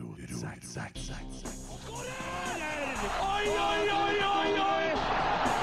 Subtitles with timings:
[0.00, 0.08] Oi,
[3.68, 4.86] oi, oi, oi, oi!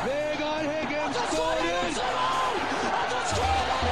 [0.06, 1.94] Vegard Heggen skårer!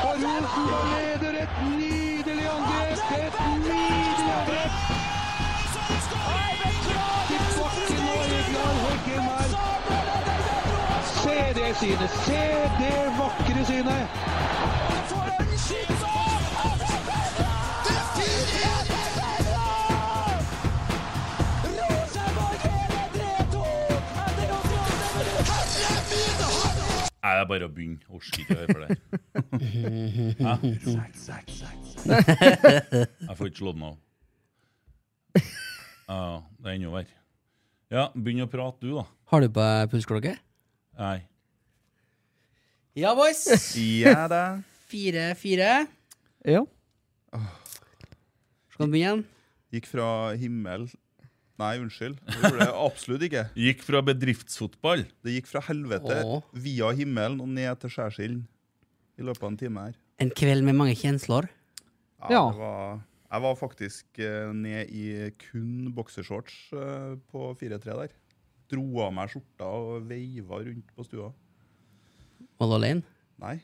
[0.04, 3.00] Og Rosenborg leder et nydelig angrep!
[3.18, 4.74] Et nydelig angrep!
[7.30, 9.50] Til bakken Vegard Heggen her.
[11.16, 12.12] Se det synet!
[12.26, 12.44] Se
[12.80, 14.06] det vakre synet!
[27.26, 28.04] Nei, det er bare å begynne.
[28.14, 28.90] Orker ikke å høre på det.
[30.46, 30.52] Hæ?
[33.26, 33.96] Jeg får ikke slått den av.
[36.06, 36.20] Ja,
[36.62, 37.16] det er enda verre.
[37.96, 39.08] Ja, begynn å prate, du, da.
[39.34, 40.36] Har du på pulsklokke?
[41.02, 41.18] Nei.
[42.94, 43.42] Ja, boys!
[43.74, 44.44] Ja da.
[44.94, 45.72] Fire-fire.
[46.46, 46.62] Ja.
[48.70, 49.26] Skal vi begynne igjen?
[49.74, 50.86] Gikk fra himmel
[51.62, 52.18] Nei, unnskyld.
[52.28, 53.44] Det gjorde jeg absolutt ikke.
[53.66, 56.48] Gikk fra bedriftsfotball Det gikk fra helvete Åh.
[56.66, 58.42] via himmelen og ned til skjærsilden
[59.16, 60.00] i løpet av en time her.
[60.20, 61.48] En kveld med mange kjensler.
[62.28, 62.42] Ja.
[62.52, 63.00] Det var,
[63.32, 65.06] jeg var faktisk eh, ned i
[65.46, 68.16] kun boksershorts eh, på 4-3 der.
[68.72, 71.30] Dro av meg skjorta og veiva rundt på stua.
[72.60, 73.16] Var du alene?
[73.40, 73.58] Nei.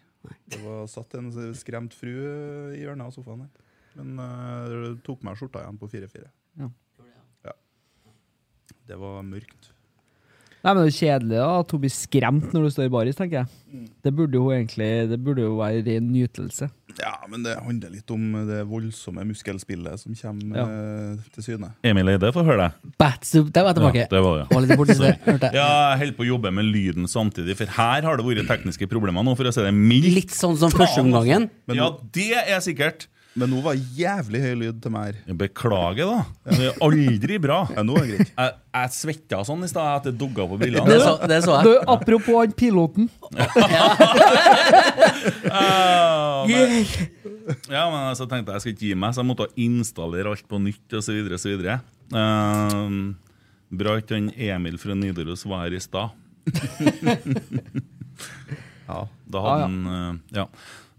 [0.48, 3.67] Det var satt en skremt fru i hjørnet av sofaen der.
[3.98, 6.30] Men uh, tok meg skjorta igjen på 4-4.
[6.61, 6.67] Ja.
[6.67, 6.70] Ja.
[8.92, 9.70] Det var mørkt.
[10.61, 13.16] Nei, men Det er kjedelig da, at hun blir skremt når du står i baris,
[13.17, 13.48] tenker jeg.
[13.72, 13.86] Mm.
[14.06, 16.67] Det burde jo egentlig Det burde jo være ren nytelse.
[17.00, 20.66] Ja, men det handler litt om det voldsomme muskelspillet som kommer Ja.
[20.67, 21.72] eh, til syne.
[21.88, 22.92] Emil Eide, få høre deg.
[23.00, 24.03] Bats der var jeg tilbake.
[24.03, 24.45] Ja, det var ja.
[24.52, 25.55] Var litt borti det, hørte jeg.
[25.55, 28.89] Ja, jeg holder på å jobbe med lyden samtidig, for her har det vært tekniske
[28.92, 30.14] problemer nå, for å si det mildt.
[30.20, 31.50] Litt sånn som første omgangen.
[31.73, 33.08] Ja, det er sikkert.
[33.39, 35.35] Men nå var jævlig høy lyd til meg her.
[35.39, 36.23] Beklager, da.
[36.51, 37.61] Det er aldri bra.
[37.77, 38.33] Ja, nå er det greit.
[38.35, 41.71] Jeg, jeg svetta sånn i stad at det dugga på Det så, det så Du,
[41.93, 43.08] apropos han piloten.
[45.47, 46.75] Ah, men,
[47.71, 50.47] ja, men så tenkte jeg jeg skal ikke gi meg, så jeg måtte installere alt
[50.52, 51.17] på nytt osv.
[52.11, 53.15] Uh,
[53.71, 56.11] bra ikke han Emil fra Nidaros var her i stad.
[58.91, 59.05] Ja.
[59.31, 59.67] Da Ah, hadde ja.
[59.67, 60.45] han uh, Ja.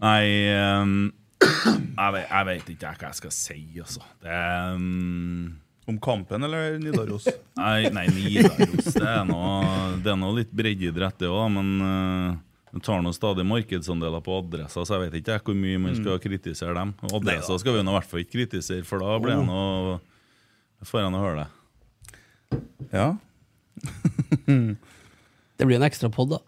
[0.03, 0.95] Nei ehm,
[1.43, 4.07] jeg, vet, jeg vet ikke hva jeg skal si, altså.
[4.23, 5.59] Det er um
[5.89, 7.27] Om kampen eller Nidaros?
[7.59, 12.37] Nei, nei Nidaros det er noe, det er noe litt breddeidrett, det òg, men uh,
[12.73, 15.99] det tar nå stadig markedsandeler på adresser, så jeg vet ikke jeg hvor mye man
[15.99, 16.95] skal kritisere dem.
[17.05, 19.99] Og Adresser skal vi nå i hvert fall ikke kritisere, for da blir det noe
[20.87, 22.61] får jeg nå høre det.
[22.93, 23.07] Ja.
[25.53, 26.39] Det blir en ekstra pod, da.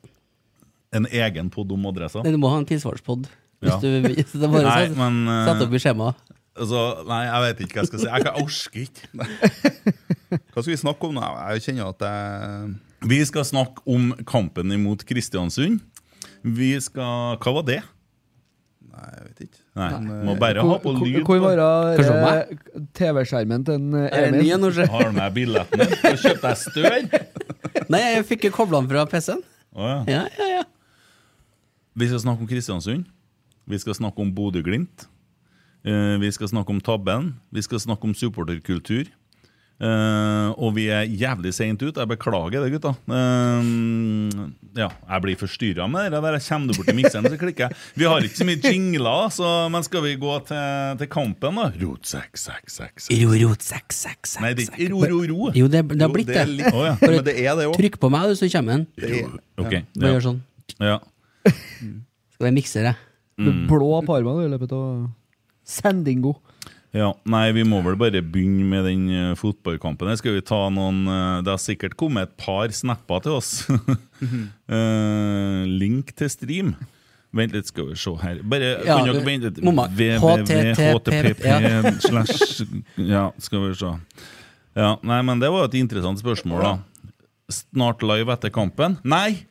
[0.97, 2.23] En egen pod om adresser?
[2.25, 3.29] Nei, Du må ha en tilsvarspod.
[3.63, 4.97] Hvis du det bare Nei, sånn.
[4.99, 6.33] men uh, Sett opp i skjemaet.
[6.55, 8.09] altså, Nei, jeg vet ikke hva jeg skal si.
[8.11, 9.09] Jeg, jeg orker ikke.
[10.51, 11.25] Hva skal vi snakke om nå?
[11.53, 15.83] Jeg kjenner at jeg Vi skal snakke om kampen imot Kristiansund.
[16.43, 17.81] Vi skal Hva var det?
[18.95, 19.61] Nei, jeg vet ikke.
[19.75, 19.87] Nei,
[20.23, 21.17] må eh, bare ha på lyd.
[21.27, 24.53] Hvor var det eh, TV-skjermen til en Emil?
[24.93, 25.97] Har du med billetten din?
[26.21, 26.95] Kjøpte deg stør?
[27.91, 29.43] Nei, jeg fikk kobla den fra PC-en.
[29.75, 29.97] Ja.
[30.07, 30.63] Ja, ja, ja.
[31.99, 33.03] Vi skal snakke om Kristiansund.
[33.69, 35.07] Vi skal snakke om Bodø-Glimt.
[35.85, 37.33] Eh, vi skal snakke om tabben.
[37.53, 39.07] Vi skal snakke om supporterkultur.
[39.75, 41.97] Eh, og vi er jævlig seint ut.
[41.99, 42.93] Jeg beklager det, gutta.
[43.11, 43.71] Eh,
[44.79, 46.37] ja, jeg blir forstyrra med det der.
[46.37, 47.79] Jeg kommer bort til mikseren, så klikker jeg.
[47.99, 51.65] Vi har ikke så mye jingler, så, men skal vi gå til, til kampen, da?
[51.81, 53.03] Rot sekk, sekk, sekk.
[53.23, 54.45] Ro, rot, sekk, sekk, sekk.
[54.45, 55.49] Nei, det er ikke ro, ro, ro.
[55.57, 56.45] Jo, det, det har blitt det det.
[56.45, 56.95] er litt, Å, ja.
[57.01, 57.75] Men det er det òg.
[57.81, 59.35] Trykk på meg, du, så kommer den.
[59.59, 60.39] Ok, Bare gjør sånn.
[60.85, 61.01] ja.
[61.45, 62.95] Skal vi mikse det?
[63.37, 65.07] Du blå på armene i løpet av
[65.67, 66.37] sendingo.
[66.95, 70.13] Ja, Nei, vi må vel bare begynne med den eh, fotballkampen.
[70.15, 73.49] Skal vi ta noen eh, Det har sikkert kommet et par snapper til oss.
[74.71, 76.71] uh, link til stream.
[77.35, 78.39] Vent litt, skal vi se her.
[78.47, 79.59] Bare Ja, kan dere vente litt?
[79.99, 81.43] Www.http
[82.05, 82.63] slash
[82.95, 83.91] Ja, skal vi se.
[84.79, 86.73] Ja, nei, men det var et interessant spørsmål, da.
[87.51, 88.95] Snart live etter kampen?
[89.03, 89.43] Nei!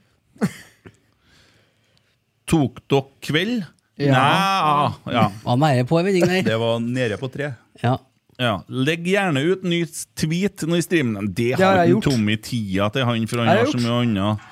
[2.48, 3.68] Tok dere kveld?
[4.00, 4.14] Ja.
[4.16, 5.14] Nei!
[5.14, 5.28] Ja.
[5.44, 6.42] Var nære på en vending der.
[6.42, 7.52] Det var nede på tre.
[7.82, 7.96] Ja.
[8.34, 9.84] Ja, Legg gjerne ut ny
[10.18, 11.28] tweet når i streamen.
[11.30, 12.08] Det Det har har jeg ikke gjort.
[12.16, 14.50] Tommy tida til han, for han har har så mye annet.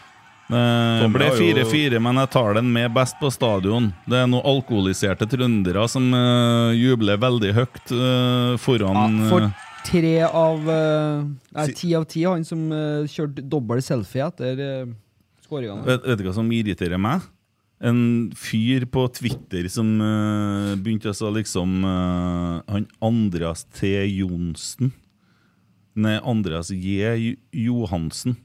[0.53, 0.61] Det
[1.03, 3.93] Tommy ble har jo- 4-4, men jeg tar den med best på stadion.
[4.07, 9.51] Det er noen alkoholiserte trøndere som eh, jubler veldig høyt eh, foran Ja, for eh,
[9.89, 11.25] tre av eh,
[11.57, 14.93] Nei, ti av ti han som eh, kjørte dobbel selfie etter uh,
[15.43, 15.83] skåringene.
[15.89, 17.23] vet, vet du hva som irriterer meg?
[17.83, 23.91] En fyr på Twitter som uh, begynte å så liksom uh, Han Andreas T.
[24.07, 24.93] Johnsen.
[25.99, 27.35] Nei, Andreas J.
[27.51, 28.39] Johansen.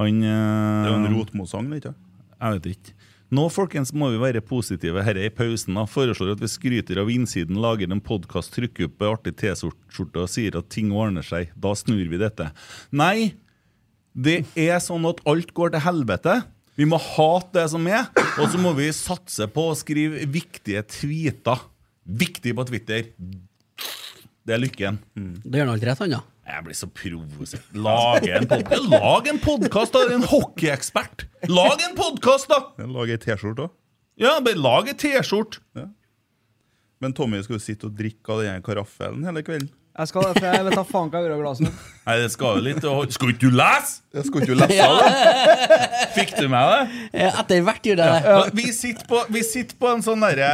[0.00, 1.92] Han uh, Det er jo en rotmosang, du.
[1.94, 2.96] Jeg vet ikke.
[3.34, 5.78] Nå folkens, må vi være positive her i pausen.
[5.78, 5.86] da.
[5.90, 10.30] Foreslår at vi skryter av innsiden, lager en podkast, trykker opp en artig T-skjorte og
[10.30, 11.54] sier at ting ordner seg.
[11.54, 12.50] Da snur vi dette.
[12.94, 13.34] Nei,
[14.14, 16.36] det er sånn at alt går til helvete.
[16.74, 20.82] Vi må hate det som er, og så må vi satse på å skrive viktige
[20.90, 21.60] tweeter.
[22.04, 23.12] Viktig på Twitter.
[24.44, 24.98] Det er lykken.
[25.44, 26.22] Da gjør han alt rett, han, da.
[26.44, 27.68] Jeg blir så provosert.
[27.72, 30.02] Lag en podkast, Lag en podkast, da!
[30.04, 31.24] Er En hockeyekspert!
[31.48, 32.58] Lag en podkast, da!
[32.84, 33.72] Lag ei T-skjorte òg.
[34.20, 35.62] Ja, bare lag en T-skjorte.
[37.02, 39.70] Men Tommy skal jo sitte og drikke av den karaffelen hele kvelden.
[39.94, 41.82] Jeg skal, for jeg vet da faen hva jeg gjør av glasset.
[42.08, 44.00] Nei, det skal jo litt å- Skal ikke du lese?!
[44.14, 46.08] Jeg ikke ikke lese det.
[46.16, 46.96] Fikk du med det?
[47.22, 48.18] Ja, Etter hvert gjør det det.
[48.26, 48.40] Ja.
[48.58, 50.48] Vi, sitter på, vi sitter på en sånn derre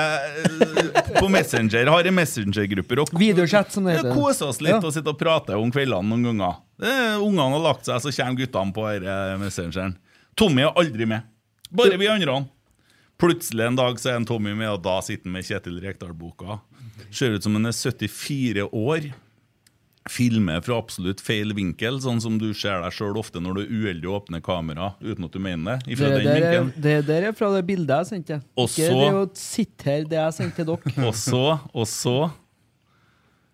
[0.45, 4.13] eh, På Messenger, har en Messenger-grupper og Videochat, som det heter.
[4.17, 4.83] koser oss litt Ja.
[4.85, 6.61] og sitter og prate om kveldene noen ganger.
[6.85, 9.97] Eh, Ungene har lagt seg, så kommer guttene på denne Messengeren.
[10.37, 11.25] Tommy er aldri med.
[11.73, 12.43] Bare vi andre.
[13.21, 16.61] Plutselig en dag så er en Tommy med, og da sitter han med Kjetil Rekdal-boka.
[17.13, 19.11] Ser ut som han er 74 år.
[20.09, 23.73] Filmer fra absolutt feil vinkel, sånn som du ser deg sjøl ofte når du er
[23.75, 25.97] uheldig og åpner kamera uten at du mener det.
[25.99, 28.41] Det der, er, det der er fra det bildet jeg sendte.
[28.57, 30.95] Og Ikke det å sitte her, det jeg sendte til dere.
[31.11, 31.45] Og så,
[31.75, 32.21] og så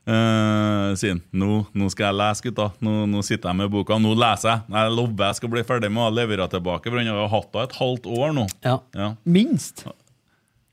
[0.07, 2.69] Uh, sier han nå, nå skal jeg lese, gutta.
[2.79, 3.97] Nå, nå sitter jeg med boka.
[3.99, 4.61] Nå leser jeg.
[4.77, 7.67] Jeg lover jeg skal bli ferdig med å levere tilbake, for han har hatt henne
[7.67, 8.45] et halvt år nå.
[8.63, 8.77] Ja.
[8.95, 9.09] Ja.
[9.27, 9.83] Minst.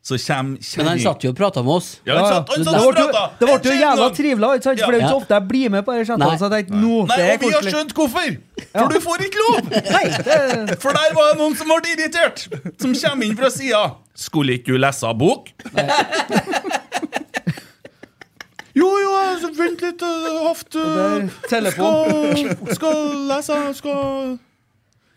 [0.04, 2.02] Så kommer Men han satt jo og prata med oss.
[2.04, 3.16] Ja, han satt, han satt og pratet.
[3.40, 4.80] det ble jo jævla trivelig, ikke sant?
[4.84, 6.36] For det er jo ikke så ofte jeg blir med på disse Nei.
[6.42, 8.30] Så jeg tenkte, nå, Nei, det er og vi har skjønt hvorfor!
[8.74, 9.62] For du får ikke lov!
[9.96, 10.36] Nei, det,
[10.84, 12.44] For der var det noen som ble irritert,
[12.84, 13.96] som kommer inn fra sida.
[14.28, 15.48] Skulle ikke du lese bok?
[18.84, 20.04] jo, jo, altså, vent litt.
[20.04, 22.44] Er telefon.
[22.44, 24.36] Skal, skal lese skal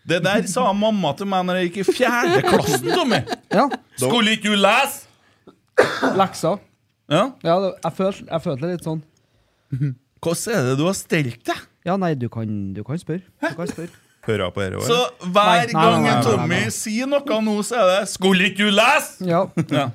[0.07, 3.19] Det der sa mamma til meg når jeg gikk i fjerde klassen, Tommy.
[3.51, 3.65] ja,
[3.99, 5.03] Skulle ikke du lese?
[6.17, 6.59] lekser.
[7.11, 7.25] Ja.
[7.43, 9.01] Ja, det, jeg, følte, jeg følte det litt sånn.
[10.23, 11.63] Hvordan er det du har stelt deg?
[11.87, 13.23] Ja, nei, du kan, du kan spørre.
[13.43, 13.91] Du kan spørre.
[14.27, 14.97] Hører jeg på dette Så
[15.31, 16.71] hver Nei, nei, gang nei, nei, Tommy nei, nei.
[16.75, 19.89] sier noe nå, så er det 'Skulle ikke du lese?' Ja, Ja.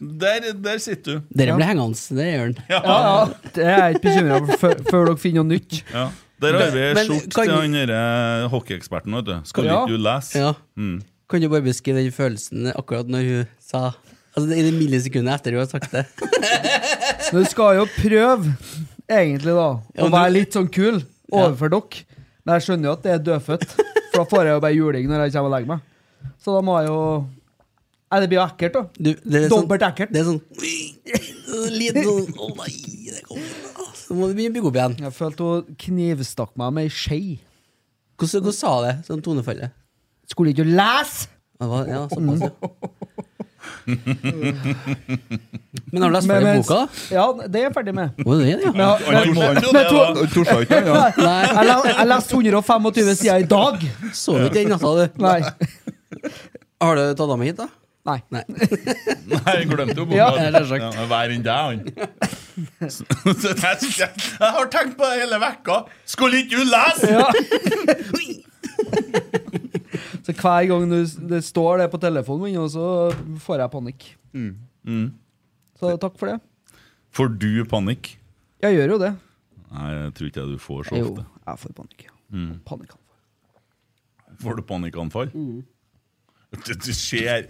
[0.00, 1.22] Der, der sitter du.
[1.32, 2.56] Dere blir hengende, det gjør han.
[2.68, 2.80] Ja.
[2.84, 3.50] ja, ja.
[3.54, 5.78] Det er jeg ikke bekymra for før, før dere finner noe nytt.
[5.92, 6.02] Ja.
[6.40, 9.34] Der har vi skjort til han derre hockeyeksperten, vet du.
[9.48, 9.82] Skal Ja.
[9.82, 10.38] ikke du lese?
[10.40, 10.52] Ja.
[10.76, 11.00] Mm.
[11.30, 13.90] Kan du bare beskrive den følelsen akkurat når hun sa
[14.30, 16.04] Altså I det millisekundet etter hun har sagt det.
[17.32, 18.52] Men du skal jo prøve,
[19.10, 19.68] egentlig, da,
[20.06, 21.00] å være litt sånn kul
[21.32, 22.04] overfor dere.
[22.44, 25.10] Men jeg skjønner jo at det er dødfødt, for da får jeg jo bare juling
[25.10, 25.84] når jeg kommer og legger meg.
[26.40, 27.02] Så da må jeg jo
[28.10, 28.80] Nei, det blir jo ekkelt, da.
[28.98, 30.10] Du, det er sånn, ekkelt.
[30.14, 30.40] det er sånn
[31.76, 32.72] Liten sånn Å nei,
[33.06, 33.69] det kommer
[34.10, 34.94] Så må du begynne å bygge opp igjen.
[35.04, 37.18] Jeg følte hun knivstakk meg med ei skje.
[38.18, 38.94] Hvordan, hvordan sa det?
[39.06, 39.70] Sånn tonefallet?
[40.26, 41.28] Skulle ikke du lese?
[41.60, 42.50] Det var- Ja, såpass, ja.
[45.92, 46.80] Men har du lest ferdig men- boka?
[47.14, 48.10] Ja, det er jeg ferdig med.
[48.26, 48.98] Oh, det er det, ja.
[51.86, 53.78] Jeg leste 125 sider i dag.
[54.12, 55.04] så du ikke den natta, du?
[55.22, 55.40] Nei.
[56.82, 57.68] Har du tatt av meg hit, da?
[58.08, 58.16] Nei.
[58.32, 58.42] Nei.
[59.30, 60.16] Nei, jeg glemte jo boka.
[60.16, 60.96] Ja, det er sagt.
[60.96, 61.80] Ja, Vær enn deg, han.
[62.96, 63.04] Så
[63.52, 64.08] jeg,
[64.40, 65.76] har tenkt på det hele vekka.
[66.08, 67.10] Skulle ikke du lese?!
[67.12, 67.26] Ja.
[70.24, 70.98] Så hver gang du,
[71.32, 72.84] det står det på telefonen min, så
[73.44, 74.06] får jeg panikk.
[74.36, 75.08] Mm.
[75.80, 76.38] Så takk for det.
[77.16, 78.14] Får du panikk?
[78.62, 79.12] Jeg gjør jo det.
[79.70, 81.24] Nei, jeg tror ikke du får så ofte.
[81.24, 82.00] Jo, jeg får panikk.
[82.06, 82.14] ja.
[82.30, 82.52] Mm.
[82.66, 84.36] Panikkanfall.
[84.40, 85.32] Får du panikkanfall?
[85.34, 85.62] Du,
[86.50, 87.44] du ser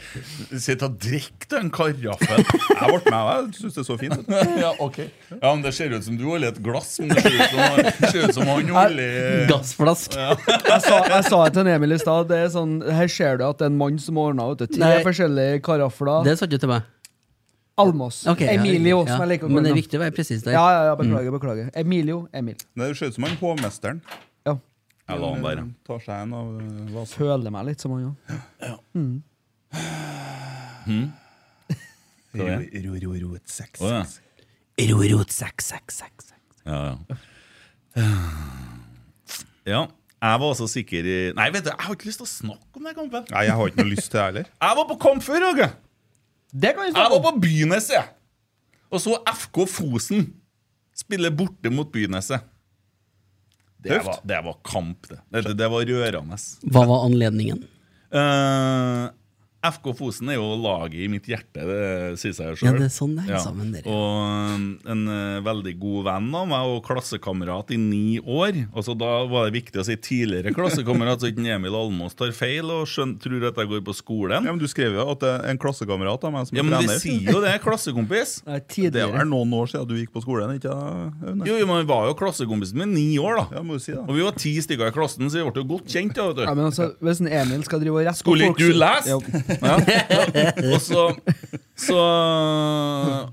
[0.61, 2.43] Sitt og drikk den karaffen.
[2.45, 4.29] Jeg ble med, jeg syns det er så fint.
[4.61, 4.99] ja, ok.
[5.33, 8.11] Ja, men Det ser ut som du holder et glass, men det ser ut som,
[8.13, 10.17] ser ut som han holder Gassflask.
[10.21, 12.29] Jeg sa, jeg sa det til Emil i stad.
[12.31, 14.85] Det er sånn, her ser du at det er en mann som ordna vet tre
[14.85, 15.03] Nei.
[15.07, 16.27] forskjellige karafler.
[16.29, 16.89] Det sa du til meg.
[17.81, 18.27] Almås.
[18.29, 19.15] Okay, ja, Emilio, ja.
[19.15, 20.53] som jeg liker å Men det er viktig å være presis der.
[20.53, 21.71] Ja, ja, ja, beklager, beklager.
[21.81, 22.59] Emilio, Emil.
[22.77, 24.03] Det ser ut som han hovmesteren.
[25.11, 25.17] Ja.
[25.17, 25.63] Jeg la han der.
[25.89, 26.51] Tar seg en av
[26.95, 27.17] vasen.
[27.19, 28.13] Føler meg litt som han, ja.
[32.31, 32.83] Hva er det?
[32.85, 33.81] Ro, ro, ro, et sex.
[33.83, 34.05] Å, ja.
[34.91, 36.31] Ro, seks, seks, seks.
[36.63, 37.17] Ja, ja.
[39.67, 39.83] ja.
[40.21, 42.77] Jeg var også sikker i Nei, vet du, jeg har ikke lyst til å snakke
[42.77, 43.25] om den kampen.
[43.33, 44.51] Nei, jeg har ikke noe lyst til det heller.
[44.67, 45.69] Jeg var på kamp før, Åge.
[46.51, 48.17] Det kan vi Jeg var på Byneset.
[48.91, 50.27] Og så FK Fosen
[50.99, 52.45] spille borte mot Byneset.
[53.83, 55.21] Det var, det var kamp, det.
[55.29, 56.37] Det, det var rørende.
[56.69, 57.63] Hva var anledningen?
[58.13, 59.05] Eh,
[59.61, 62.79] FK Fosen er jo laget i mitt hjerte, det sier seg jo Ja, sjøl.
[62.81, 63.93] det er sånn det henger sammen, dere.
[63.93, 68.57] Og um, en eh, veldig god venn av meg og klassekamerat i ni år.
[68.73, 72.33] Og så Da var det viktig å si tidligere klassekamerat, så ikke Emil Almås tar
[72.33, 74.49] feil og skjøn, tror at jeg går på skolen.
[74.49, 76.81] Ja, men Du skrev jo at det er en klassekamerat av meg som Ja, men
[76.81, 78.39] vi sier jo det, klassekompis.
[78.49, 78.63] Nei,
[78.97, 81.45] Det er noen år siden du gikk på skolen, ikke sant, Aune?
[81.51, 83.61] Jo, men vi var jo klassekompisen min ni år, da.
[83.61, 84.01] Ja, må du si det.
[84.09, 86.17] Og vi var ti stykker i klassen, så vi ble jo godt kjent.
[86.17, 86.63] da, vet Ja, du.
[86.63, 89.21] men altså, Hvis en Emil skal drive og rette Skulle ikke du lese?
[89.59, 89.77] Ja.
[90.71, 91.05] Og så,
[91.79, 91.99] så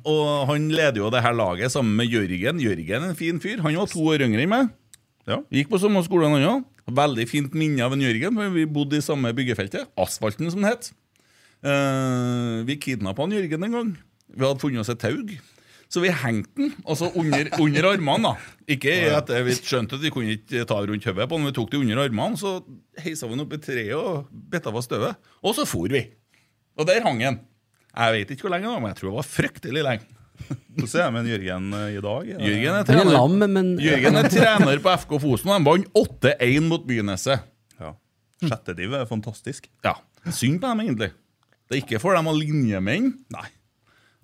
[0.08, 2.62] Og han leder jo det her laget sammen med Jørgen.
[2.64, 3.62] Jørgen er en fin fyr.
[3.66, 4.72] Han var to år yngre enn meg.
[5.28, 5.42] Ja.
[5.52, 6.64] Gikk på samme skole, han òg.
[6.88, 9.90] Veldig fint minne av en Jørgen, for vi bodde i samme byggefeltet.
[10.00, 10.90] Asfalten, som det het.
[11.68, 13.94] Eh, vi kidnappa Jørgen en gang.
[14.32, 15.18] Vi hadde funnet oss et tau.
[15.88, 18.34] Så vi hengte den altså under, under armene.
[18.34, 21.56] da Ikke at vi skjønte at vi kunne ikke ta rundt hodet på den, vi
[21.56, 22.40] tok det under armene.
[22.40, 22.58] Så
[23.00, 25.16] heisa vi den opp i treet og bitt av støvet.
[25.44, 26.04] Og så for vi.
[26.78, 27.40] Og der hang han.
[27.98, 30.14] Jeg vet ikke hvor lenge, da, men jeg tror det var fryktelig lenge.
[30.78, 32.28] Hvordan er det med Jørgen eh, i dag?
[32.36, 35.58] Er Jørgen er Han er trener, lam, men Jørgen er trener på FK Fosen, og
[35.58, 35.88] de vant
[36.38, 37.48] 8-1 mot Byneset.
[37.82, 37.96] Ja.
[38.44, 39.66] Sjette div er fantastisk.
[39.88, 39.96] Ja,
[40.28, 41.10] Synd på dem, egentlig.
[41.68, 43.10] Det er ikke for dem å linjemenn.
[43.34, 43.48] Nei.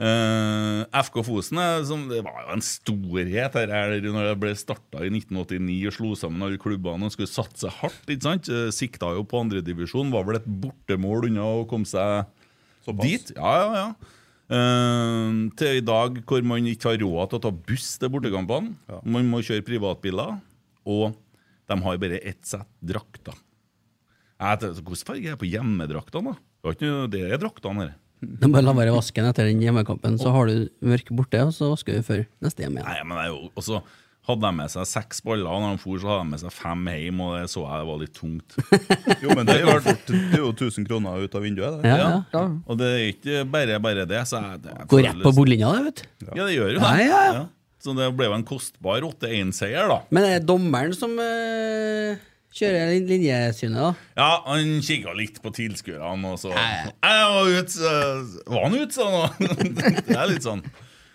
[0.01, 5.03] Eh, FK Fosen som, det var jo en storhet her, her når det ble starta
[5.05, 8.01] i 1989 og slo sammen alle klubbene og skulle satse hardt.
[8.09, 8.49] ikke sant?
[8.49, 12.25] Eh, Sikta jo på andredivisjon, var vel et bortemål unna å komme seg
[12.87, 13.05] Såpass.
[13.05, 13.33] dit.
[13.37, 14.19] Ja, ja, ja.
[14.53, 18.73] Uh, til i dag hvor man ikke har råd til å ta buss til bortekampene.
[19.07, 20.35] Man må kjøre privatbiler,
[20.85, 21.15] og
[21.71, 23.37] de har bare ett sett drakter.
[24.43, 26.35] Hvilken farge er på hjemmedraktene?
[26.35, 26.73] da?
[27.07, 27.95] Det er draktene noe-
[28.39, 31.53] Det er bare lar være den etter den hjemmekampen, så har du mørk borte, og
[31.55, 32.87] så vasker du før neste hjem igjen.
[32.89, 33.81] Nei, men det er jo Og så
[34.23, 36.85] hadde de med seg seks baller, når de for, så hadde de med seg fem
[36.93, 38.55] hjem, og det så jeg det var litt tungt.
[39.23, 41.81] Jo, men det er jo, fort, det er jo 1000 kroner ut av vinduet.
[41.81, 41.91] Det.
[41.91, 42.21] Ja, ja.
[42.35, 42.45] Ja.
[42.67, 44.21] Og det er ikke bare bare det.
[44.29, 46.29] Så jeg, det Går rett på bordlinja, det, vet du.
[46.31, 46.87] Ja, det gjør jo det.
[46.87, 47.43] Ja, ja, ja.
[47.83, 49.99] Så det ble jo en kostbar 8-1-seier, da.
[50.15, 52.21] Men er det dommeren som eh,
[52.53, 53.91] kjører jeg linjesynet, da?
[54.19, 58.93] Ja, han kikka litt på tilskuerne, og så Jeg var ut, så- Var han ute,
[58.93, 59.37] sånn?
[60.07, 60.63] det er litt sånn.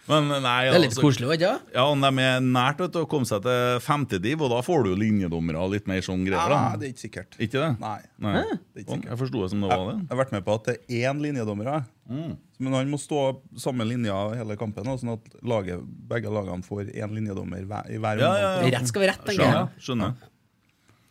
[0.09, 1.73] Men nei, Det er litt altså- koselig, ikke sant?
[1.75, 4.91] Ja, de er nært vet du, å komme seg til femtediv, og da får du
[4.95, 6.49] jo linjedommere og litt mer sånn greier.
[6.49, 7.37] Nei, det er ikke sikkert.
[7.39, 7.71] Ikke det?
[7.83, 7.99] Nei.
[8.25, 8.33] Nei.
[8.41, 9.11] Det er ikke sikkert.
[9.13, 9.97] Jeg forsto det som det var det.
[10.01, 11.85] Jeg har vært med på at det er én linjedommer.
[12.09, 12.33] Mm.
[12.59, 13.21] Men han må stå
[13.61, 18.19] samme linja hele kampen, sånn at laget, begge lagene får én linjedommer hver, i hver
[18.25, 18.71] Ja, ja, ja.
[18.79, 19.69] Rett skal være rett, tenker jeg.
[19.77, 20.17] Skjønner.
[20.17, 20.35] skjønner.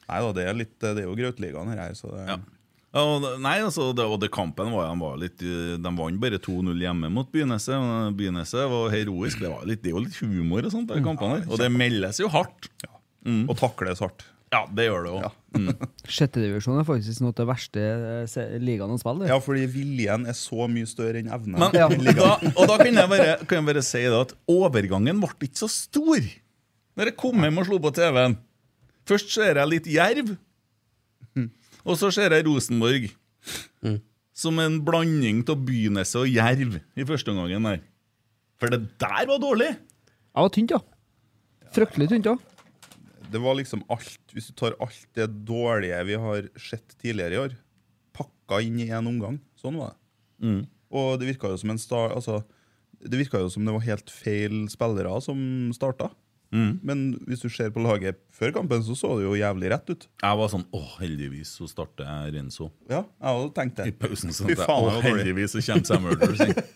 [0.07, 1.93] Nei da, det er, litt, det er jo Grautligaen her.
[1.97, 2.37] Så det, Ja.
[2.95, 6.39] Ja, og nei, altså, det, og det kampen var, var litt eh, De vant bare
[6.41, 7.75] 2-0 hjemme mot Byneset.
[7.75, 9.41] og Byneset var heroisk.
[9.43, 11.51] Det, var litt, det er jo litt humor og sånt, de kampene der.
[11.51, 12.69] Og det meldes jo hardt.
[13.27, 14.23] Og takles hardt.
[14.55, 15.25] Ja, det gjør det òg.
[15.27, 15.75] Ja.
[16.15, 17.83] Sjettedivisjon er faktisk noe av det verste
[18.23, 19.27] eh, ligaen å spille.
[19.27, 21.59] Ja, fordi viljen er så mye større enn evnen.
[21.59, 21.89] Men, Ja.
[21.91, 25.59] da, og da kan jeg bare, kan jeg bare si det at overgangen ble ikke
[25.65, 26.23] så stor
[26.97, 28.39] når jeg kom hjem og slo på TV-en.
[29.07, 30.33] Først ser jeg litt Jerv,
[31.87, 33.07] og så ser jeg Rosenborg.
[34.37, 37.79] Som en blanding av Byneset og Jerv i første omgang der.
[38.61, 39.71] For det der var dårlig!
[39.77, 40.81] Det var tynt, ja.
[41.73, 42.35] Fryktelig tynt ja.
[43.31, 47.41] Det var liksom alt, Hvis du tar alt det dårlige vi har sett tidligere i
[47.41, 47.55] år,
[48.15, 49.39] pakka inn i én omgang.
[49.59, 49.97] Sånn var det.
[50.91, 52.41] Og det virka jo som en star, altså,
[53.01, 55.39] det virka jo som det var helt feil spillere som
[55.75, 56.11] starta.
[56.51, 60.07] Men hvis du ser på laget før kampen, så så det jo jævlig rett ut.
[60.23, 62.69] Jeg var sånn Å, heldigvis så starter jeg Renzo.
[62.89, 64.31] Ja, jeg hadde tenkt I pausen.
[64.33, 66.59] Sånn at jeg, å, det heldigvis så kommer Sam Rogers inn.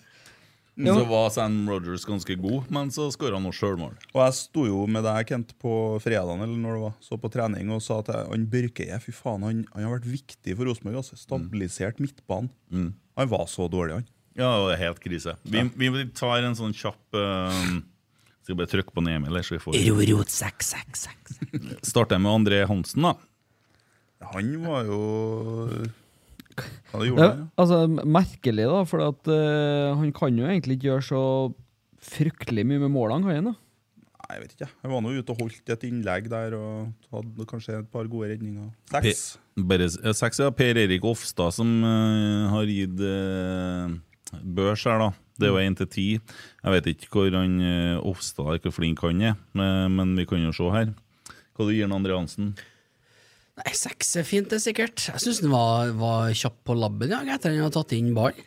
[0.82, 0.94] Ja.
[0.96, 3.92] Så var Sam Rogers ganske god, men så skåra han noe sjølmål.
[4.16, 7.30] Og jeg sto jo med deg, Kent, på fredagen eller når det var, så på
[7.30, 10.66] trening og sa at jeg- han Børkeie fy faen, han, han har vært viktig for
[10.66, 10.96] Rosenborg.
[11.04, 11.20] Altså.
[11.20, 12.50] Stabilisert midtbanen.
[13.20, 14.08] Han var så dårlig, han.
[14.40, 15.36] Ja, det var helt krise.
[15.44, 17.82] Vi, vi tar en sånn kjapp uh,
[18.42, 21.42] Skal bare trykke på den Emil, så vi får Rorot 666.
[21.92, 23.16] Starter med André Hansen, da.
[24.34, 25.02] Han var jo
[25.72, 25.90] det
[26.92, 27.44] Ja, gjorde han?
[27.58, 31.24] altså, merkelig, da, for at, uh, han kan jo egentlig ikke gjøre så
[32.02, 33.52] fryktelig mye med målene, kan han?
[33.52, 33.56] da?
[34.22, 34.70] Nei, jeg vet ikke.
[34.84, 38.30] Han var nå ute og holdt et innlegg der og hadde kanskje et par gode
[38.34, 38.70] redninger.
[38.92, 39.24] Seks.
[39.72, 40.52] Bare eh, seks, ja.
[40.56, 43.92] Per Erik Ofstad som uh, har gitt uh,
[44.44, 45.10] børs her, da.
[45.42, 46.08] Det er jo én til ti.
[46.62, 50.28] Jeg vet ikke hvor han eh, Ofstad er, hvor flink han er, men, men vi
[50.30, 50.94] kan jo se her.
[51.58, 52.54] Hva du gir han Andre Hansen?
[53.60, 55.10] Nei, seks er fint, det, er sikkert.
[55.12, 58.38] Jeg syns han var, var kjapp på labben ja, etter han hadde tatt inn ball.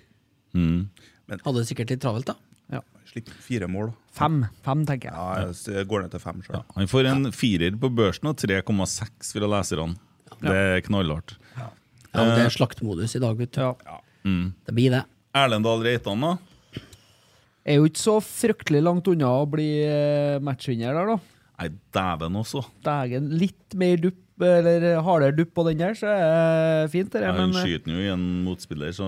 [0.57, 0.89] Mm.
[1.35, 2.39] Hadde det sikkert litt travelt, da.
[3.15, 3.93] Slipp fire mål.
[4.17, 5.15] Fem, fem tenker jeg.
[5.15, 6.57] Ja, jeg går ned til fem sjøl.
[6.57, 9.95] Ja, han får en firer på børsen og 3,6 fra leserne.
[10.41, 11.37] Det er knallhardt.
[11.55, 11.69] Ja,
[12.15, 13.63] men Det er slaktmodus i dag, vet du.
[13.63, 14.01] Ja.
[14.67, 15.05] Det blir det.
[15.35, 16.33] Erlendal Reitan, da?
[17.65, 21.17] Er jo ikke så fryktelig langt unna å bli eh, matchvinner der, da.
[21.55, 22.61] Nei, dæven også.
[22.85, 26.25] Dægen, litt mer dupp, eller hardere dupp på den der, så er
[26.83, 27.23] det fint, det.
[27.23, 29.07] Ja, Men, Han skyter jo i en motspiller, så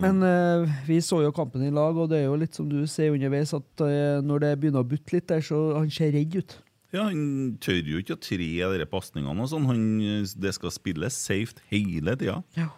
[0.00, 2.78] men uh, vi så jo kampen i lag, og det er jo litt som du
[2.86, 6.38] ser underveis, at uh, når det begynner å butte litt der, så han ser redd
[6.38, 6.56] ut.
[6.94, 9.42] Ja, Han tør jo ikke å tre de pasningene.
[9.42, 9.66] og sånn.
[9.66, 12.42] Han- Det skal spilles safe hele tida.
[12.56, 12.70] Ja.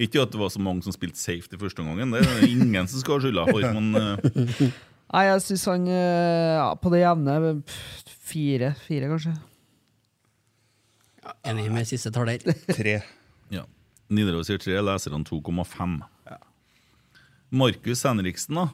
[0.00, 3.02] Ikke at det var så mange som spilte safety første omgangen, det er ingen som
[3.02, 3.66] skal ha skylda for.
[3.76, 4.70] Men eh,
[5.14, 7.58] Nei, jeg syns han eh, ja, på det jevne
[8.24, 9.34] Fire, fire kanskje.
[11.46, 12.40] Enig med siste taler.
[12.72, 12.96] Tre.
[13.52, 13.62] ja.
[14.14, 15.94] Nidaros sier tre, leserne 2,5.
[17.54, 18.64] Markus Henriksen, da,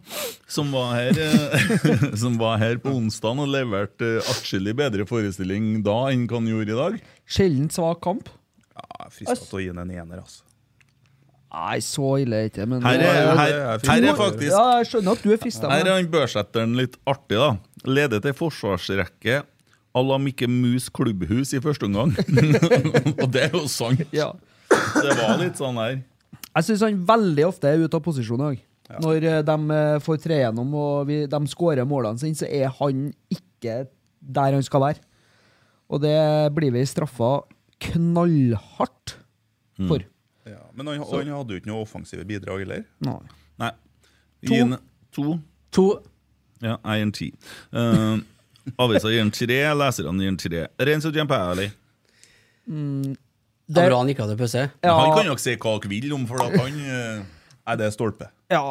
[0.48, 6.06] som var her eh, Som var her på onsdag og leverte atskillig bedre forestilling da
[6.14, 6.96] enn hva han gjorde i dag.
[7.28, 8.30] Sjelden svak kamp.
[8.72, 10.46] Ja, frista til å gi den en ener, altså.
[11.50, 14.87] Nei, så ille er det ikke, men Her er, her, her er faktisk Ja, jeg
[14.92, 15.71] skjønner at du er frista.
[15.73, 17.49] Her er han børsetteren litt artig, da.
[17.90, 19.40] Leder til forsvarsrekke
[19.90, 22.14] à la Mikke Mus klubbhus i første omgang.
[23.23, 24.04] og det er jo sant.
[24.14, 24.30] Ja.
[24.71, 25.99] Det var litt sånn her.
[26.50, 28.61] Jeg syns han veldig ofte er ute av posisjon òg.
[28.90, 29.00] Ja.
[29.02, 32.71] Når eh, de eh, får tre gjennom og vi, de skårer målene sine, så er
[32.78, 33.85] han ikke
[34.21, 35.02] der han skal være.
[35.90, 36.14] Og det
[36.54, 37.40] blir vi straffa
[37.83, 39.16] knallhardt
[39.88, 40.07] for.
[40.50, 42.85] Ja, men han, han hadde jo ikke noe offensive bidrag heller.
[43.07, 43.19] Nei.
[43.62, 43.71] Nei.
[44.40, 44.50] To.
[44.50, 44.76] Gi en
[45.14, 45.38] to.
[45.76, 45.87] To.
[46.61, 47.28] Ja, jeg gir en ti.
[47.73, 50.64] Uh, Avisa gir en tre, leserne gir en tre.
[50.90, 51.71] Renzo Giampelli.
[52.66, 54.66] Det var bra han ikke hadde pause.
[54.83, 54.95] Ja.
[54.99, 57.23] Han kan jo ikke si hva dere vil om, for at han uh,
[57.71, 58.30] er det er stolpe.
[58.50, 58.62] Ja,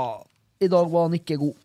[0.60, 1.56] i dag var han ikke god.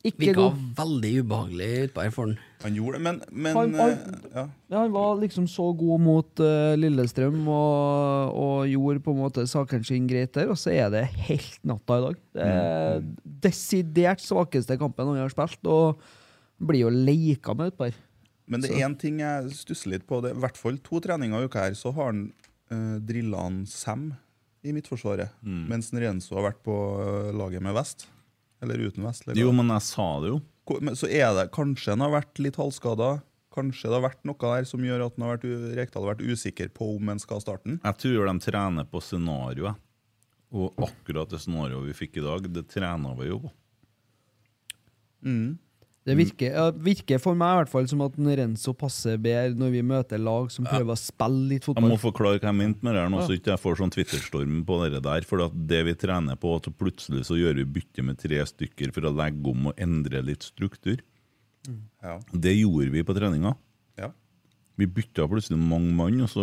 [0.00, 0.60] Ikke Virka god.
[0.78, 2.38] veldig ubehagelig utpå her for han.
[2.62, 4.44] Han gjorde det, men, men Han- han- eh, ja.
[4.70, 9.46] Ja, han var liksom så god mot uh, Lillestrøm og, og gjorde på en måte
[9.48, 12.20] sakene sine greit der, og så er det helt natta i dag.
[12.36, 13.00] Det er
[13.46, 16.00] desidert svakeste kampen han har spilt, og
[16.60, 17.96] blir jo leika med utpå her.
[18.50, 20.18] Men det er én ting jeg stusser litt på.
[20.20, 22.24] Det er I hvert fall to treninger i uka her, så har han
[22.72, 24.10] uh, drilla han Sam
[24.60, 25.30] i Midtforsvaret.
[25.40, 28.02] Mens Renzo har vært på eh, laget med vest.
[28.60, 29.24] Eller uten vest.
[29.24, 30.40] Eller Jo, men jeg sa det jo.
[30.96, 33.18] Så er det kanskje han har vært litt halvskada.
[33.54, 35.46] Kanskje det har vært noe der som gjør at han har vært,
[35.78, 37.80] Rekdal har vært usikker på om han skal starte den.
[37.82, 39.80] Jeg tror de trener på scenarioet.
[40.50, 43.50] Og akkurat det scenarioet vi fikk i dag, det trener vi jo på.
[46.08, 49.72] Det virker, ja, virker for meg i hvert fall som at Renzo passer bedre når
[49.74, 51.84] vi møter lag som prøver å spille litt fotball.
[51.84, 53.92] Jeg må forklare hva jeg mente med det her nå, så ikke jeg får sånn
[53.92, 55.26] Twitter-storm på det der.
[55.28, 58.94] For at det vi trener på, at plutselig så gjør vi bytte med tre stykker
[58.96, 61.04] for å legge om og endre litt struktur.
[62.00, 62.16] Ja.
[62.32, 63.54] Det gjorde vi på treninga.
[64.00, 64.08] ja.
[64.80, 66.40] Vi bytta plutselig mange mann, og så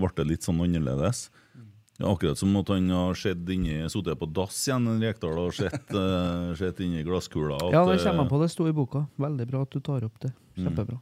[0.00, 1.26] ble det litt sånn annerledes.
[2.00, 6.50] Er akkurat som at han har sittet på dass igjen, en Rekdal, og sett, uh,
[6.58, 7.54] sett inni glasskula.
[7.60, 8.40] at, Ja, det kommer eh, jeg på.
[8.42, 9.04] Det sto i boka.
[9.22, 10.32] Veldig bra at du tar opp det.
[10.58, 10.98] Kjempebra.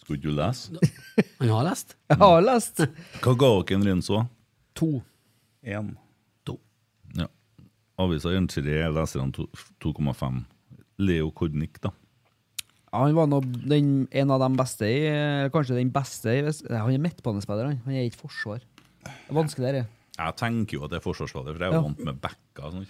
[0.00, 0.92] Skulle ikke du lese?
[1.42, 1.96] Han har lest.
[2.10, 2.80] Jeg har lest
[3.22, 4.24] Hva ga dere en Renzo?
[4.74, 4.88] to.
[5.66, 5.92] Én.
[7.18, 7.26] Ja.
[8.00, 9.46] Avisa gir en tre, leserne
[9.84, 10.44] 2,5.
[11.00, 11.92] Leo Kornik, da.
[12.90, 14.96] Ja, han var nå den, en av de beste i
[15.54, 17.78] Kanskje den beste i Han er midtbanespiller, han.
[17.84, 18.64] Han er ikke forsvar.
[19.04, 19.86] Det er vanskelig.
[20.20, 21.80] Jeg tenker jo at det er forsvarsspiller, for jeg er Ja.
[21.80, 22.70] vant med backa.
[22.70, 22.86] Sånn.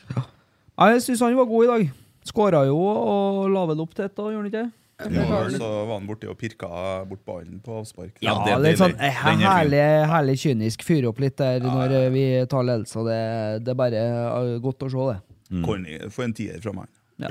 [0.79, 1.91] Ja, Jeg syns han var god i dag.
[2.25, 4.73] Skåra jo og la vel opp til ett, gjorde han ikke?
[5.01, 6.69] Ja, så var han borti og pirka
[7.09, 8.13] bort ballen på avspark.
[8.21, 10.83] Ja, det det- litt det- sånn eh, herlig, herlig kynisk.
[10.83, 13.05] Fyre opp litt der når vi tar ledelse.
[13.07, 15.65] Det, det er bare eh, godt å se, det.
[15.65, 15.99] Corny.
[16.11, 16.87] Få en tier fra meg,
[17.19, 17.29] Ja.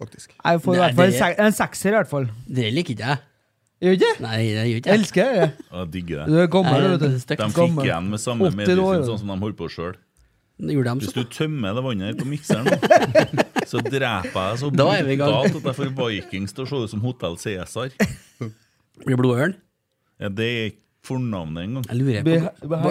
[0.00, 0.30] faktisk.
[0.44, 2.26] Jeg får i hvert fall en sekser, i hvert fall.
[2.48, 3.18] Det liker ikke jeg.
[3.82, 4.10] Gjør ikke?
[4.22, 5.46] Nei, det gjør ikke Jeg elsker det.
[5.72, 6.42] Jeg digger Du det.
[6.44, 7.22] er gammel, Nei, vet det er du.
[7.24, 7.40] stygt.
[7.42, 7.84] De fikk Gammel.
[7.88, 9.96] igjen med samme 80 medisin sånn som de holdt på sjøl.
[10.62, 14.60] Det gjorde de Hvis du tømmer det vannet her på mikseren, nå, så dreper jeg
[14.60, 15.32] så Da er vi i gang.
[15.32, 17.90] brutalt at jeg får Vikings til å se ut som Hotell Cæsar.
[19.02, 19.56] Blir blodørn.
[20.22, 21.86] Ja, det er ikke fornavnet engang.
[21.90, 22.30] Jeg lurer på,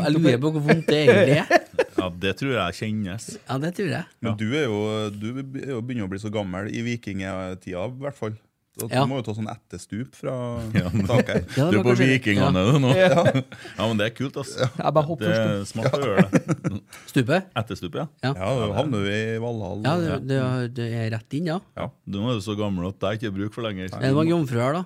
[0.04, 1.68] jeg lurer på hvor vondt det egentlig er.
[2.02, 3.30] Ja, det tror jeg kjennes.
[3.48, 4.04] Ja, det tror jeg.
[4.26, 4.80] Men du er jo
[5.16, 8.36] du er jo begynner å bli så gammel i vikingtida, i hvert fall.
[8.80, 9.02] Så Ja.
[9.04, 10.34] Du må jo ta sånn etterstup fra
[10.80, 11.50] Ja, men- taket.
[11.58, 12.94] Ja, Du er på Vikingene du nå.
[12.96, 14.64] Ja, men det er kult, altså.
[14.64, 16.80] Jeg bare hopper Det er smart å gjøre det.
[17.12, 17.50] Stupet?
[17.60, 18.08] Etterstupet, ja.
[18.24, 18.32] Ja.
[18.32, 19.84] Ja, da havner du i Valhall.
[19.84, 20.40] Ja, det,
[20.80, 21.60] det, er rett inn, ja.
[21.76, 21.90] ja.
[22.08, 23.92] Du er så gammel at det er ikke bruk for lenger.
[23.92, 24.86] Er det mange jomfruer da?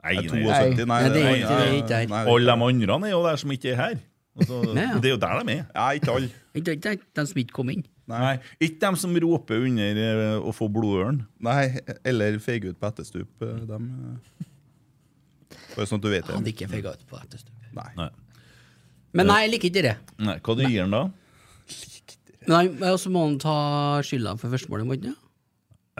[0.00, 0.44] Nei, Nei, nei.
[0.72, 2.30] 72, nei, det er ikke- det er ikke her.
[2.32, 3.98] Alle de andre er jo der som ikke er her.
[4.40, 4.94] Altså, Nei, ja.
[4.96, 5.64] Det er jo der de er.
[5.74, 6.30] Nei, ikke alle.
[6.56, 7.84] De som ikke kom inn.
[8.10, 11.22] Nei, Ikke dem som roper under eh, å få blodørn.
[11.46, 13.30] Nei, eller feiger ut på etterstup.
[13.46, 14.46] eh, Dem, eh.
[15.76, 16.34] Bare sånn at du vet det.
[16.34, 16.54] hadde det.
[16.56, 17.54] ikke feiga ut på etterstup.
[17.76, 17.88] Nei.
[17.96, 18.08] Nei.
[19.14, 19.96] Men nei, jeg liker ikke det.
[20.22, 21.02] Nei, Hva du gir han da?
[22.50, 23.54] Nei, Og så må han ta
[24.06, 25.16] skylda for førstemålet, må han ikke?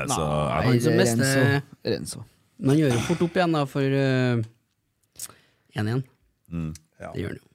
[0.00, 1.62] Altså, Nei, han det det er meste-
[1.94, 2.24] Renzo.
[2.58, 4.42] Men han gjør jo fort opp igjen da for øh,
[5.76, 6.02] 1-1.
[7.00, 7.10] Ja.
[7.14, 7.46] Det gjør han jo.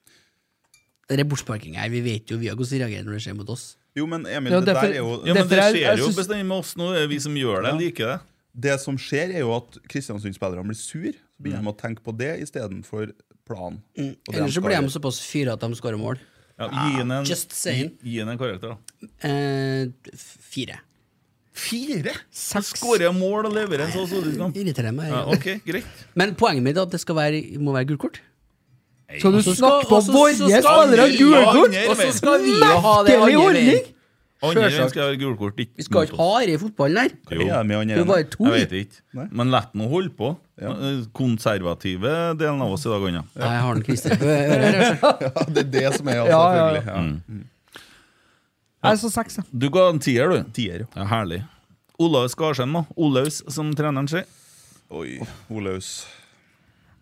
[1.08, 3.36] Det er bortsparking her, vi vet jo vi har hvordan de reagerer når det skjer
[3.38, 3.65] mot oss.
[3.96, 6.46] Jo, men Emil, Ja, det der er jo ja, men det er- skjer jo bestandig
[6.46, 6.94] med oss nå.
[6.94, 8.20] Det er vi som gjør det, liker det.
[8.56, 11.12] Det som skjer, er jo at Kristiansund-spillerne blir sur.
[11.12, 13.12] Så begynner de å tenke på det istedenfor
[13.48, 13.82] planen.
[13.98, 14.16] Mm.
[14.32, 16.20] Eller så blir de såpass fyra at de skårer mål.
[16.58, 17.26] Ja, gi henne en.
[17.26, 19.08] Gi, gi en karakter, da.
[19.28, 20.80] Eh, Fire?
[21.56, 22.12] fire.
[22.36, 24.56] Skårer mål og leverer en så solid kamp.
[24.60, 25.08] Irriterer meg.
[25.14, 26.04] Ja, ok, greit.
[26.20, 28.02] Men poenget mitt er at det skal være, må være gult
[29.22, 31.76] Så du snakke på og våre skal- spillere Ja, gule kort?
[31.89, 33.68] Og så skal vi jo ha det Merkelig andre ordning!
[33.70, 33.91] veien.
[34.46, 37.12] Andre veien skal være gult Vi skal ikke ha det i fotballen her.
[37.32, 38.46] Er det er bare to.
[38.46, 39.28] Jeg vet ikke.
[39.32, 40.36] Men la nå holde på.
[41.13, 43.24] Konservative delen av oss i dag, Anja.
[43.36, 45.50] Jeg har den Christer på øret altså.
[45.56, 46.86] Det er det som er, ja, Ja, selvfølgelig.
[47.36, 47.44] Ja.
[48.86, 49.46] Jeg så seks, jeg.
[49.52, 50.52] Du ga en tier, du.
[50.54, 50.86] Tier.
[50.96, 51.41] Ja, herlig.
[52.00, 52.84] Olaus Skarsheim, da.
[52.96, 54.26] Olaus, som treneren sier.
[54.94, 55.18] Oi,
[55.50, 56.06] Olaus.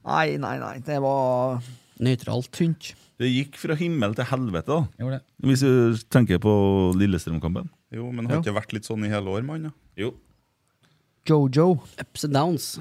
[0.06, 0.78] Nei, nei, nei.
[0.86, 1.60] Det var
[2.04, 2.50] Nøytralt.
[2.52, 2.94] tynt.
[3.22, 4.66] Det gikk fra himmel til helvete,
[5.00, 5.10] da.
[5.14, 5.22] Det.
[5.48, 6.54] Hvis du tenker på
[7.00, 7.70] Lillestrøm-kampen.
[7.94, 8.42] Jo, men har Ja.
[8.42, 9.72] ikke vært litt sånn i hele år, mann?
[9.96, 10.14] Jo.
[11.26, 11.80] Jojo.
[12.00, 12.80] Ups and downs.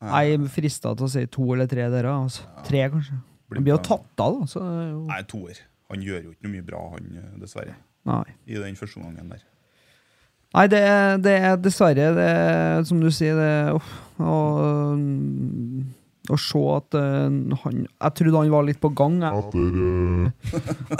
[0.00, 2.42] Jeg er frista til å si to eller tre der, altså.
[2.66, 3.20] Tre, kanskje.
[3.54, 4.46] Han blir jo tatt av, da.
[4.46, 5.58] Så jo Nei, toer.
[5.90, 7.74] Han gjør jo ikke noe mye bra, han, eh, dessverre.
[8.06, 8.24] Nei.
[8.48, 9.42] I den første omgangen der.
[10.54, 14.38] Nei, det er, det er dessverre det er, Som du sier, det er uff, å,
[16.28, 19.16] å se at uh, han Jeg trodde han var litt på gang.
[19.24, 20.32] Jeg.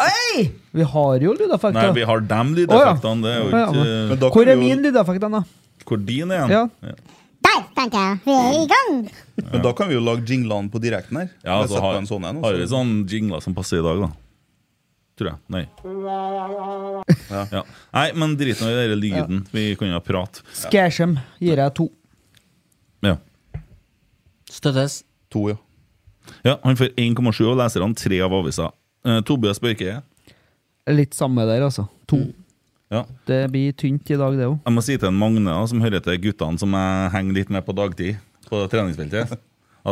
[0.01, 0.49] Hei!
[0.79, 3.23] Vi har jo Nei, vi har dem lydeffektene.
[3.25, 5.43] Det er jo Å, ja, ikke Men da Hvor er min lydeffekt, den, da?
[5.85, 6.63] Hvor din er Ja.
[6.87, 6.95] ja.
[7.41, 8.97] Der tenker jeg vi er i gang.
[9.51, 11.31] Men da kan vi jo lage jinglene på direkten her.
[11.43, 13.85] Ja, altså, setter på har, en sånn en, har vi sånn jingler som passer i
[13.87, 14.11] dag, da?
[15.21, 15.41] Tror jeg.
[15.53, 15.65] Nei.
[17.31, 17.65] Ja.
[17.97, 19.43] Nei, men drit nå i den lyden.
[19.53, 20.45] Vi kan jo prate.
[20.57, 21.89] Skæsjem gir jeg to.
[23.05, 23.17] Ja.
[24.53, 25.03] Støttes.
[25.31, 25.57] To, ja.
[26.47, 28.71] ja han får 1,7 av leserne, tre av avisa.
[29.07, 30.01] Eh, Tobias Børke.
[30.91, 31.87] Litt samme der, altså.
[32.11, 32.25] To.
[32.91, 33.05] Ja.
[33.29, 34.57] Det blir tynt i dag, det òg.
[34.67, 37.63] Jeg må si til en Magne, som hører til guttene som jeg henger litt med
[37.67, 38.19] på dagtid
[38.51, 39.37] på treningsfeltet,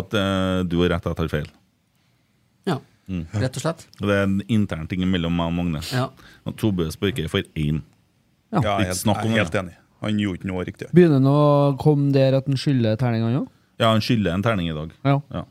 [0.00, 1.46] at eh, du har rett, jeg tar feil.
[2.66, 2.80] Ja.
[3.06, 3.28] Mm.
[3.38, 3.84] Rett og slett.
[4.00, 5.84] Det er en intern ting mellom meg og Magne.
[5.94, 6.08] Ja.
[6.42, 7.84] Og Tobias Børke får én.
[8.50, 9.78] ja jeg, jeg, om jeg er helt enig.
[10.02, 10.90] Han gjorde ikke noe riktig.
[10.94, 13.48] Begynner han å komme der at han skylder terningene òg?
[13.78, 14.92] Ja, han skylder en terning i dag.
[15.06, 15.20] Ja.
[15.32, 15.44] Ja.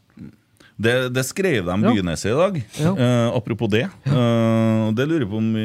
[0.77, 1.91] Det, det skrev de Ja.
[1.93, 2.57] Byneset i dag.
[2.77, 2.91] Ja.
[2.93, 3.87] Uh, apropos det.
[4.05, 5.63] Eh, og det lurer jeg på om vi,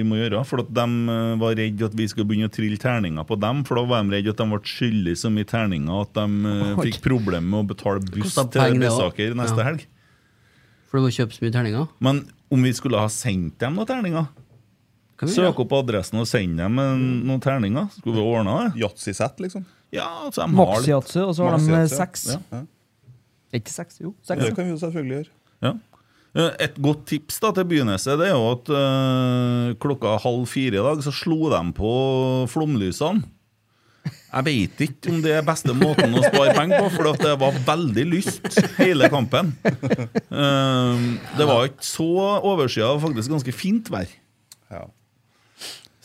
[0.00, 0.40] vi må gjøre.
[0.48, 3.62] For at de eh, var redd at vi skulle begynne å trille terninger på dem.
[3.68, 6.82] For da var de redd at de ble skyldig så mye terninger at de uh,
[6.82, 8.82] fikk problemer med å betale buss til.
[8.82, 9.68] Besaker neste Ja.
[9.70, 9.86] helg.
[10.90, 11.88] For det var kjøpe så mye terninger.
[12.02, 14.26] Men om vi skulle ha sendt dem noen terninger
[15.18, 16.76] Søke Søk opp adressen og sende dem
[17.26, 17.88] noen terninger.
[17.96, 18.82] Skulle vi ordna det?
[18.84, 19.64] Yatzy-sett, liksom.
[19.94, 22.26] Ja, altså, de har litt Maxi-Yatzy, og så har de seks.
[22.34, 22.40] Ja.
[22.52, 22.62] Ja.
[23.56, 24.10] Ikke seks, jo.
[24.26, 24.42] Seks.
[24.44, 25.32] Det kan vi jo selvfølgelig gjøre.
[25.64, 25.72] Ja.
[26.36, 30.76] Eh, Et godt tips da til Byneset Det er jo at øh, klokka halv fire
[30.76, 31.92] i dag så slo de på
[32.52, 33.24] flomlysene.
[34.08, 37.56] Jeg vet ikke om det er beste måten å spare penger på, for det var
[37.66, 39.54] veldig lyst hele kampen.
[39.64, 41.02] Eh,
[41.40, 42.06] det var ikke så
[42.44, 44.08] overskya, faktisk ganske fint vær.
[44.72, 44.84] Ja.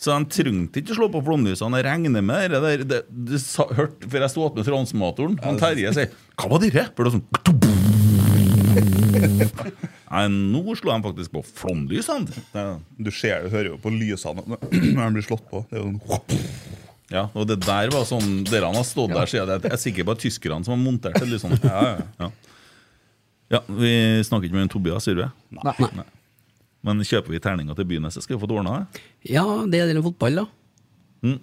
[0.04, 1.78] Så de trengte ikke å slå på flomlysene.
[1.80, 3.40] Jeg regner med det der det, det, det
[3.78, 7.16] hørt, før jeg sto med transformatoren, han Terje sier 'Hva var det?' For det var
[7.16, 7.28] sånn
[10.14, 12.26] Nei, nå slo de faktisk på flomlysene.
[12.98, 14.44] Du ser det, hører jo på lysene
[14.94, 15.64] når de blir slått på.
[15.70, 16.34] Det er jo sånn
[17.14, 20.14] Ja, og det der var sånn Dere har stått der siden Jeg er sikker på
[20.16, 21.30] at tyskerne som har montert det.
[21.32, 22.04] liksom Ja, ja.
[22.20, 22.30] Ja.
[23.56, 23.94] ja, Vi
[24.26, 25.30] snakker ikke med en Tobias, gjør vi?
[25.60, 25.74] Nei.
[26.02, 26.06] Nei.
[26.84, 29.02] Men kjøper vi terninger til Byneset, skal vi få ordna det?
[29.32, 30.46] Ja, det er det av fotball, da.
[31.24, 31.38] Mm.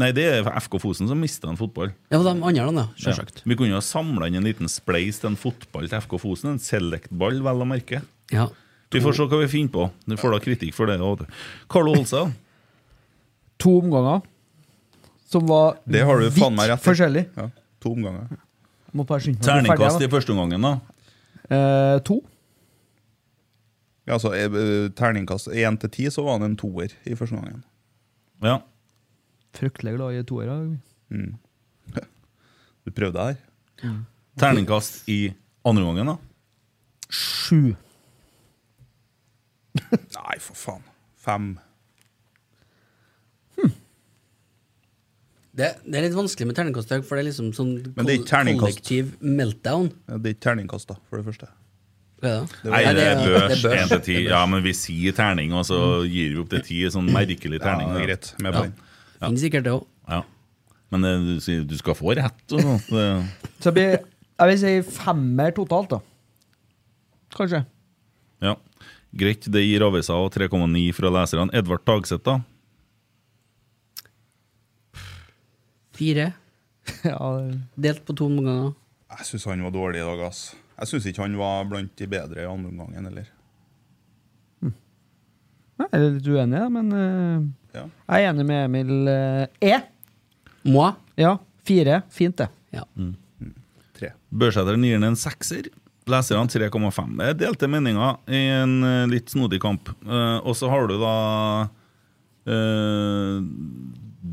[0.00, 1.92] Nei, det er FK Fosen som mista en fotball.
[2.12, 2.86] Ja, for de andre, da.
[3.04, 3.14] Ja.
[3.44, 6.54] Vi kunne jo ha samla inn en liten spleis til en fotball til FK Fosen.
[6.56, 8.02] En select-ball, vel å merke.
[8.32, 8.48] Ja.
[8.92, 9.86] Vi får se hva vi finner på.
[10.08, 10.98] Du får da kritikk for det.
[11.00, 11.28] også.
[11.72, 12.26] Carlo Olsa.
[13.62, 14.20] To omganger
[15.28, 17.24] som var Det har du faen meg rett forskjellig.
[17.36, 17.48] Ja,
[17.84, 18.30] to omganger.
[19.44, 20.70] Terningkast i første omgangen, da.
[21.52, 22.22] Eh, to.
[24.08, 27.60] Ja, altså, eh, Terningkast én til ti, så var han en toer i første gangen.
[28.42, 28.58] Ja.
[29.58, 30.56] Fryktelig glad i toere.
[32.88, 33.36] Du prøvde her?
[34.40, 35.34] Terningkast i
[35.68, 36.14] andre gangen, da.
[37.12, 37.74] Sju.
[40.16, 40.86] Nei, for faen.
[41.20, 41.50] Fem.
[45.58, 49.16] Det, det er litt vanskelig med terningkast, for det er liksom sånn det er kollektiv
[49.20, 49.90] meltdown.
[50.06, 51.50] Ja, Det er ikke terningkast, da, for det første.
[52.22, 52.40] Ja.
[52.66, 55.76] Nei, det er børs det er 1 til Ja, men vi sier terning, og så
[56.02, 56.88] gir vi opp til 10.
[56.96, 57.92] Sånn merkelig Ja, terning.
[57.94, 58.30] det er greit.
[58.42, 59.26] Med på Ja.
[59.28, 59.84] Finnes sikkert det òg.
[60.10, 60.22] Ja.
[60.90, 62.42] Men eh, du, du skal få rett.
[62.54, 62.90] Og sånt.
[63.62, 63.98] Så blir,
[64.38, 66.00] jeg vil si femmer totalt, da.
[67.38, 67.64] Kanskje.
[68.42, 68.54] ja.
[69.18, 71.48] Greit, det gir avisa og 3,9 fra leserne.
[71.56, 72.40] Edvard Tagseth, da?
[75.98, 76.32] Fire.
[77.04, 77.18] Ja,
[77.76, 78.72] Delt på to ganger.
[79.18, 80.54] Jeg syns han var dårlig i dag, ass.
[80.78, 83.26] Jeg syns ikke han var blant de bedre i andre omgang heller.
[85.78, 87.42] jeg er litt uenig, men uh,
[87.74, 87.84] Ja.
[88.10, 88.92] jeg er enig med Emil.
[89.08, 89.76] uh, E.
[90.68, 90.92] Moi?
[91.18, 91.36] Ja,
[91.66, 92.00] fire.
[92.10, 92.48] Fint, det.
[92.74, 92.82] Ja.
[93.98, 94.12] Tre.
[94.30, 95.68] Børsæteren gir den en sekser.
[96.08, 97.16] Leserne 3,5.
[97.18, 99.90] Det er delte meninger i en uh, litt snodig kamp.
[100.06, 101.14] Uh, og så har du da
[102.48, 103.38] uh,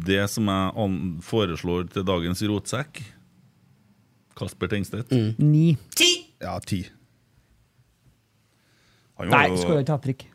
[0.06, 3.04] det som jeg an foreslår til dagens rotsekk.
[4.36, 5.14] Kasper Tengstedt.
[5.40, 5.76] Ni.
[6.46, 6.84] Ja, ti.
[9.18, 10.26] Han var Nei, jo- skåra ikke hat trick.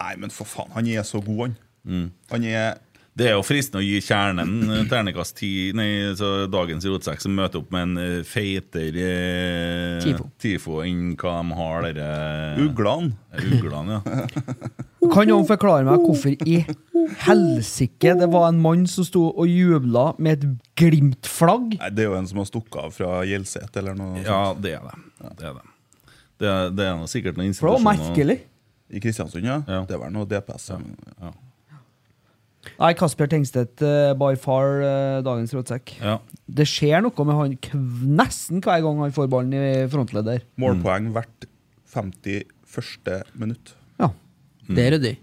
[0.00, 2.10] Nei, men for faen, han er så god, han.
[2.32, 2.78] Han er
[3.14, 5.86] Det er jo fristende å gi kjernen terningkast 10, nei,
[6.18, 10.26] så dagens rotsekk, som møter opp med en eh, feitere eh, Tifo.
[10.42, 13.14] tifo enn hva de har, dere uglene.
[13.38, 14.02] Uglene, ja.
[15.12, 16.62] Kan noen forklare meg hvorfor i
[17.24, 21.76] helsike det var en mann som sto og jubla med et Glimt-flagg?
[21.78, 24.76] Nei, Det er jo en som har stukket av fra Gjelset eller noe Ja, det
[24.78, 24.98] er det.
[25.20, 25.70] Det er det.
[26.40, 28.40] Det er, det er noe sikkert noen For det var merkelig.
[28.94, 29.62] I Kristiansund, ja.
[29.68, 29.82] Ja.
[29.88, 30.70] Det var noe DPS.
[30.74, 30.80] Ja.
[31.22, 31.32] Ja.
[32.80, 35.96] Nei, Kasper Tengstedt uh, by far eh, dagens rådsekk.
[36.00, 36.16] Ja.
[36.48, 40.44] Det skjer noe med han kv nesten hver gang han får ballen i frontledder.
[40.60, 41.48] Målpoeng hvert
[41.92, 43.28] 51.
[43.38, 43.74] minutt.
[44.64, 44.74] Ja.
[44.74, 45.14] Det er ryddig.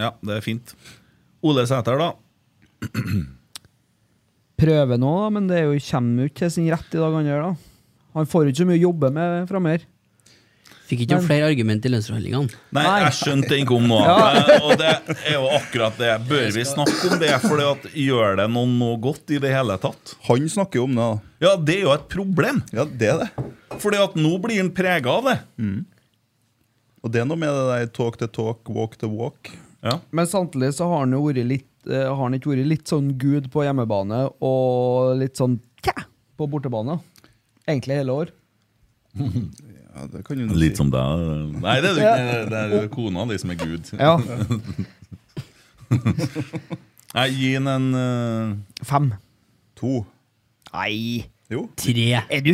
[0.00, 0.74] ja, det er fint.
[1.44, 2.10] Ole Sæter, da.
[4.60, 7.14] Prøver nå, da, men det er jo, kommer jo ikke til sin rett i dag,
[7.16, 7.54] han gjør da.
[8.18, 9.86] Han får jo ikke så mye å jobbe med framover.
[10.90, 12.58] Fikk ikke noen flere argument i lønnsforhandlingene.
[12.74, 12.94] Nei, Nei.
[13.04, 14.00] jeg skjønte den kom nå.
[14.08, 14.56] ja.
[14.66, 16.10] Og det er jo akkurat det.
[16.26, 17.30] Bør vi snakke om det?
[17.44, 17.62] For
[17.94, 20.16] gjør det noen noe godt i det hele tatt?
[20.26, 21.06] Han snakker jo om det.
[21.06, 21.46] da.
[21.46, 22.58] Ja, det er jo et problem.
[22.74, 23.30] Ja, det er det.
[23.80, 25.36] Fordi at nå blir han prega av det.
[27.02, 29.50] Og det er noe med det der talk the talk, walk the walk.
[29.82, 29.98] Ja.
[30.12, 33.14] Men samtidig så har han jo vært litt uh, Har han ikke vært litt sånn
[33.16, 35.94] gud på hjemmebane og litt sånn tja,
[36.36, 36.98] på bortebane?
[37.66, 38.32] Egentlig hele år.
[39.90, 40.84] Ja, det kan du nå Litt si.
[40.84, 41.22] som deg.
[41.64, 43.88] Nei, det er, jo ikke- det er kona di som er Gud.
[43.98, 44.12] Ja.
[47.16, 49.08] Nei, gi den en uh, Fem.
[49.80, 50.04] To.
[50.70, 51.24] Nei.
[51.50, 51.64] Jo.
[51.80, 52.06] Tre.
[52.30, 52.52] Er du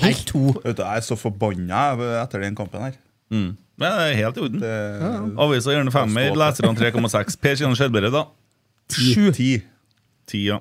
[0.00, 0.46] helt to.
[0.64, 1.82] Vet du, Jeg er så forbanna
[2.22, 2.96] etter den kampen her.
[3.36, 3.50] mm.
[3.78, 4.60] Nei, Det er helt i orden.
[4.60, 4.74] Det,
[5.44, 7.36] Avisa gjerne femmer, leserne 3,6.
[7.40, 8.24] Per Kian Skjelbred, da?
[8.90, 9.28] Sju.
[9.36, 9.50] Ti.
[10.28, 10.58] Ti, ja.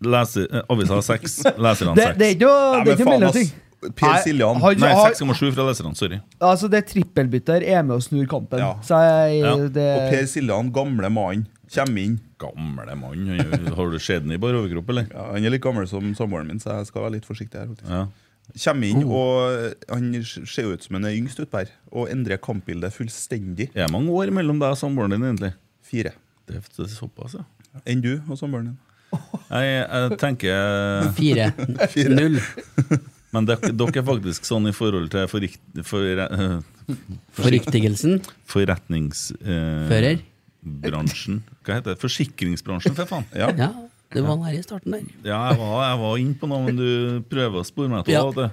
[0.00, 2.16] Leser, eh, avisa har seks, leserne seks.
[2.18, 3.50] det er ikke noe, det er men ikke faen, mellomting.
[3.96, 4.58] Per Siljan.
[4.80, 5.94] Nei, 6,7 fra leserne.
[5.96, 6.18] Sorry.
[6.44, 8.58] Altså, det trippelbytter er med å snur kampen.
[8.60, 8.74] Ja.
[8.84, 9.54] Så jeg, Ja.
[9.56, 12.18] det, Og Per Siljan, gamle mann, kommer inn.
[12.40, 13.72] Gamle mann.
[13.76, 15.06] Har du skjeden i bare overkropp, eller?
[15.12, 17.68] Ja, han er litt gammel som samboeren min, så jeg skal være litt forsiktig her.
[17.68, 17.88] faktisk.
[17.88, 18.06] Ja.
[18.64, 21.70] Kommer inn, og han ser ut som han er yngst utpå her.
[21.92, 23.70] Og endrer kampbildet fullstendig.
[23.74, 25.52] Det er mange år mellom deg og samboeren din, egentlig.
[25.86, 26.12] Fire.
[26.48, 27.44] Det er såpass, ja.
[27.86, 28.78] Enn du og samboeren din.
[29.50, 31.48] Jeg, jeg tenker Fire.
[32.14, 32.38] Null.
[33.34, 36.56] Men dere, dere er faktisk sånn i forhold til forrikt, for, eh,
[37.38, 38.20] Forriktigelsen.
[38.50, 39.86] forretningsbransjen.
[39.90, 40.22] Fører.
[41.62, 41.98] Hva heter det?
[42.02, 43.26] Forsikringsbransjen, for faen.
[43.34, 43.50] Ja.
[43.58, 43.68] Ja,
[44.12, 45.04] det var nær i starten der.
[45.22, 48.16] Ja, jeg var, jeg var inne på noe, men du prøver å spore meg til
[48.16, 48.48] Ja, det.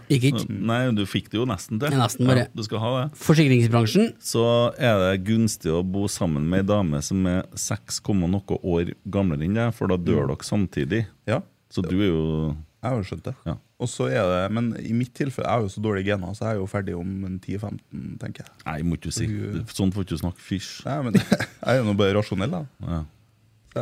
[0.53, 1.95] Nei, du fikk det jo nesten til.
[1.97, 2.45] Nesten bare.
[2.45, 3.05] Ja, du skal ha det.
[3.25, 4.11] Forsikringsbransjen.
[4.21, 4.45] Så
[4.77, 9.47] er det gunstig å bo sammen med ei dame som er 6, noe år gamlere
[9.47, 11.05] enn deg, for da dør dere samtidig.
[11.29, 11.41] ja.
[11.67, 13.33] Så du er jo Jeg har jo skjønt det.
[13.43, 13.57] Ja.
[13.83, 16.45] Og så er det, Men i mitt tilfelle, jeg har jo så dårlige gener, så
[16.45, 17.09] jeg er jo ferdig om
[17.41, 18.53] 10-15, tenker jeg.
[18.65, 19.27] Nei, må ikke si
[19.75, 20.69] Sånn får du ikke snakke fysj.
[20.87, 22.61] Nei, men Jeg er jo nå bare rasjonell, da.
[22.87, 23.01] Ja.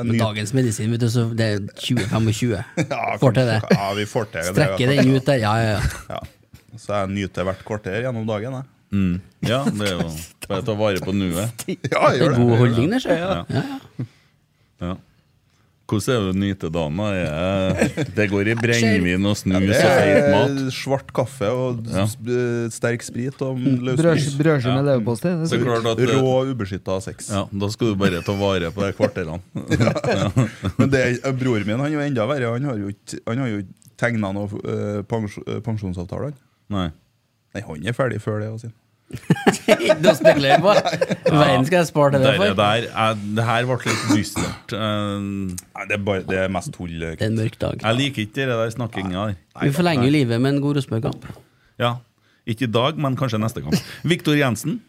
[0.03, 2.63] Med dagens medisin, vet du, så det er 20-25.
[2.89, 3.62] Ja, Får til det.
[3.63, 4.53] kanskje- Ja, vi får til det.
[4.55, 5.38] Strekker den ut der.
[5.41, 5.81] Ja, ja, ja.
[6.15, 6.19] Ja.
[6.77, 8.63] Så jeg nyter hvert kvarter gjennom dagen, jeg.
[8.95, 9.21] Mm.
[9.47, 10.10] ja, det er jo
[10.47, 11.63] bare å ta vare på nuet.
[11.67, 12.38] Ja, Det gjør er det.
[12.38, 13.27] god holdning der, ser jeg.
[13.27, 13.45] Ja.
[13.49, 14.95] Ja, ja.
[15.86, 17.00] Hvordan er det å nyte dagen?
[17.00, 20.74] Er- Det går i brennevin og snus og feit mat.
[20.74, 22.04] svart kaffe og Ja.
[22.06, 24.34] eh, sterk sprit og brød, løsbrus.
[24.39, 24.98] brødskive med Ja.
[24.98, 25.36] leverpostei.
[25.36, 27.30] er Rå, ubeskytta sex.
[27.30, 29.41] ja, Da skal du bare ta vare på de kvarterene.
[30.80, 32.52] Men det, eh, broren min han er jo enda verre.
[32.54, 33.62] Han har jo ikke Han har jo
[33.98, 36.32] tegna noen eh, pensj, pensjonsavtale.
[36.32, 36.34] han.
[36.69, 36.89] Nei.
[37.54, 38.71] Nei, han er ferdig før det.
[39.76, 40.10] Altså.
[40.10, 42.56] å spekulerer på Verden skal jeg spare til det Der, for.
[42.58, 44.74] der, er- det her ble litt dystert.
[44.74, 45.54] Uh,
[45.86, 46.96] det er, bare, det er mest tull.
[47.04, 47.78] Det er en mørk dag.
[47.86, 49.38] Jeg liker ikke det der snakkinga der.
[49.62, 51.30] Vi forlenger jo livet med en god Rosenborg-kamp.
[51.82, 51.94] Ja.
[52.50, 53.78] Ikke i dag, men kanskje neste kamp.
[54.06, 54.80] Viktor Jensen.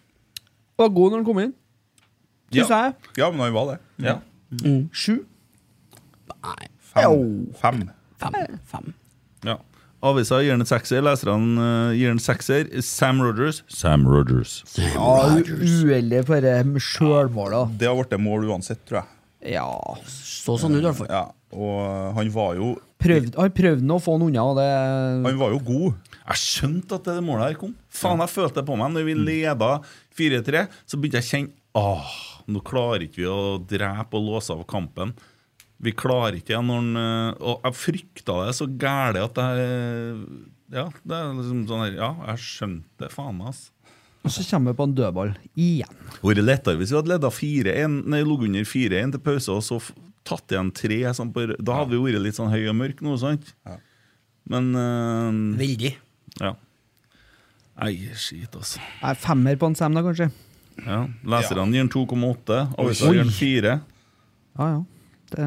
[0.80, 1.54] Var god når han kom inn.
[2.54, 2.92] Syns jeg.
[3.20, 3.78] Ja, men han var det.
[4.06, 4.18] Ja.
[4.96, 5.20] Sju.
[6.32, 7.50] Nei, Fem.
[7.60, 7.80] Fem.
[8.20, 8.36] fem.
[8.72, 8.92] fem.
[9.44, 9.56] ja.
[10.06, 12.70] Avisa gir den en sekser, leserne eh, gir den en sekser.
[12.84, 14.60] Sam Rogers Sam Rogers.
[14.94, 16.48] Ja, uheldig for
[16.86, 17.66] sjølmåla.
[17.78, 19.12] Det har blitt mål uansett, tror jeg.
[19.56, 19.68] Ja.
[20.06, 21.10] Så sånn ut, i hvert fall.
[21.12, 21.24] Ja,
[21.56, 24.66] og han var jo Prøvd, han prøvde å få han unna, og det
[25.26, 26.14] Han var jo god.
[26.22, 27.74] Jeg skjønte at det målet her kom.
[27.92, 28.94] Faen, jeg følte det på meg.
[28.94, 29.70] Når vi leda
[30.16, 32.12] 4-3, så begynte jeg å kjenne Åh,
[32.48, 35.12] nå klarer ikke vi å drepe og låse av kampen.
[35.82, 39.66] Vi klarer ikke igjen når han eh, Og jeg frykta det så gæli at jeg
[40.72, 43.72] Ja, det er liksom sånn her Ja, jeg skjønte det, faen meg, altså.
[44.26, 45.98] Og så kommer vi på en dødball igjen.
[46.18, 49.78] Vært lettere hvis vi hadde leda 4-1 Nei, lå under 4-1 til pause, og så
[50.26, 50.98] tatt igjen tre.
[51.14, 53.52] Sånn på, da hadde vi vært litt sånn høy og mørk nå, sant?
[54.50, 55.92] Men uh, Veldig.
[56.40, 56.56] Ja.
[57.76, 58.82] Nei, skit, altså.
[59.04, 60.30] Er femmer på en Sam, da, kanskje.
[60.82, 62.60] Ja, Leserne gir den 2,8.
[62.80, 63.78] Avisa gir den 4.
[64.56, 64.82] Ja, ja.
[65.36, 65.46] Det,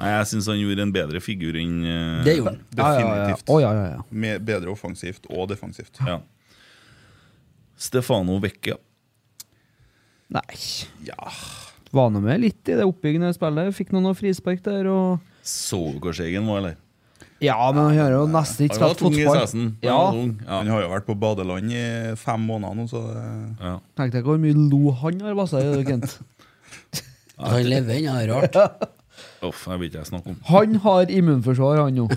[0.00, 2.60] Nei, Jeg syns han gjorde en bedre figur enn uh, Det gjorde han.
[2.76, 3.08] ja, ja, ja.
[3.30, 3.50] Definitivt.
[3.60, 4.04] Ja, ja, ja.
[4.10, 6.00] Med bedre offensivt og defensivt.
[6.06, 6.20] ja.
[7.80, 8.76] Stefano Vecchia.
[10.30, 10.56] Nei.
[11.06, 11.30] Ja.
[11.90, 13.72] Var nå med litt i det oppbyggende spillet.
[13.74, 16.76] Fikk noen frispark der, og Så du hvor skjeggen var, eller?
[17.40, 19.64] Ja, men han har jo nesten ikke spilt fotball.
[19.80, 19.96] Ja.
[20.12, 21.84] Han har jo vært på badeland i
[22.20, 23.00] fem måneder nå, så
[23.56, 23.78] Ja.
[23.96, 26.18] Tenkte jeg hvor mye lo han har bassa i, Kent.
[27.40, 28.60] Han lever ennå, er rart.
[29.40, 30.40] Uff, jeg vil ikke jeg snakke om.
[30.50, 32.08] Han har immunforsvar, han jo.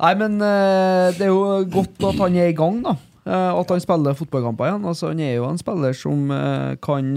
[0.00, 2.94] Nei, men eh, det er jo godt at han er i gang, da.
[3.26, 4.86] Eh, at han spiller fotballkamper igjen.
[4.88, 7.12] Altså, han er jo en spiller som eh, kan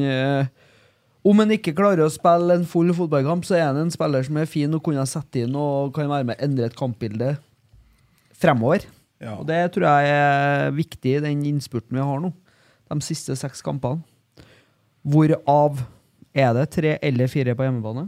[1.30, 4.40] Om han ikke klarer å spille en full fotballkamp, så er han en spiller som
[4.40, 7.34] er fin å kunne sette inn og kan være med å endre et kampbilde
[8.40, 8.88] fremover.
[9.20, 9.36] Ja.
[9.36, 12.32] Og det tror jeg er viktig i den innspurten vi har nå.
[12.90, 14.04] De siste seks kampene.
[15.04, 15.84] Hvorav
[16.36, 18.08] er det tre eller fire på hjemmebane?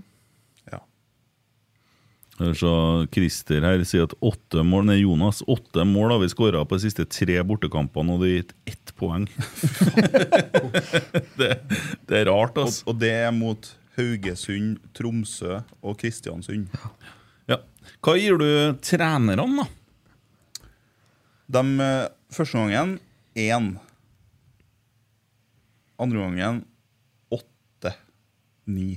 [2.58, 2.72] Så
[3.14, 6.86] Christer her sier at åtte mål Nei, Jonas, åtte mål har vi skåra på de
[6.86, 9.28] siste tre bortekampene, og det har gitt ett poeng.
[11.40, 11.52] det,
[12.08, 12.88] det er rart, Og, altså.
[12.90, 16.72] og det er mot Haugesund, Tromsø og Kristiansund.
[17.52, 17.60] Ja.
[18.02, 18.48] Hva gir du
[18.86, 19.68] trenerne, da?
[21.52, 22.98] De, eh, første gangen
[23.36, 23.74] én.
[26.02, 26.64] Andre gangen
[27.30, 27.94] åtte.
[28.72, 28.96] Ni.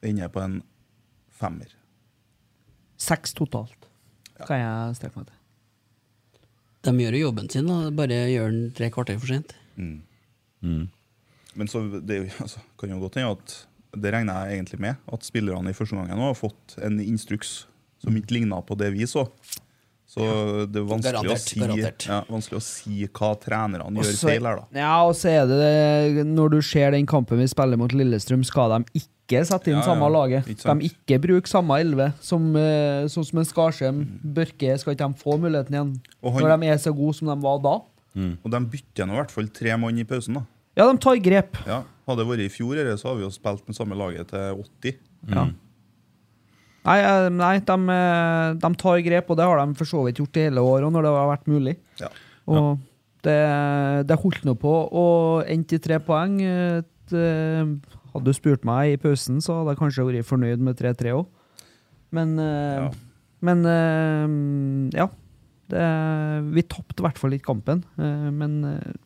[0.00, 0.62] Det ender på en
[1.40, 1.79] femmer.
[3.00, 3.88] Seks totalt,
[4.44, 5.36] kan jeg strekke meg til.
[6.86, 7.90] De gjør jo jobben sin, da.
[7.92, 9.56] bare gjør den tre kvarter for sent.
[10.60, 13.56] Men så det jo, altså, kan jo godt hende at
[14.00, 17.64] det regner jeg egentlig med, at spillerne i første omgang har fått en instruks
[18.00, 19.26] som ikke ligna på det vi så.
[20.10, 20.24] Så
[20.66, 22.04] det er vanskelig, å, si, garantert.
[22.08, 24.80] ja, vanskelig å si hva trenerne gjør feil her, da.
[24.80, 28.42] Ja, og så er det det Når du ser den kampen vi spiller mot Lillestrøm,
[28.46, 30.44] skal de ikke sette inn Ja, ja, samme laget.
[30.46, 32.12] De ikke bruker samme elleve.
[32.20, 36.00] Som, eh, sånn som en Skarsheim, Børke, skal ikke de få muligheten igjen?
[36.22, 37.80] Han- Når de er så gode som de var da?
[38.44, 40.34] Og de bytter nå i hvert fall tre mann i pausen.
[40.34, 40.42] da.
[40.76, 41.56] Ja, de tar grep.
[41.66, 44.26] Ja, Hadde det vært i fjor, eller, så hadde vi jo spilt med samme laget
[44.28, 44.96] til 80.
[45.28, 45.44] Ja.
[46.84, 50.16] Nei, eh, nei de, eh, de tar grep, og det har de for så vidt
[50.16, 51.76] gjort i hele år òg, når det har vært mulig.
[52.00, 52.08] Ja.
[52.48, 52.78] Og
[53.22, 56.38] det, det holdt nå på og endte i tre poeng.
[57.10, 57.80] Det-
[58.14, 61.26] Hadde du spurt meg i pausen, så hadde jeg kanskje vært fornøyd med 3-3 òg.
[62.16, 62.90] Men eh, Ja.
[63.40, 65.08] Men eh, ja.
[65.70, 65.82] Det,
[66.50, 68.56] vi tapte i hvert fall ikke kampen, eh, men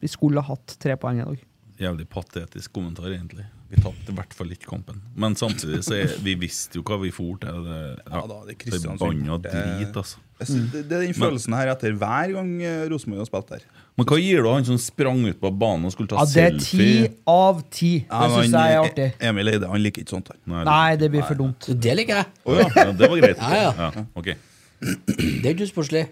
[0.01, 1.43] vi skulle ha hatt tre poeng i dag.
[1.77, 3.45] Jævlig patetisk kommentar, egentlig.
[3.69, 5.03] Vi tapte i hvert fall ikke kampen.
[5.19, 7.61] Men samtidig så er, vi visste jo hva vi for til.
[7.69, 8.79] Det, Ja da, det er.
[8.81, 10.23] Forbanna drit, altså.
[10.41, 12.55] Det, det er den følelsen her etter hver gang
[12.91, 13.69] Rosenborg har spilt der.
[13.97, 16.45] Men hva gir du han som sprang ut på banen og skulle ta Ja, det
[16.45, 17.09] er selfie?
[17.09, 17.91] ti av ti.
[18.01, 19.07] Det Ja, syns jeg er artig.
[19.29, 20.31] Emil Eide han liker ikke sånt.
[20.51, 21.69] Nei, Nei, det blir for dumt.
[21.79, 22.27] Det liker jeg.
[22.45, 22.67] Å ja.
[22.75, 23.39] ja, det var greit.
[23.39, 24.05] Ja, ja.
[24.19, 24.35] Okay.
[24.83, 26.09] Det er ikke usportslig.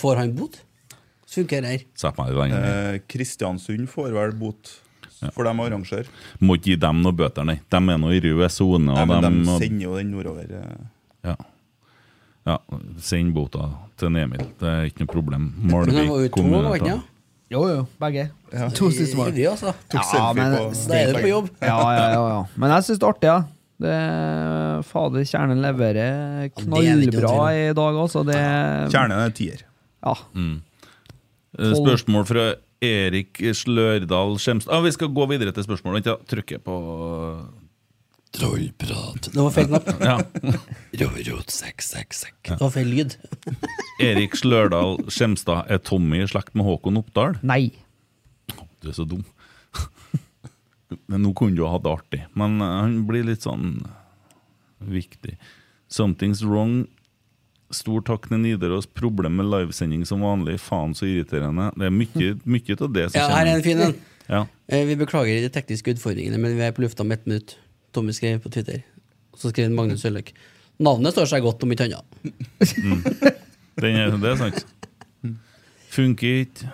[0.00, 0.58] Får han bot?
[1.26, 1.84] Så funker det her.
[2.58, 4.74] Eh, Kristiansund får vel bot,
[5.34, 6.06] for de arrangerer.
[6.42, 7.60] Må ikke gi dem noe bøter, nei.
[7.70, 8.94] De er nå i rød sone.
[8.98, 10.50] Dem- de sender jo den nordover.
[10.50, 11.30] eh.
[11.30, 11.36] ja.
[12.46, 12.56] Ja,
[13.02, 13.68] send bota
[13.98, 14.40] til Nemil.
[14.40, 14.54] Emil.
[14.60, 15.46] Det er ikke noe problem.
[15.66, 16.96] Malvik to, kommune Ja?
[17.50, 18.28] Jo, jo, begge.
[18.74, 19.28] To siste mål.
[19.30, 19.72] Ivrig, altså.
[19.90, 21.50] Tok Ja, selfie men- på Da er det på jobb.
[21.62, 22.44] Ja, ja, ja, ja.
[22.56, 23.44] Men jeg syns det er artig, ja.
[23.78, 25.96] Det, fader, Kjernen leverer
[26.44, 28.24] er knallbra i dag, altså.
[28.24, 28.40] Det,
[28.90, 29.62] Kjernen er tier.
[30.02, 30.14] ja.
[30.34, 30.62] Mm.
[31.56, 34.72] Spørsmål fra Erik Slørdal Skjemstad.
[34.74, 36.04] Ah, vi skal gå videre til spørsmålet.
[36.04, 36.16] Vent, ja.
[36.28, 36.76] Trykker på
[38.32, 39.28] Trollprat.
[39.32, 39.86] Det var feil knapp.
[40.02, 40.16] Ja.
[41.00, 42.40] Rorot, sekk, sekk, sekk.
[42.50, 43.14] Det var feil lyd.
[44.02, 47.38] Erik Slørdal Skjemstad, er Tommy i slekt med Håkon Oppdal?
[47.46, 47.70] Nei.
[48.82, 49.22] Du er så dum.
[51.10, 53.80] Men Nå kunne du ha hatt det artig, men eh, han blir litt sånn
[54.86, 55.34] viktig.
[55.90, 56.84] Something's wrong.
[57.74, 58.86] Stor takk til Nidaros.
[58.86, 60.58] Problem med livesending som vanlig.
[60.62, 61.72] Faen så irriterende.
[61.74, 63.96] Det er mye, mye av det som Ja, her er en fin en.
[64.30, 64.44] Ja.
[64.70, 67.56] Eh, Vi beklager de tekniske utfordringene, men vi er på lufta om ett minutt.
[67.96, 68.84] Tommy skrev på Twitter.
[69.32, 70.30] Og så skrev Magnus Sørløk.
[70.84, 72.04] Navnet står seg godt, om ikke annet.
[73.80, 74.64] Den er, det er sant.
[75.96, 76.68] Funker ikke.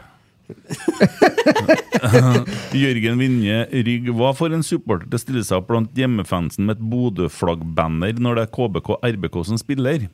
[2.77, 6.79] Jørgen Vinje Rygg, hva får en supporter til å stille seg opp blant hjemmefansen med
[6.79, 10.09] et Bodø-flaggbanner når det er KBK RBK som spiller?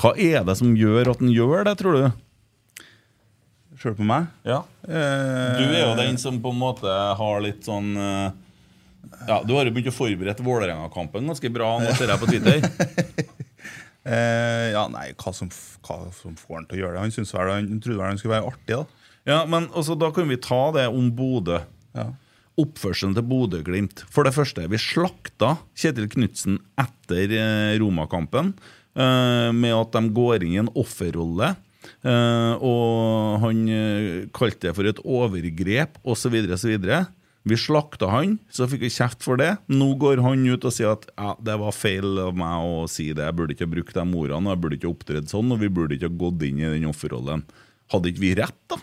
[0.00, 2.86] Hva er det som gjør at han gjør det, tror du?
[3.80, 4.28] Sjøl på meg.
[4.48, 4.62] Ja.
[4.84, 6.88] Eh, Du er jo den som på en måte
[7.20, 8.30] har litt sånn eh,
[9.28, 12.64] Ja, Du har jo begynt å forberede Vålerenga-kampen ganske bra, nå ser jeg på Twitter.
[14.14, 15.50] eh, ja, nei, hva som,
[15.86, 17.04] hva som får han til å gjøre det?
[17.04, 19.06] Han synes vel han trodde vel han skulle være artig, da.
[19.28, 21.60] Ja, men også, Da kan vi ta det om Bodø.
[21.96, 22.08] Ja.
[22.60, 24.02] Oppførselen til Bodø-Glimt.
[24.12, 28.54] For det første, vi slakta Kjetil Knutsen etter eh, Roma-kampen
[28.96, 31.54] eh, med at de går inn i en offerrolle.
[32.04, 36.36] Eh, og han eh, kalte det for et overgrep, osv.
[36.56, 36.74] osv.
[37.48, 39.54] Vi slakta han, så fikk vi kjeft for det.
[39.72, 43.08] Nå går han ut og sier at ja, det var feil av meg å si
[43.16, 43.24] det.
[43.24, 45.70] Jeg burde ikke ha brukt de ordene, jeg burde ikke ha opptredd sånn, og vi
[45.72, 47.46] burde ikke ha gått inn i den offerrollen.
[47.94, 48.80] Hadde ikke vi rett, da?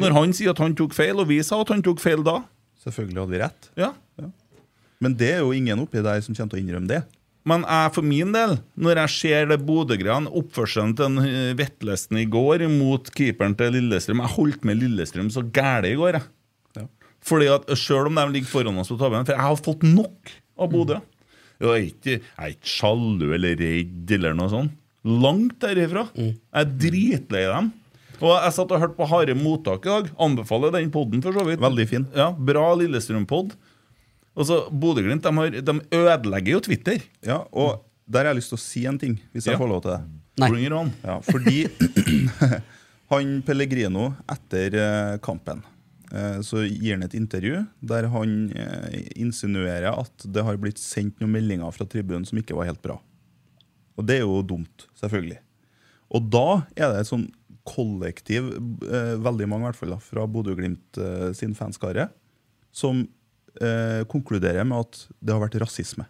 [0.00, 2.40] Når han sier at han tok feil, og vi sa at han tok feil da.
[2.84, 3.70] Selvfølgelig hadde vi rett.
[3.80, 3.92] Ja.
[5.02, 7.02] Men det er jo ingen oppi der som kommer til å innrømme det.
[7.46, 12.26] Men jeg for min del, når jeg ser det Bodø-greiene, oppførselen til eh, Vetlesen i
[12.26, 16.26] går mot keeperen til Lillestrøm Jeg holdt med Lillestrøm så gæli i går, jeg.
[17.26, 20.30] Fordi at Selv om de ligger foran oss på tabellen For jeg har fått nok
[20.62, 21.00] av Bodø.
[21.60, 21.86] Jeg er
[22.52, 24.74] ikke, sjalu eller redd eller noe sånt.
[25.06, 26.06] Langt derifra.
[26.18, 27.72] Jeg er dritlei dem.
[28.20, 30.10] Og jeg satt og hørte på Harde mottak i dag.
[30.20, 31.60] Anbefaler den poden, for så vidt.
[31.60, 32.06] Veldig fin.
[32.16, 33.52] Ja, Bra Lillestrøm-pod.
[34.36, 37.00] Altså, Bodø-Glimt de, har- de ødelegger jo Twitter.
[37.24, 39.58] Ja, og der har jeg lyst til å si en ting, hvis jeg Ja.
[39.60, 40.00] får lov til det.
[40.38, 40.48] Nei.
[40.50, 40.92] Bring it on.
[41.04, 41.66] Ja, fordi
[43.12, 45.62] han Pellegrino etter eh, kampen
[46.46, 51.34] så gir han et intervju der han eh, insinuerer at det har blitt sendt noen
[51.34, 52.98] meldinger fra tribunen som ikke var helt bra.
[53.96, 55.40] Og det er jo dumt, selvfølgelig.
[56.14, 56.46] Og da
[56.76, 57.26] er det et sånn
[57.66, 58.52] kollektiv,
[58.86, 62.08] eh, veldig mange i hvert fall, fra Bodø-Glimt eh, sin fanskare,
[62.76, 63.02] som
[63.58, 66.06] eh, konkluderer med at det har vært rasisme.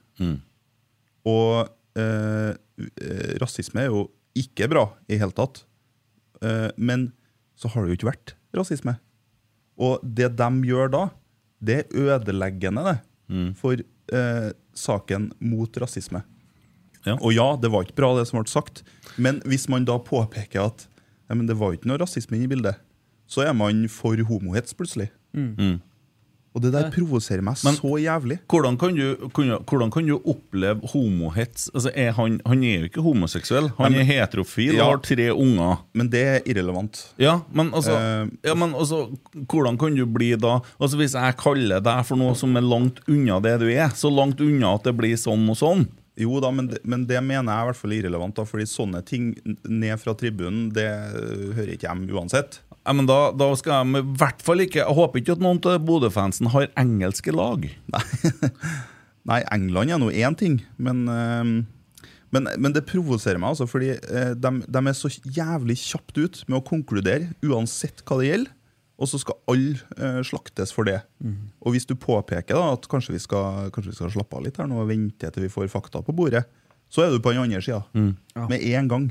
[1.26, 4.04] Og eh, eh, rasisme er jo
[4.36, 5.62] ikke bra i hele tatt.
[6.44, 7.09] Eh, men
[7.57, 8.98] så har det jo ikke vært rasisme.
[9.76, 11.02] Og det de gjør da,
[11.60, 12.96] det er ødeleggende det,
[13.58, 13.76] for
[14.12, 16.22] eh, saken mot rasisme.
[17.06, 17.16] Ja.
[17.20, 18.82] Og ja, det var ikke bra, det som ble sagt,
[19.16, 20.88] men hvis man da påpeker at
[21.28, 22.80] ja, men det var ikke noe rasisme inne i bildet,
[23.26, 25.08] så er man for homohets plutselig.
[26.57, 28.38] Og det der provoserer meg Men- så jævlig.
[28.48, 29.28] Hvordan kan du,
[29.68, 31.68] hvordan kan du oppleve homohets?
[31.74, 33.68] Altså, er han, han er jo ikke homoseksuell.
[33.76, 34.84] Han Nei, men- er heterofil Ja.
[34.86, 35.78] og har tre unger.
[35.92, 37.02] Men det er irrelevant.
[37.20, 39.02] Ja, men altså, uh, ja, men altså
[39.36, 43.00] Hvordan kan du bli da Altså Hvis jeg kaller deg for noe som er langt
[43.07, 45.86] unna det du er, så langt unna at det blir sånn og sånn
[46.18, 48.34] Jo da, men det, men det mener jeg er i hvert fall irrelevant.
[48.34, 49.36] da, fordi sånne ting
[49.68, 50.86] ned fra tribunen, det
[51.52, 52.61] hører ikke hjem uansett.
[52.87, 55.61] Ja, men da, da skal jeg i hvert fall ikke Jeg håper ikke at noen
[55.66, 57.66] av Bodø-fansen har engelske lag.
[59.30, 61.49] Nei, England er nå én ting, men, øh,
[62.34, 63.97] men, men det provoserer meg, altså, fordi
[64.39, 68.53] de, de er så jævlig kjapt ut med å konkludere, uansett hva det gjelder.
[68.97, 71.01] Og så skal alle øh, slaktes for det.
[71.61, 74.57] Og hvis du påpeker da, at kanskje vi, skal, kanskje vi skal slappe av litt
[74.57, 76.47] her nå og vente til vi får fakta på bordet,
[76.89, 77.82] så er du på den andre sida.
[78.49, 79.11] Med en gang.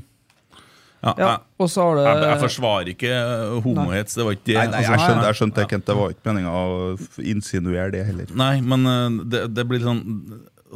[1.06, 3.18] Ja, Ja, jeg, og så har det jeg, jeg forsvarer ikke
[3.66, 4.56] homohets, det var ikke det.
[4.58, 5.86] Nei, nei, jeg altså, skjønte, jeg skjønte det, Kent.
[5.89, 8.34] Det var ikke meninga å insinuere det heller.
[8.41, 10.01] Nei, men eh, det, det blir sånn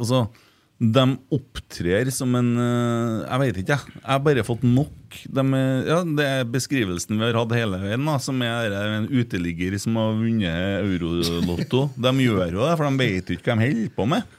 [0.00, 0.22] Altså,
[0.80, 1.02] de
[1.36, 3.96] opptrer som en eh, Jeg vet ikke, jeg.
[3.98, 5.18] Jeg har bare fått nok.
[5.26, 5.44] De,
[5.90, 9.98] ja, det er beskrivelsen vi har hatt hele veien, da, som er en uteligger som
[10.00, 11.88] har vunnet Eurolotto.
[11.98, 14.36] De gjør jo det, for de vet jo ikke hva de holder på med.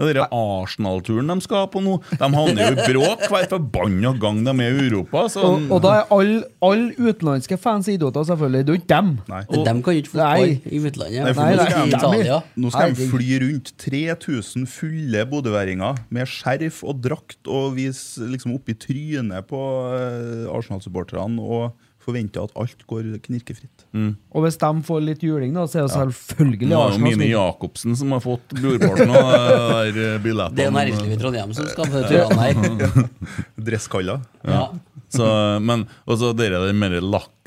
[0.00, 4.40] Det er Arsenal-turen de skal på nå, de havner jo i bråk hver forbanna gang
[4.46, 5.26] de er i Europa.
[5.32, 8.64] Så, Og, og da er alle all utenlandske fans idioter, selvfølgelig.
[8.66, 9.10] Det er jo ikke dem.
[9.30, 9.42] Nei.
[9.48, 11.20] Og, de kan jo ikke fotball i utlandet.
[11.24, 12.40] Nei, Nei, nå skal Italia.
[12.56, 18.56] Nå skal de fly rundt 3000 fulle bodøværinger med skjerf og drakt og vise liksom
[18.56, 19.60] opp i trynet på
[19.96, 21.70] eh, Arsenal-supporterne og
[22.00, 23.84] forventer at alt går knirkefritt.
[24.32, 26.82] Og hvis de får litt juling, da, så er det selvfølgelig ja.
[26.86, 27.30] Arsenal vinner.
[27.34, 30.56] Jacobsen som har fått brorparten av billettene.
[30.56, 33.08] Det er næringslivet i Trondheim som skal få turene her.
[33.70, 34.20] Dresskalla.
[34.46, 34.64] Ja.
[35.10, 35.26] Så,
[35.60, 36.96] men også det der med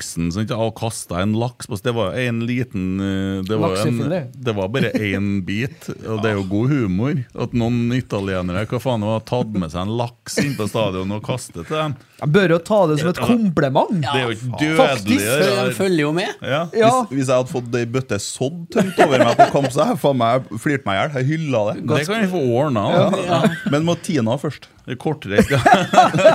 [0.04, 4.30] laksen sånn, og kasta en laks på Det var en liten eh, Det var, en,
[4.34, 7.22] det var bare én bit, og det er jo god humor.
[7.34, 11.24] At noen italienere hva faen, har tatt med seg en laks inn på stadion og
[11.24, 11.96] kastet til dem.
[12.20, 13.96] Jeg bør jo ta det som et kompliment.
[14.00, 15.18] Det er jo ikke dødelig.
[15.18, 16.30] de følger jo med.
[16.40, 16.62] Ja.
[16.72, 16.92] Ja.
[17.04, 19.96] Hvis, hvis jeg hadde fått ei bøtte sådd tømt over meg på kamp, så hadde
[19.96, 21.18] jeg faen meg flirt meg i hjel.
[21.18, 21.76] Jeg hylla det.
[21.90, 22.86] Det kan vi få ordna.
[22.94, 23.42] Ja.
[23.74, 24.70] Men må Tina først.
[24.84, 25.48] Det kortreist.
[25.48, 25.60] Ja.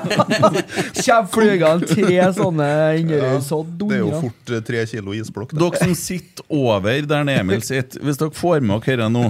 [1.04, 2.70] Kjem flygende tre sånne
[3.64, 5.54] Det er jo fort eh, tre kilo isblokk.
[5.58, 9.24] Dere som sitter over der Emil sitter, hvis dere får med dere dette nå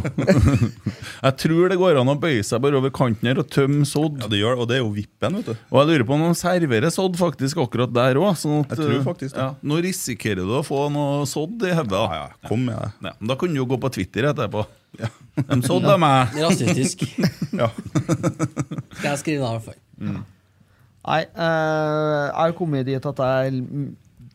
[1.26, 4.20] Jeg tror det går an å bøye seg bare over kanten her og tømme sodd.
[4.24, 5.54] Ja, det gjør det, og det er jo vippen, vet du.
[5.72, 8.32] Og jeg lurer på om de serverer sodd faktisk akkurat der òg.
[8.40, 9.46] Sånn at, Jeg tror faktisk det.
[9.46, 12.00] ja, nå risikerer du å få noe sodd i hodet.
[12.00, 12.92] Ja, ja, kom med det.
[13.10, 14.66] Ja, men da kan du jo gå på Twitter etterpå.
[15.40, 16.36] De sådde meg.
[16.40, 17.06] Rasistisk.
[17.60, 17.68] Ja.
[17.74, 19.80] Skal jeg skrive det, i hvert fall.
[21.10, 23.64] Nei, eh, jeg har kommet dit at jeg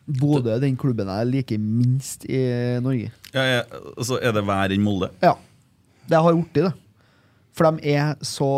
[0.05, 2.39] Bodø den klubben jeg liker minst i
[2.83, 3.11] Norge.
[3.33, 3.61] Ja, ja,
[4.05, 5.09] Så er det vær enn Molde?
[5.23, 5.33] Ja.
[6.05, 6.73] Det har gjort det.
[7.55, 8.51] For de er så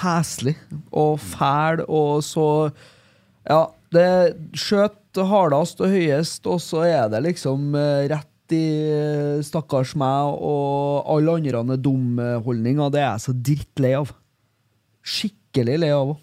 [0.00, 2.46] heslige og fæle og så
[3.48, 9.40] Ja, det skjøt hardest og høyest, og så er det liksom eh, rett i eh,
[9.42, 12.92] stakkars meg og alle andre dum-holdninger.
[12.92, 14.12] Det er jeg så drittlei av.
[15.00, 16.20] Skikkelig lei av òg.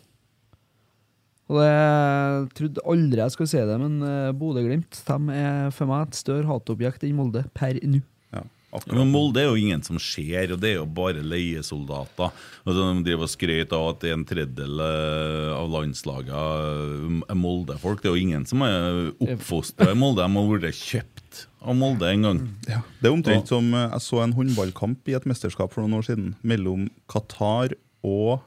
[1.48, 6.10] Og det, jeg trodde aldri jeg skulle si det, men eh, Bodø-Glimt er for meg
[6.10, 8.02] et større hatobjekt enn Molde per nå.
[8.36, 8.44] Ja,
[8.92, 9.08] Men.
[9.14, 12.34] Molde er jo ingen som ser, og det er jo bare leiesoldater.
[12.68, 18.04] Og De driver og skryter av at en tredjedel eh, av landslaget eh, er Molde-folk.
[18.04, 20.28] Det er jo ingen som er oppfostra i Molde.
[20.28, 22.44] De har vært kjøpt av Molde en gang.
[22.68, 22.82] Ja.
[23.00, 26.10] Det er omtrent som eh, jeg så en håndballkamp i et mesterskap for noen år
[26.12, 28.44] siden mellom Qatar og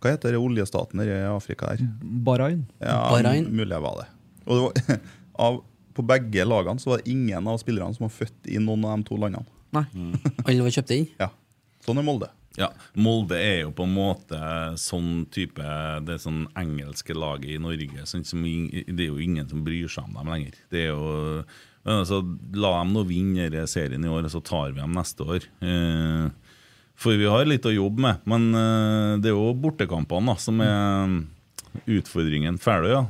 [0.00, 1.84] Hva heter det oljestaten der i Afrika der?
[2.00, 2.64] Bahrain.
[2.80, 3.50] Ja, Bahrain.
[3.52, 4.08] Mulig jeg var det.
[4.46, 5.00] Og det var,
[5.46, 5.60] av,
[5.96, 8.96] på begge lagene så var det ingen av spillerne som var født i noen av
[8.96, 9.44] de to landene.
[9.76, 9.84] Nei.
[10.46, 11.08] Alle var kjøpt inn.
[11.20, 11.30] Ja,
[11.84, 12.28] Sånn er Molde.
[12.58, 14.38] Ja, Molde er jo på en måte
[14.80, 15.62] sånn type
[16.04, 18.04] Det sånn engelske laget i Norge.
[18.10, 20.58] Sånn som, det er jo ingen som bryr seg om dem lenger.
[20.72, 21.44] Det er jo
[21.80, 22.18] men altså,
[22.60, 25.46] La dem nå vinne serien i år, og så tar vi dem neste år.
[25.64, 26.26] Eh,
[27.00, 28.20] for vi har litt å jobbe med.
[28.28, 31.16] Men eh, det er jo bortekampene da, som er
[32.00, 32.58] utfordringen.
[32.60, 33.06] Ferdig, ja?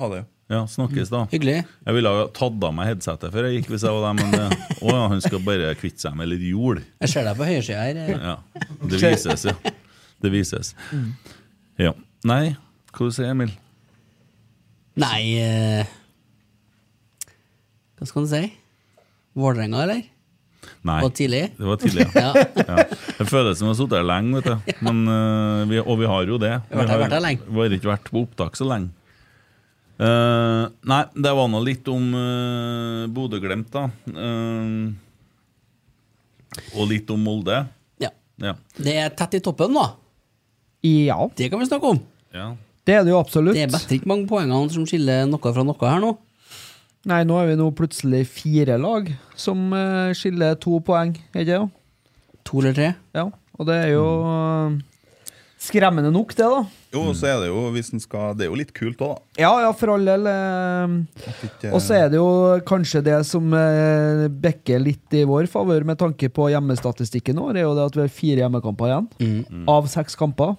[0.00, 0.22] Ha det.
[0.52, 1.24] Ja, snakkes da.
[1.32, 1.56] Hyggelig.
[1.82, 4.36] Jeg ville ha tatt av meg headsetet før jeg gikk, hvis jeg var der, men
[4.36, 6.84] det, å ja, han skal bare kvitte seg med litt jord.
[7.02, 7.98] Jeg ser deg på høyresida her.
[8.04, 8.28] eh.
[8.30, 8.36] Ja,
[8.86, 9.56] det vises, ja.
[10.22, 10.70] Det vises.
[11.82, 11.92] Ja.
[12.30, 12.54] Nei,
[12.94, 13.50] hva du sier Emil?
[14.96, 15.90] Nei eh,
[17.98, 18.44] Hva skal du si?
[19.36, 20.06] Vålerenga, eller?
[20.86, 20.98] Nei.
[21.02, 21.42] Var det tidlig?
[21.58, 22.32] Det var tidlig, ja.
[22.56, 22.76] Ja.
[22.76, 22.84] ja.
[23.18, 24.72] Det føles som å ha sittet her lenge, vet du.
[24.86, 26.52] Men, uh, vi, og vi har jo det.
[26.70, 27.48] Vi har vært her- lenge.
[27.48, 28.92] Vi har ikke vært på opptak så lenge.
[29.96, 33.86] Uh, nei, det var nå litt om uh, Bodø-Glimt, da.
[34.12, 34.92] Uh,
[36.76, 37.62] og litt om Molde.
[38.02, 38.10] ja.
[38.36, 38.52] Ja.
[38.76, 39.86] Det er tett i toppen, da.
[40.84, 42.00] Ja, Det kan vi snakke om.
[42.36, 42.50] ja.
[42.84, 43.56] det er det jo absolutt.
[43.56, 46.10] Det er bedre ikke mange poengene som skiller noe fra noe her nå.
[47.06, 51.60] Nei, nå er vi nå plutselig fire lag som eh, skiller to poeng, er ikke
[51.62, 51.68] det?
[52.50, 52.88] To eller tre.
[53.14, 54.74] Ja, og det er jo eh,
[55.62, 56.64] skremmende nok, det, da.
[56.96, 59.42] Jo, så er det jo hvis en skal Det er jo litt kult òg, da.
[59.44, 60.26] Ja, ja, for all del.
[60.32, 62.26] eh, Og så er det jo
[62.66, 63.54] kanskje det som
[64.42, 68.06] bekker litt i vår favør med tanke på hjemmestatistikken vår, er jo det at vi
[68.08, 69.10] har fire hjemmekamper igjen.
[69.70, 70.56] Av seks kamper.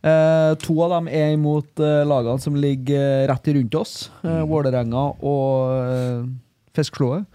[0.00, 3.94] Eh, to av dem er imot eh, lagene som ligger eh, rett rundt oss.
[4.24, 6.22] Eh, Vålerenga og eh,
[6.76, 7.26] Fiskeslået.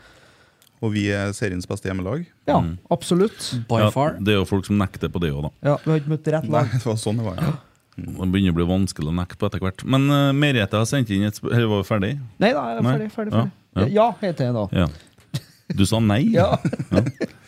[0.83, 2.25] Og vi er seriens beste hjemmelag.
[2.49, 2.57] Ja,
[2.93, 3.37] absolutt.
[3.69, 4.17] By ja, far.
[4.21, 5.51] det er jo folk som nekter på det òg, da.
[5.71, 6.73] Ja, Vi har ikke møtt rett Nei, lag.
[6.73, 7.39] det var sånn det var.
[7.41, 7.53] Ja.
[7.95, 9.85] Det begynner å bli vanskelig å nekte på etter hvert.
[9.87, 12.09] Men uh, Merete har sendt inn et spørsmål Eller var vi ferdig?
[12.43, 12.91] Nei da, jeg er Nei.
[12.97, 13.09] ferdig.
[13.15, 13.45] ferdig, Ja,
[13.79, 13.87] ja.
[13.95, 14.65] Ja, heter jeg da.
[14.83, 15.39] Ja.
[15.79, 16.19] Du sa nei?
[16.35, 16.49] Ja.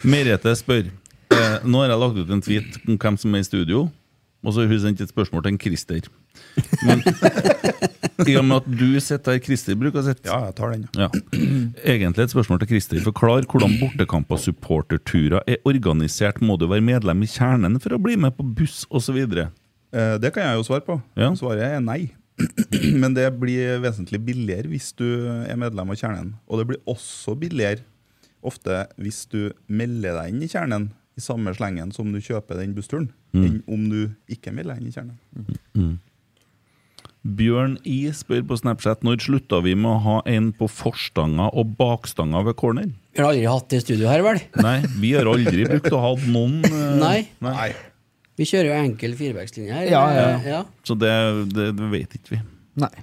[0.07, 3.47] Merete spør eh, Nå har jeg lagt ut en tweet om hvem som er i
[3.47, 3.83] studio,
[4.47, 6.05] og så har hun sendt et spørsmål til en Christer.
[6.87, 7.01] Men
[8.23, 10.85] i og med at du sitter her, Christer bruker å sitte ja, jeg tar den.
[10.95, 11.09] ja.
[11.83, 13.01] Egentlig et spørsmål til Christer.
[13.05, 16.39] Forklar hvordan bortekamp og supporterturer er organisert.
[16.39, 19.19] Må du være medlem i kjernen for å bli med på buss osv.?
[19.19, 20.97] Eh, det kan jeg jo svare på.
[21.19, 21.33] Ja.
[21.37, 22.05] Svaret er nei.
[23.01, 26.35] Men det blir vesentlig billigere hvis du er medlem av Kjernen.
[26.47, 27.83] Og det blir også billigere
[28.45, 32.75] ofte hvis du melder deg inn i Kjernen i samme slengen som du kjøper den
[32.77, 34.01] bussturen, enn om du
[34.31, 35.97] ikke vil inn i Kjernen.
[37.27, 41.73] Bjørn I spør på Snapchat når slutta vi med å ha en på forstanga og
[41.79, 42.93] bakstanga ved corner?
[43.11, 44.39] Vi har aldri hatt det i studio her, vel?
[44.63, 47.19] Nei, vi har aldri brukt å ha noen uh, Nei.
[47.43, 47.71] nei.
[48.37, 49.87] Vi kjører jo enkel firebackslinje her.
[49.89, 50.61] Ja, ja, ja.
[50.85, 51.11] Så det,
[51.57, 52.41] det, det vet ikke vi.
[52.83, 52.93] Nei.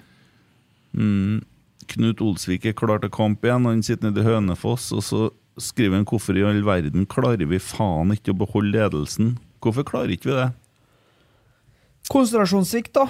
[0.94, 1.42] Mm.
[1.90, 3.66] Knut Olsvik er klar til kamp igjen.
[3.66, 5.24] Han sitter nede i Hønefoss, og så
[5.60, 9.34] skriver han hvorfor i all verden klarer vi faen ikke å beholde ledelsen?
[9.62, 10.50] Hvorfor klarer ikke vi det?
[12.12, 13.06] Konsentrasjonssvikt, da.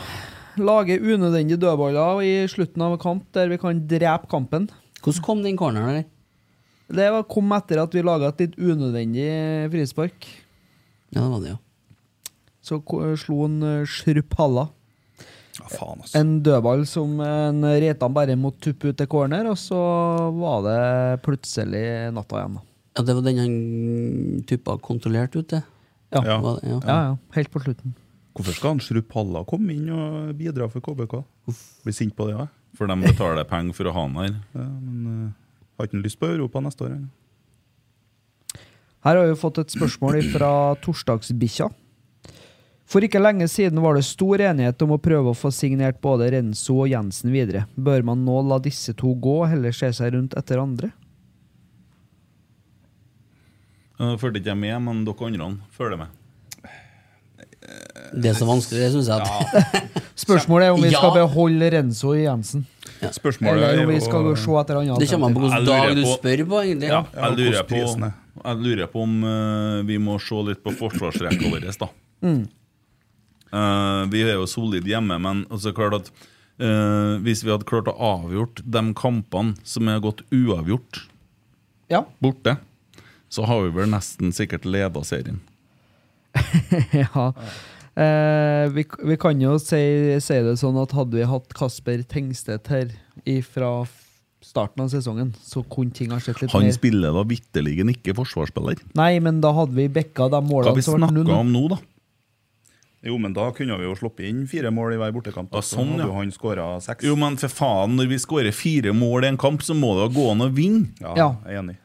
[0.61, 4.69] Lage unødvendige dødballer i slutten av en kamp der vi kan drepe kampen.
[5.03, 6.11] Hvordan kom den corneren der?
[6.95, 9.27] Det kom etter at vi laga et litt unødvendig
[9.73, 10.29] frispark.
[11.15, 11.61] Ja, det var det, ja.
[12.65, 12.79] Så
[13.21, 14.69] slo han eh, Shrup Halla.
[15.61, 16.19] Ja, faen, altså.
[16.19, 19.81] En dødball som en Reitan bare måtte tuppe ut til corner, og så
[20.35, 20.79] var det
[21.27, 21.85] plutselig
[22.15, 22.59] natta igjen.
[22.97, 23.05] ja.
[23.05, 23.55] Det var den han
[24.47, 25.63] tuppa kontrollert ut, det.
[26.15, 26.23] Ja.
[26.23, 26.39] Ja.
[26.43, 26.57] Ja.
[26.63, 27.17] Ja, ja.
[27.35, 27.95] Helt på slutten.
[28.35, 31.21] Hvorfor skal han Shrup Halla komme inn og bidra for KBK?
[31.87, 32.49] Blir sint på det, ja.
[32.75, 34.33] For de betaler penger for å ha han her.
[34.59, 35.29] ja men uh,
[35.79, 36.97] har ikke han lyst på Europa neste år?
[36.97, 38.65] eller?
[39.05, 40.51] Her har vi fått et spørsmål fra
[40.83, 41.69] Torsdagsbikkja.
[42.85, 46.29] For ikke lenge siden var det stor enighet om å prøve å få signert både
[46.35, 47.65] Renzo og Jensen videre.
[47.81, 50.91] Bør man nå la disse to gå, og heller se seg rundt etter andre?
[54.01, 56.21] Nå Fulgte ikke jeg med, men dere andre følger med.
[58.15, 59.25] Det er så vanskelig, det syns jeg.
[59.25, 60.99] at Spørsmålet er om vi Ja.
[61.01, 62.67] skal beholde Renzo og Jensen.
[63.01, 64.37] Spørsmålet Eller om vi skal og...
[64.39, 64.99] se etter andre.
[65.01, 66.91] Det kommer an på hvilken dag du spør på, egentlig.
[66.93, 67.81] Ja, Ja, jeg, lurer på,
[68.45, 71.89] jeg lurer på om uh, vi må se litt på forsvarsrekka vår, da.
[73.55, 76.09] Uh, vi er jo solide hjemme, men altså klart at
[76.59, 81.05] uh, hvis vi hadde klart å avgjort de kampene som er gått uavgjort
[81.93, 82.03] Ja.
[82.19, 82.57] borte,
[83.31, 85.39] så har vi vel nesten sikkert leda serien.
[87.05, 87.31] ja.
[87.95, 89.79] Uh, vi, vi kan jo si,
[90.19, 92.91] si det sånn at hadde vi hatt Kasper Tengstedt her
[93.47, 93.85] fra
[94.45, 98.17] starten av sesongen, så kunne ting ha sett litt Han mer spiller da vitterlig ikke
[98.19, 98.83] forsvarsspiller.
[98.99, 101.79] Nei, men da hadde vi backa de Hva målene har vi snakka om nå, da?
[103.05, 105.51] Jo, men da kunne vi jo sluppet inn fire mål i hver bortekamp.
[105.53, 105.61] da.
[105.61, 106.07] Ja, sånn, ja.
[106.09, 106.31] jo han
[106.81, 107.05] seks.
[107.05, 110.07] Jo, men for faen, når vi skårer fire mål i en kamp, så må det
[110.09, 110.89] jo gå an å vinne.
[111.01, 111.37] Ja, Ja.
[111.45, 111.77] jeg er enig.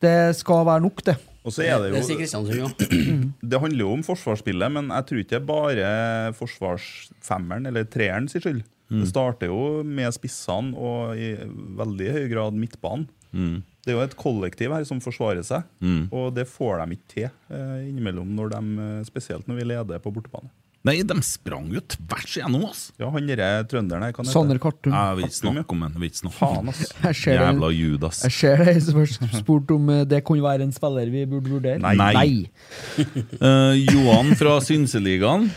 [0.00, 1.16] Det skal være nok, det.
[1.46, 2.68] Og så er det Det sier jo.
[3.50, 8.26] Det handler jo om forsvarsspillet, men jeg tror ikke det er bare forsvarsfemmeren eller treeren
[8.28, 8.64] sin skyld.
[8.86, 11.32] Det starter jo med spissene og i
[11.78, 13.08] veldig høy grad midtbanen.
[13.32, 15.66] Det er jo et kollektiv her som forsvarer seg,
[16.10, 20.02] og det får de ikke til eh, innimellom, når de, eh, spesielt når vi leder
[20.02, 20.50] på bortebane.
[20.86, 22.82] Nei, de sprang jo tvers igjennom oss.
[23.00, 24.94] Ja, han derre trønderen her, kan Sander Kartum.
[24.94, 26.92] Jeg vil ikke snakke om Faen, ass.
[27.00, 27.14] Det.
[27.32, 28.20] Jævla Judas.
[28.28, 31.50] Jeg ser det som har spurt om eh, det kunne være en spiller vi burde
[31.50, 31.82] vurdere.
[31.82, 31.96] Nei.
[31.98, 33.06] Nei.
[33.42, 35.48] uh, Johan fra Synseligaen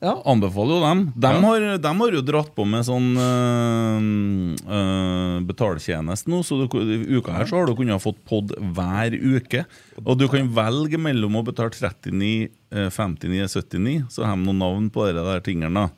[0.00, 0.14] Ja.
[0.30, 1.00] anbefaler jo dem.
[1.14, 4.10] De, har, de har jo dratt på med sånn øh,
[4.68, 8.52] øh betaltjeneste nå, så du, i uka her så har du kunnet ha fått pod
[8.58, 9.64] hver uke.
[10.04, 14.62] Og du kan velge mellom å betale 39, eh, 59, 79, så har de noen
[14.62, 15.88] navn på de der tingene.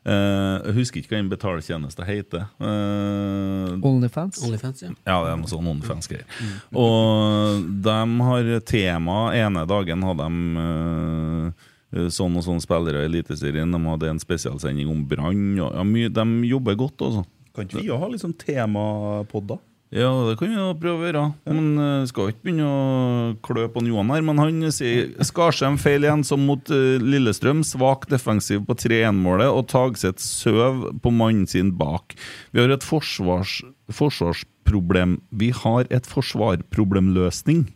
[0.00, 2.46] Eh, jeg husker ikke hva den betaltjeneste heter.
[2.56, 4.40] Uh, Onlyfans.
[4.46, 4.94] Onlyfans, ja.
[5.04, 6.24] ja, det er noe sånn OnlyFans-greier.
[6.72, 7.98] Og de
[8.30, 10.30] har tema ene dagen har de
[10.64, 13.72] eh, sånn og sånn spillere i Eliteserien.
[13.74, 15.56] De hadde en spesialsending om Brann.
[15.58, 17.24] Ja, de jobber godt, altså.
[17.54, 19.58] Kan ikke vi ha litt sånn temapod, da?
[19.90, 21.22] Ja, det kan vi jo prøve å gjøre.
[21.50, 24.22] Men uh, skal ikke begynne å klø på Johan her.
[24.22, 27.64] Men han sier Skarsheim feil igjen, som mot eh, Lillestrøm.
[27.66, 32.14] Svak defensiv på 3-1-målet, og Tagseth søv på mannen sin bak.
[32.54, 33.58] Vi har et forsvars,
[33.90, 35.18] forsvarsproblem.
[35.34, 37.66] Vi har et forsvarproblemløsning.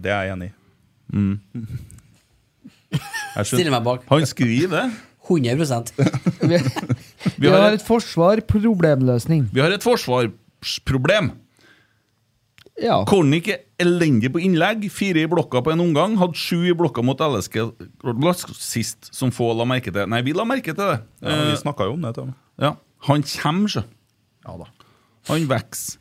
[0.00, 0.54] Det er jeg enig i.
[1.12, 1.92] Jeg
[2.94, 3.70] Stiller skjønner.
[3.76, 4.04] meg bak.
[4.10, 4.84] Han skriver det.
[5.24, 5.92] 100
[6.50, 6.58] Vi,
[7.40, 9.46] Vi har har et, et forsvar, problemløsning.
[9.54, 11.30] vi har et forsvarsproblem.
[12.82, 12.98] Ja.
[13.06, 14.88] Kornik er elendig på innlegg.
[14.92, 16.16] Fire i blokka på en omgang.
[16.20, 17.60] Hadde sju i blokka mot LSK
[18.58, 20.08] sist, som få la merke til.
[20.10, 20.98] Nei, vi la merke til det.
[21.22, 22.26] Ja, Eh, vi snakka jo om det.
[22.60, 22.74] Ja.
[23.08, 23.84] Han kommer, sjø.
[24.44, 24.66] Ja da.
[25.30, 25.96] Han vokser.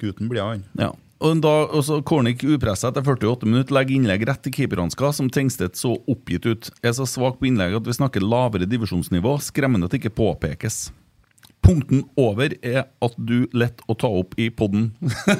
[0.00, 0.64] Gutten blir han.
[0.78, 0.92] Ja.
[1.22, 5.78] Og da, også Cornic upressa etter 48 minutter legger innlegg rett til keeperhansker, som Tengstedt
[5.78, 6.70] så oppgitt ut.
[6.82, 9.36] Er så svak på innlegg at vi snakker lavere divisjonsnivå.
[9.44, 10.88] Skremmende at det ikke påpekes.
[11.62, 14.90] Punkten over er at du lett å ta opp i podden.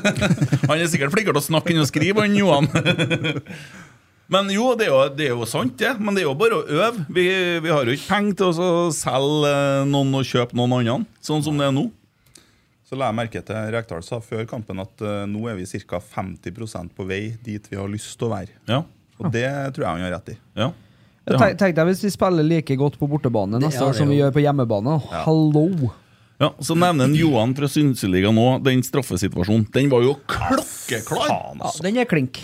[0.69, 2.71] han er sikkert flinkere til å snakke enn å skrive, han Johan.
[4.33, 5.97] Men jo, det jo, det er jo sant, det.
[5.99, 7.09] Men det er jo bare å øve.
[7.13, 7.27] Vi,
[7.65, 11.43] vi har jo ikke penger til å selge eh, noen og kjøpe noen andre, sånn
[11.45, 11.89] som det er nå.
[12.93, 15.97] Så la jeg merke til Rekdal sa før kampen at uh, nå er vi ca.
[15.97, 18.53] 50% på vei dit vi har lyst til å være.
[18.69, 18.83] Ja,
[19.17, 20.39] Og det tror jeg han har rett i.
[20.61, 20.67] ja.
[21.23, 24.33] Tenk, tenk deg hvis vi spiller like godt på bortebane neste år som vi gjør
[24.35, 24.97] på hjemmebane.
[25.23, 25.63] Hallo!
[26.43, 29.69] Ja, Så nevner en Johan fra Synseligaen nå den straffesituasjonen.
[29.73, 31.29] Den var jo klokkeklar!
[31.31, 31.85] Faen, Ja, altså.
[31.87, 32.43] den er klink.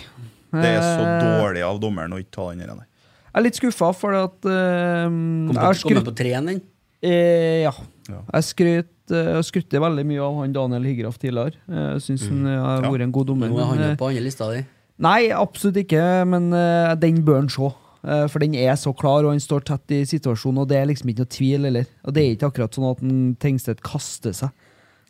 [0.54, 2.86] Det er så Eh, dårlig av dommeren å ikke ta den der.
[2.86, 5.90] Jeg er litt skuffa, for at uh, Kom jeg skryt...
[5.90, 6.62] på, kom på treen, den.
[7.02, 7.74] eh, Ja.
[8.08, 8.22] Ja.
[8.38, 11.56] Jeg skryt, eh, skrytte veldig mye av han Daniel Higraff tidligere.
[11.68, 12.90] Jeg syns han eh, har Ja.
[12.92, 13.48] vært en god dommer.
[13.52, 14.64] Nå er han jo eh, på andre lista di.
[14.98, 17.68] Nei, absolutt ikke, men uh, den bør han se.
[18.02, 20.88] Uh, for den er så klar, og han står tett i situasjonen, og det er
[20.90, 21.86] liksom ikke noe tvil, eller?
[22.02, 24.50] Og det er ikke akkurat sånn at en Tengstedt kaster seg.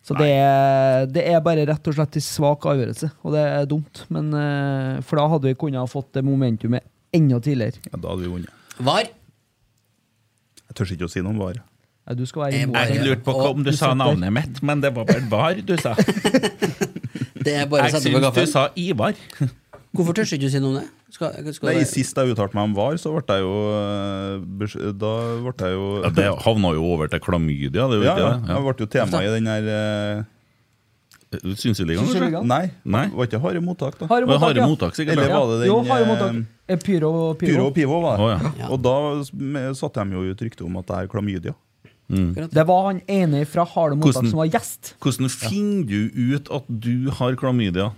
[0.05, 3.66] Så det er, det er bare rett og slett en svak avgjørelse, og det er
[3.68, 4.05] dumt.
[4.12, 6.84] Men, uh, for da hadde vi kunnet ha fått det momentumet
[7.16, 7.80] enda tidligere.
[7.88, 8.53] Ja, da hadde vi vunnet.
[8.78, 9.09] Var.
[10.68, 11.62] Jeg tør ikke å si noe om VAR.
[12.16, 12.76] Du skal være Jeg imot.
[12.88, 15.76] Jeg lurte på hva- om du sa navnet mitt, men det var vel VAR du
[15.76, 15.94] sa.
[17.38, 19.14] Det er bare Jeg på syns du sa Ivar.
[19.94, 20.86] Hvorfor tør ikke du si noe om det?
[21.14, 25.12] Skal, skal Nei, Sist jeg uttalte meg om VAR, så ble jeg jo eh, Da
[25.46, 28.32] ble jeg jo Ja, det havna jo over til klamydia, det Ja, ja.
[28.44, 28.59] det?
[28.66, 30.26] Ble jo tema i den her eh,
[31.61, 32.42] Synseligaen, kanskje?
[32.48, 33.06] Nei, Nei.
[33.12, 34.06] var ikke harde mottak, da.
[34.09, 34.68] Harde mottak, harde ja.
[34.68, 35.18] mottak, sikkert.
[35.18, 36.84] Eller var det den Jo, harde eh, mottak.
[36.84, 37.52] Pyro, pyro.
[37.52, 38.24] Pyro og Pivo, var det.
[38.24, 38.52] Oh, ja.
[38.62, 38.68] Ja.
[38.72, 38.94] Og da
[39.76, 41.52] satte de jo ut rykte om at det er klamydia.
[42.09, 44.94] Det var han ene fra Harde mottak Hvordan- som var gjest.
[45.00, 47.92] Hvordan finner du ut at du har klamydia?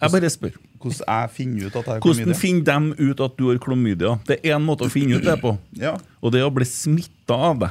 [0.00, 0.54] Jeg bare spør.
[0.80, 2.24] Hvordan jeg finner ut at jeg har klamydia?
[2.24, 2.64] Hvordan finner
[2.96, 4.12] de ut at du har klamydia?
[4.26, 6.64] Det er én måte å finne ut det på, Ja, og det er å bli
[6.64, 7.70] smitta av det.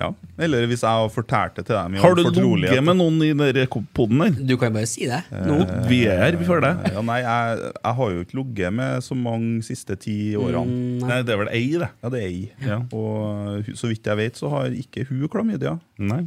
[0.00, 0.08] Ja.
[0.40, 3.86] Eller hvis jeg har fortalt det til dem Har du ligget med noen i den
[3.94, 4.38] poden der?
[4.48, 5.20] Du kan bare si det.
[5.30, 5.58] Nå,
[5.90, 6.94] vi er her, vi føler det.
[6.96, 11.02] Ja, nei, jeg, jeg har jo ikke ligget med så mange siste ti årene.
[11.04, 11.90] Nei, det er vel ei, det.
[12.02, 12.44] Ja, det er ei.
[12.64, 12.78] Ja.
[12.96, 15.76] Og så vidt jeg vet, så har ikke hun klamydia.
[16.00, 16.24] Nei.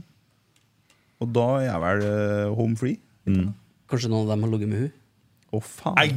[1.24, 3.00] Og da er jeg vel uh, home free.
[3.90, 4.94] Kanskje noen av dem har ligget med hun
[5.56, 5.98] Å, faen.
[6.02, 6.10] Ei!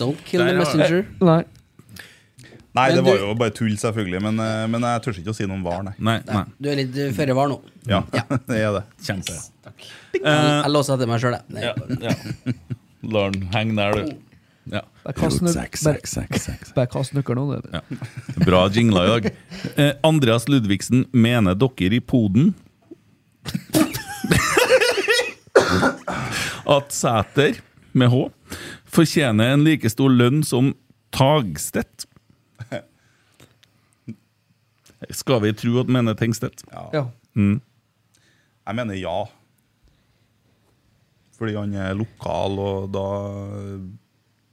[0.00, 1.04] Don't kill Der the messenger.
[1.22, 1.42] Nei.
[2.74, 4.20] Nei, Men det var du- jo bare tull, selvfølgelig.
[4.22, 5.92] Men, eh, men jeg tør ikke å si noe om VAR, nei.
[5.98, 6.44] Nei, nei.
[6.58, 7.60] Du er litt føre var nå.
[7.86, 8.22] Ja, Ja.
[8.48, 8.84] det er det.
[9.04, 9.34] Kjempe.
[10.14, 11.62] Jeg, jeg låser etter meg sjøl, jeg.
[11.62, 12.52] Ja, ja.
[13.12, 14.16] Lar den henge der, du.
[14.72, 14.80] Ja.
[15.04, 15.42] Bare kast
[17.12, 17.68] nøkkelen nå, du.
[17.74, 17.80] Ja.
[18.46, 19.32] Bra jingla i dag.
[19.76, 22.54] Eh, Andreas Ludvigsen, mener dere i poden
[26.66, 27.58] at Sæter,
[27.92, 28.30] med H,
[28.88, 30.72] fortjener en like stor lønn som
[31.12, 32.06] Tagstedt?
[35.10, 36.64] Skal vi tro at mener Tengstedt?
[36.70, 37.06] Ja.
[37.34, 39.16] Jeg mener ja.
[41.38, 43.06] Fordi han er lokal, og da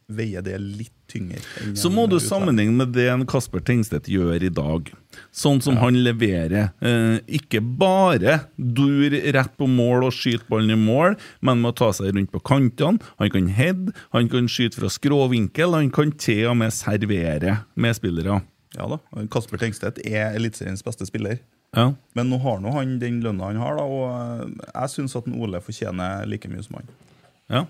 [0.09, 1.37] veier det litt tyngre.
[1.77, 4.89] Så må du sammenligne med det en Kasper Tengstedt gjør i dag.
[5.35, 6.71] Sånn som han leverer.
[6.81, 11.77] Eh, ikke bare dur rett på mål og skyte ballen i mål, men med å
[11.81, 13.01] ta seg rundt på kantene.
[13.21, 18.41] Han kan head, han kan skyte fra skråvinkel, han kan til og med servere medspillere.
[18.77, 18.99] Ja da,
[19.33, 21.39] Kasper Tengstedt er Eliteseriens beste spiller.
[21.77, 21.91] Ja.
[22.17, 25.27] Men nå har nå han den lønna han har, da, og eh, jeg syns at
[25.29, 26.95] en Ole fortjener like mye som han.
[27.49, 27.65] ja.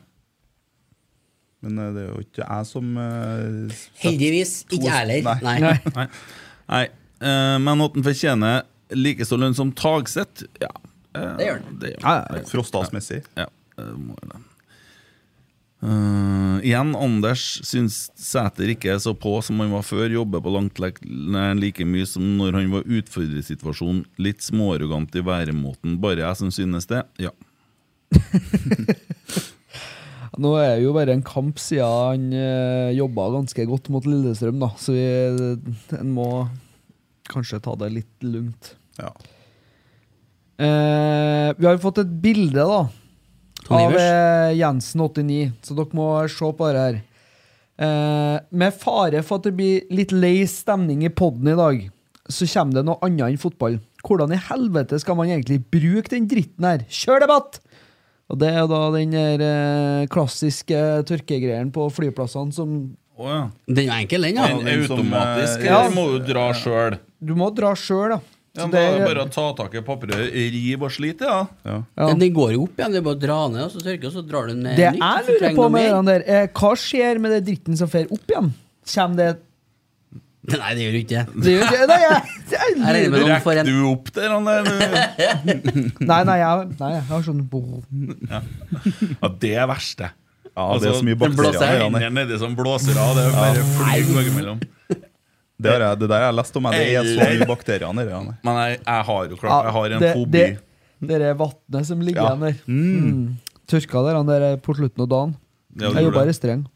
[1.60, 5.41] Men eh, det er jo ikke jeg som uh, Heldigvis ikke jeg heller.
[5.43, 5.56] Nei.
[5.60, 5.74] Nei.
[5.97, 6.06] Nei.
[6.72, 6.84] Nei.
[7.20, 8.62] Uh, men at han fortjener
[8.95, 10.72] like stor lønn som Tagseth, ja.
[11.12, 11.80] Uh, Det gjør han.
[11.82, 12.14] Det gjør Ja,
[13.43, 14.39] ja.
[15.80, 20.10] Eh, igjen, Anders syns Sæter ikke er så på som han var før.
[20.12, 24.04] Jobber på langt like mye som når han var utfordrersituasjonen.
[24.20, 26.00] Litt småarrogant i væremåten.
[26.04, 27.06] Bare jeg som synes det?
[27.22, 27.32] Ja.
[30.40, 34.60] Nå er det jo bare en kamp siden han uh, jobba ganske godt mot Lillestrøm,
[34.62, 34.70] da.
[34.80, 35.04] Så vi,
[35.98, 36.48] en må
[37.30, 38.76] kanskje ta det litt lugnt.
[39.00, 39.12] Ja.
[40.60, 42.82] Uh, vi har jo fått et bilde, da.
[43.70, 47.00] Av eh, Jensen89, så dere må se på det her.
[47.80, 51.86] Eh, med fare for at det blir litt lei stemning i poden i dag,
[52.30, 53.80] så kommer det noe annet enn fotball.
[54.06, 56.86] Hvordan i helvete skal man egentlig bruke den dritten her?
[56.92, 57.60] Kjør debatt!
[58.30, 62.74] Og det er da den der eh, klassiske tørkegreien på flyplassene som
[63.20, 63.40] Å ja.
[63.68, 64.52] Den er enkel, den, ja.
[64.54, 65.96] Den den som, automatisk, eh, eller ja.
[65.96, 67.00] må du dra sjøl?
[67.20, 68.20] Du må dra sjøl, da.
[68.58, 71.22] Ja, Så da er det det- bare å ta tak i papiret, rive og slite,
[71.22, 71.47] ja.
[71.66, 71.76] Ja.
[71.97, 72.08] ja.
[72.10, 72.91] Den, den går jo opp igjen.
[72.91, 74.93] Det er bare å dra ned, og så tørke, og så drar du ned Det
[74.95, 75.04] nytt.
[75.04, 78.26] jeg lurer på med den der, eh, hva skjer med det dritten som fer opp
[78.34, 78.50] igjen?
[78.89, 79.30] Kommer det
[80.50, 81.43] Nei, det gjør du ikke det.
[81.43, 82.22] Det gjør ikke Nei, jeg,
[82.56, 84.64] jeg, Jeg Rekker en du opp der, han der?
[86.00, 87.43] Nei, nei, jeg, nei, jeg har sånn
[88.32, 90.10] Ja, det er verste.
[90.56, 91.84] Ja, det er så mye det blåser bakterier.
[91.84, 93.14] Ja, hendene nedi som blåser av.
[93.16, 94.60] Det er bare flyg veggimellom.
[95.60, 96.64] det, har jeg, det der har lest om.
[96.72, 98.10] Det er så mye bakterier nedi.
[98.10, 98.34] der.
[98.47, 100.32] Men jeg, jeg har jo klart Jeg har en det, fobi.
[100.32, 102.36] det, det er vannet som ligger Ja.
[102.36, 102.55] der.
[102.68, 103.38] Mm.
[103.70, 105.36] Tørka der, han der på slutten av dagen.
[105.80, 106.30] Ja, Jeg jobba i.
[106.32, 106.68] Restaurant.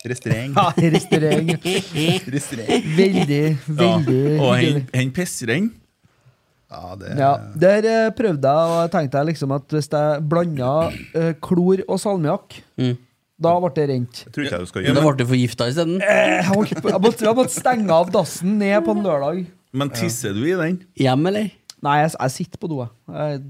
[0.00, 1.50] Ja, restaurant.
[2.34, 2.86] Restaurant.
[2.96, 4.72] Veldig, veldig Og hyggelig.
[4.72, 5.68] hen, hen pissrenn.
[6.70, 10.22] Ja, det Ja, Der eh, prøvde jeg, og jeg tenkte jeg liksom at hvis jeg
[10.30, 10.72] blanda
[11.18, 12.96] eh, klor og salmiakk, Mm.
[13.40, 14.24] Da ble det rent.
[14.32, 15.04] tror ikke jeg du skal Da gjøre.
[15.06, 16.00] ble du forgifta isteden.
[16.00, 16.44] Jeg,
[16.82, 19.46] på- jeg, måtte, jeg måtte stenge av dassen ned på en lørdag.
[19.72, 20.80] Men tisser du i den?
[20.98, 21.50] Hjem, eller?
[21.82, 22.90] Nei, jeg, jeg sitter på do, jeg.
[23.16, 23.42] jeg.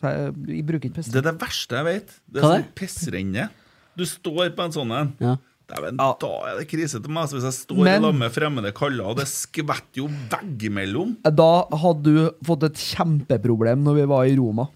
[0.00, 1.12] Jeg, jeg bruker ikke pest.
[1.12, 2.12] Det er det verste jeg vet.
[2.32, 3.48] Det er sånn pissrenne.
[3.96, 5.10] Du står på en sånn en.
[5.20, 5.36] Ja.
[5.70, 7.28] Dæven, Da er det krise til meg.
[7.30, 11.16] Så hvis jeg står Men- i lag med fremmede kaller, og det skvetter jo veggimellom
[11.22, 14.66] Da hadde du fått et kjempeproblem når vi var i Roma,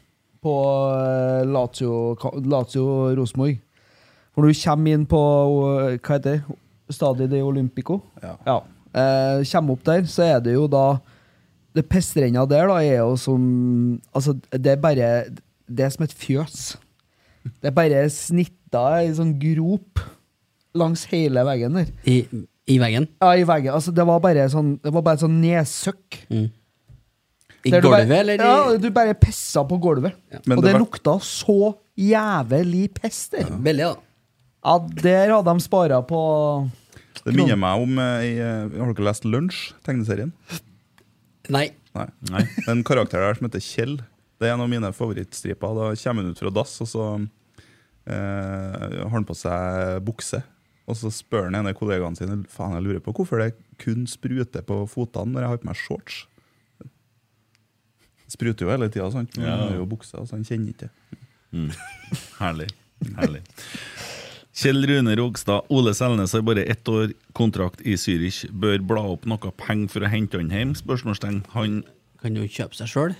[0.44, 0.52] på
[0.92, 2.84] eh, Lazio ka- Lazio.
[4.34, 5.18] For når du kommer inn på
[5.70, 6.56] eh, hva heter det,
[6.90, 8.34] stadiet de Olympico Ja.
[8.92, 10.98] eh, Kommer opp der, så er det jo da
[11.74, 15.12] Det pestrenna der da er jo som Altså, det er bare
[15.68, 16.76] Det er som et fjøs.
[17.62, 20.00] Det er bare snitta i sånn grop
[20.74, 21.90] langs hele veggen der.
[22.10, 22.24] I,
[22.66, 23.06] I veggen.
[23.22, 23.72] Ja, i veggen.
[23.76, 26.18] Altså, det var bare sånn Det var bare sånn nedsøkk.
[27.64, 28.34] I Der gulvet, bare, eller?
[28.44, 30.12] Ja, du bare pissa på gulvet.
[30.32, 30.38] Ja.
[30.42, 33.46] og det det, var- lukta så jævlig piss der.
[33.48, 33.56] Ja.
[33.56, 33.94] Veldig, da.
[35.02, 36.20] Der hadde de spara på
[37.24, 40.32] Det minner meg om eh, i, eh, Har dere lest Lunsj, tegneserien?
[41.52, 41.66] Nei.
[41.94, 42.08] Nei.
[42.30, 42.42] Nei.
[42.56, 43.98] Det er en karakter der som heter Kjell.
[44.40, 45.76] Det er en av mine favorittstriper.
[45.76, 47.04] Da kommer han ut fra dass, og så
[48.08, 50.40] eh, har han på seg bukse.
[50.88, 54.04] Og så spør han en av kollegaene sine Faen, jeg lurer på hvorfor det kun
[54.10, 56.18] spruter på fotene når jeg har på meg shorts.
[58.24, 59.36] Det spruter jo hele tida, sant?
[59.38, 59.54] Men Ja.
[59.60, 60.92] han har jo bukse, så han kjenner ikke det.
[62.42, 62.68] Herlig.
[63.16, 63.42] Herlig.
[64.54, 68.44] Kjell Rune Rogstad, Ole Selnes har bare ett år kontrakt i Zürich.
[68.54, 70.76] Bør bla opp noe penger for å hente han hjem?
[70.78, 71.40] Spørsmålstegn.
[71.56, 71.80] Han
[72.22, 73.16] Kan jo kjøpe seg sjøl.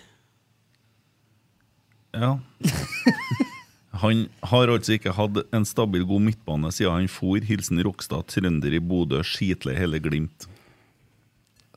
[2.14, 2.36] Ja.
[4.04, 7.38] Han har altså ikke hatt en stabil, god midtbane siden han for.
[7.46, 10.48] Hilsen Rokstad, trønder i Bodø, skitle hele Glimt.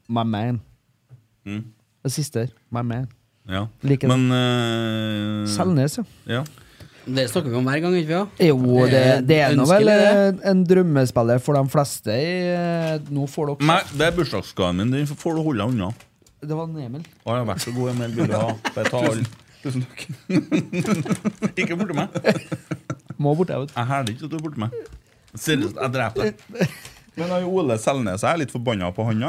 [0.10, 0.62] My man.
[1.45, 1.62] Mm.
[2.03, 2.55] Det siste her.
[2.74, 3.05] My man.
[3.47, 3.68] Ja.
[3.86, 4.10] Like.
[4.10, 5.45] Men uh...
[5.51, 6.08] Selnes, ja.
[6.39, 6.41] ja.
[7.08, 8.47] Det snakker vi om hver gang, ikke vi?
[8.49, 8.58] Jo,
[8.91, 12.12] det, det er nå vel eh, en drømmespiller for de fleste.
[12.12, 14.91] i- Nå får dere Nei, det er bursdagsgaven min.
[14.91, 15.91] Den får du holde unna.
[16.43, 17.05] Det var Emil.
[17.26, 18.12] Å, ja, vær så god, Emil.
[18.18, 18.51] Vil du ha?
[18.76, 19.24] Betal.
[19.64, 20.03] Tusen takk.
[21.64, 22.14] Ikke borti meg.
[23.18, 23.78] Må borti jeg, vet du.
[23.80, 24.76] Jeg hæler ikke at du er borti meg.
[25.38, 26.76] Seriøst, jeg dreper deg.
[27.18, 29.24] Men han Ole Selnes jeg er litt forbanna på han.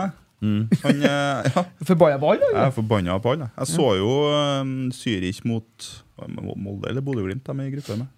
[0.45, 0.67] Mm.
[0.85, 3.49] Han, eh, ja, Forbanna ball, jeg er forbanna på alle.
[3.57, 3.71] jeg.
[3.73, 5.89] Så jo um, Zürich mot
[6.27, 8.09] Molde eller Bodø-Glimt de er i gruppe med.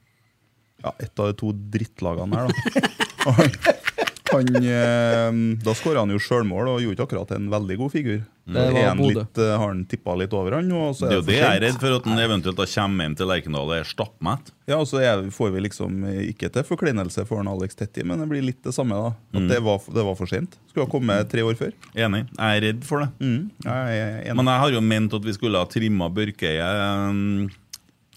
[0.81, 3.51] Ja, ett av de to drittlagene her, da.
[4.31, 5.33] Han, eh,
[5.65, 8.21] da skåra han jo sjølmål og gjorde ikke akkurat en veldig god figur.
[8.51, 9.25] Det Er var Bodø.
[9.25, 11.39] litt, eh, har han tippa litt over han og så Det er jo for det
[11.41, 14.53] jeg er redd for, at han eventuelt da kommer hjem til Lerkendal og er stappmett.
[14.71, 18.05] Ja, og så er, får vi liksom eh, ikke til forkleinelse for han Alex Tetti,
[18.07, 18.95] men det blir litt det samme.
[18.95, 20.55] da At det, var, det var for sent.
[20.71, 21.75] Skulle ha kommet tre år før.
[21.99, 22.29] Enig.
[22.39, 23.11] Jeg er redd for det.
[23.19, 24.37] Mm, jeg er enig.
[24.45, 26.71] Men jeg har jo ment at vi skulle ha trimma Børkeie
[27.11, 27.51] um,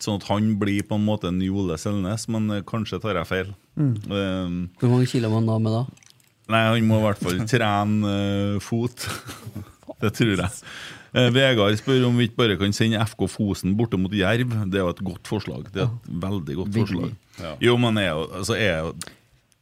[0.03, 3.19] sånn at han blir på en måte en Jole Ole Selnes, men eh, kanskje tar
[3.19, 3.53] jeg feil.
[3.77, 5.85] Um, Hvor mange kilo må han ha med da?
[6.51, 8.15] nei, han må i hvert fall trene
[8.57, 9.07] uh, fot.
[10.03, 10.51] det tror jeg.
[11.13, 14.53] Uh, Vegard spør om vi ikke bare kan sende FK Fosen borte mot Jerv.
[14.67, 15.67] Det er jo et godt forslag.
[15.73, 17.13] Det er et veldig godt forslag.
[17.63, 18.95] Jo, men er jo, altså er jo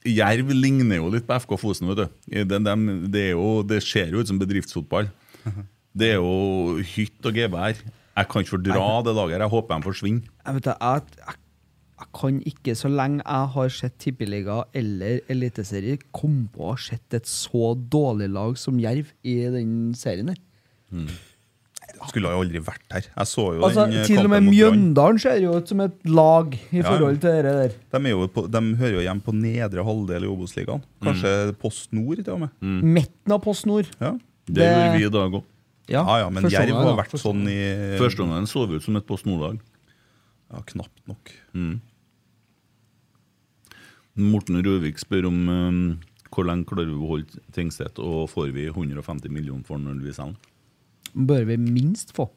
[0.01, 1.91] Jerv ligner jo litt på FK Fosen.
[1.91, 2.07] vet du.
[2.33, 5.11] det, de, det, er jo, det ser jo ut som bedriftsfotball.
[5.91, 7.75] Det er jo hytt og gevær.
[8.17, 9.39] Jeg kan ikke fordra det laget.
[9.39, 10.21] Jeg håper de forsvinner.
[10.45, 11.35] Jeg, vet, jeg, jeg,
[12.01, 16.79] jeg kan ikke, så lenge jeg har sett Tippeliga eller Eliteserie, komme på å ha
[16.81, 20.39] sett et så dårlig lag som Jerv i den serien her.
[22.09, 23.05] Skulle ha aldri vært her.
[23.13, 24.45] Jeg så jo Altså, den eh, til og med.
[24.49, 27.75] Mjøndalen ser jo ut som et lag i Ja, forhold til det der.
[27.93, 30.81] De, er jo på, de hører jo hjemme på nedre halvdel i Obos-ligaen.
[31.05, 32.55] Kanskje Post Nord, til og med.
[32.97, 33.91] Midten av Post Nord.
[34.01, 34.15] Ja.
[34.47, 35.43] Det, Det- gjorde vi i dag òg.
[35.91, 36.97] Ja, ja, ja, men Jerv har da.
[37.01, 37.59] vært sånn i
[37.99, 39.59] Første gangen så vi ut som et Post Nord-lag.
[40.51, 41.33] Ja, knapt nok.
[44.21, 45.81] Morten Røvik spør om um,
[46.31, 50.15] hvor lenge klarer vi å holde Tingstedt, og får vi 150 millioner for når vi
[50.15, 51.27] selger den?
[51.27, 52.29] Bør vi minst få.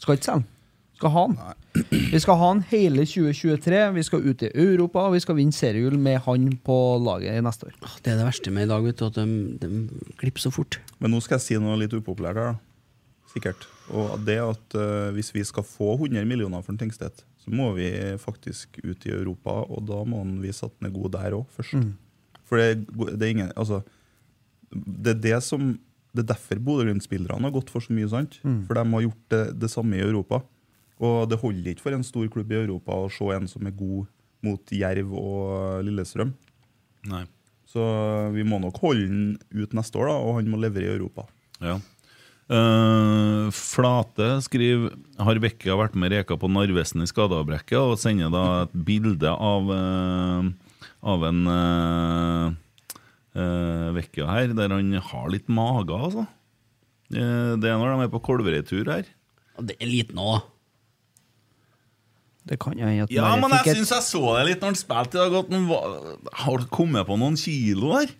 [0.00, 0.57] Skal ikke selge den.
[0.98, 1.36] Skal ha han.
[2.10, 3.80] Vi skal ha han hele 2023.
[3.94, 7.42] Vi skal ut i Europa, og vi skal vinne seriegull med han på laget i
[7.46, 7.76] neste år.
[8.02, 9.26] Det er det verste med i dag, vet du, at de,
[9.62, 9.68] de
[10.18, 10.80] glipper så fort.
[10.98, 12.58] Men nå skal jeg si noe litt upopulært her, da.
[13.30, 13.68] Sikkert.
[13.94, 17.70] Og det at uh, hvis vi skal få 100 millioner for en Tingstedt, så må
[17.76, 17.86] vi
[18.18, 21.46] faktisk ut i Europa, og da må han vise at han er god der òg,
[21.54, 21.76] først.
[22.48, 23.82] For det, er- det er ingen Altså,
[24.72, 25.74] det er det som
[26.16, 28.40] Det er derfor Bodø-Glimt-spillerne har gått for så mye, sant?
[28.66, 30.40] For de har gjort det, det samme i Europa.
[30.98, 33.76] Og det holder ikke for en stor klubb i Europa å se en som er
[33.78, 34.08] god
[34.44, 36.32] mot Jerv og Lillestrøm.
[37.10, 37.24] Nei.
[37.68, 37.82] Så
[38.34, 41.26] vi må nok holde den ut neste år, da, og han må levere i Europa.
[41.60, 41.76] Ja.
[42.48, 48.44] Uh, Flate skriver Har Bekka vært med Reka på Narvesen i skadeavbrekket og sender da
[48.62, 50.48] et bilde av uh,
[51.12, 52.48] Av en uh,
[53.98, 56.24] Vekka her, der han har litt mage, altså.
[57.08, 59.08] Eh, det er når de er på Kolvereitur her.
[59.58, 60.57] Det er liten òg, da.
[62.48, 64.72] Det kan jo hende at Ja, men jeg et- syns jeg så det litt når
[64.72, 65.98] han spilte i dag, at han var,
[66.44, 68.14] har kommet på noen kilo der.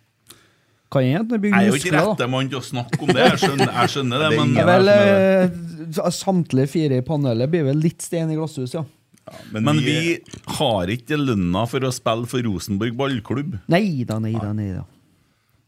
[0.92, 3.40] Kan jeg, det Jeg er jo ikke rette mann til å snakke om det, jeg
[3.42, 7.76] skjønner, jeg skjønner det, Det men Det vel eh, Samtlige fire i panelet blir vel
[7.82, 8.84] litt stein i glasshus, ja.
[9.52, 13.58] Men, Men vi, vi har ikke lønna for å spille for Rosenborg ballklubb.
[13.68, 14.86] Nei da, nei da, nei da.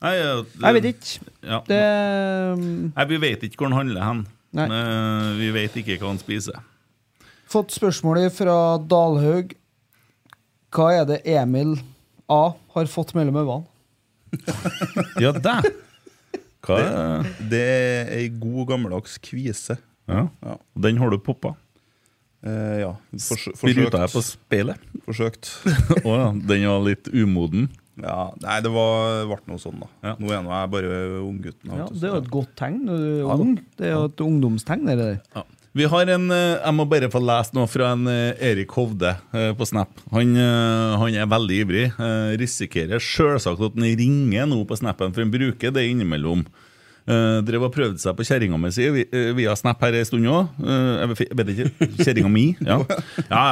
[0.00, 1.32] Nei, jeg, Jeg vet ikke.
[1.44, 1.58] Ja.
[1.68, 1.80] Det
[2.96, 4.22] Nei, vi vet ikke hvor han handler hen.
[4.56, 4.66] Nei.
[5.36, 6.56] Vi vet ikke hva han spiser.
[7.50, 9.56] Fått spørsmålet fra Dalhaug.
[10.70, 11.72] Hva er det Emil
[12.30, 13.64] A har fått mellom øynene?
[15.24, 15.56] Ja, det!
[16.62, 19.78] Hva er det er ei god, gammeldags kvise.
[20.06, 20.28] ja.
[20.44, 20.54] Ja.
[20.78, 21.56] Den har du poppa.
[22.46, 22.92] Eh, ja.
[23.18, 24.30] Forsø Spruta jeg på forsøkt.
[24.36, 24.86] speilet?
[25.08, 25.50] forsøkt.
[26.06, 27.66] Å ja, den var litt umoden.
[28.00, 29.88] Ja, nei, det var, ble noe sånn, da.
[30.06, 30.14] Ja.
[30.22, 31.74] Nå er jeg bare unggutten.
[31.74, 33.56] Ja, det er jo et godt tegn du er Ja ung.
[33.76, 34.86] Det er jo et ungdomstegn.
[34.88, 35.18] Det der.
[35.34, 35.42] Ja.
[35.72, 39.12] Vi har en, eh, Jeg må bare få lese noe fra en eh, Erik Hovde
[39.32, 39.92] eh, på Snap.
[40.10, 41.84] Han, han er veldig ivrig.
[42.40, 46.42] Risikerer selvsagt at han ringer nå på Snapen, for han bruker det innimellom.
[47.10, 50.28] Uh, drev og prøvde seg på kjerringa mi si vi- via Snap her ei stund
[50.30, 50.50] òg.
[50.60, 51.88] jeg vet ikke.
[52.04, 52.76] Kjerringa mi, ja.
[53.30, 53.46] ja.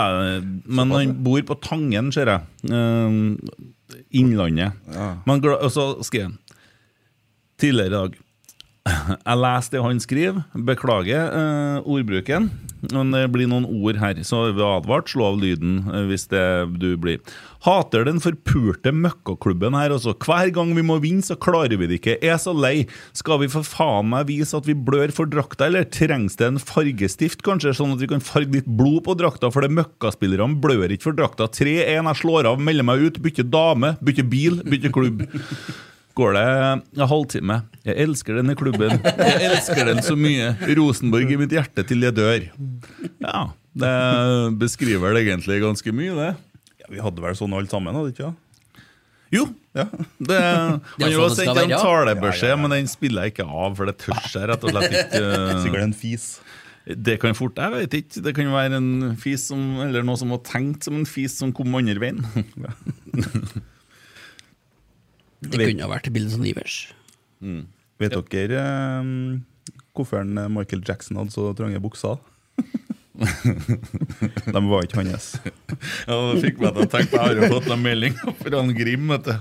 [0.68, 2.44] Men han bor på Tangen, ser jeg.
[2.68, 4.76] Eh, Innlandet.
[5.26, 6.36] Men og så skrev han
[7.58, 8.18] tidligere i dag
[9.28, 10.42] jeg leser det han skriver.
[10.68, 12.50] Beklager eh, ordbruken.
[12.92, 15.10] Men det blir noen ord her, så vi advart.
[15.10, 16.44] Slå av lyden eh, hvis det
[16.78, 17.18] du blir.
[17.66, 20.14] Hater den forpurte møkkaklubben her også.
[20.22, 22.18] Hver gang vi må vinne, så klarer vi det ikke.
[22.22, 22.86] Er så lei.
[23.18, 26.62] Skal vi for faen meg vise at vi blør for drakta, eller trengs det en
[26.62, 30.94] fargestift, kanskje, sånn at vi kan farge litt blod på drakta, for det møkkaspillerne blør
[30.94, 31.50] ikke for drakta.
[31.50, 35.26] 3-1, jeg slår av, melder meg ut, bytter dame, bytter bil, bytter klubb
[36.18, 36.42] går det
[36.98, 37.60] en halvtime.
[37.86, 38.98] Jeg elsker denne klubben.
[39.04, 40.50] Jeg elsker den så mye.
[40.78, 42.50] Rosenborg i mitt hjerte til jeg dør.
[43.22, 43.46] Ja,
[43.78, 43.94] det
[44.60, 46.28] beskriver det egentlig ganske mye, det.
[46.82, 48.30] Ja, vi hadde vel sånn alle sammen, hadde ikke?
[48.30, 48.34] Ja?
[49.30, 49.44] Jo.
[49.76, 49.84] Ja.
[50.18, 53.76] Det, han Det har sånn det sendt en talebeskjed, men den spiller jeg ikke av,
[53.78, 55.24] for det tør jeg rett og slett ikke.
[55.64, 56.28] Sikkert en fis.
[56.88, 58.22] Det kan fort, jeg vet ikke.
[58.24, 61.52] Det kan være en fis som, eller noe som var tenkt som en fis som
[61.54, 62.24] kom andre veien.
[65.44, 66.78] Det kunne ha vært bildet Ivers.
[67.44, 67.66] Mm.
[67.98, 68.62] Vet dere
[69.02, 69.44] um,
[69.94, 72.18] hvorfor eh, Michael Jackson hadde så trange bukser?
[73.18, 75.32] De var ikke hans.
[76.06, 78.60] Ja, det fikk meg til å tenke på Jeg har jo fått en melding fra
[78.60, 79.08] han Grim.
[79.10, 79.32] Vet du.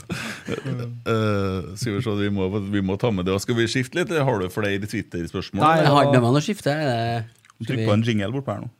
[1.05, 3.37] Uh, skal vi se, vi må, vi må ta med det.
[3.43, 4.09] Skal vi skifte litt?
[4.09, 5.61] eller Har du flere Twitter-spørsmål?
[5.61, 5.75] Nei.
[5.83, 6.75] Jeg har ikke med meg noe skifte.
[7.67, 8.73] Trykk på en jingle bortpå her nå.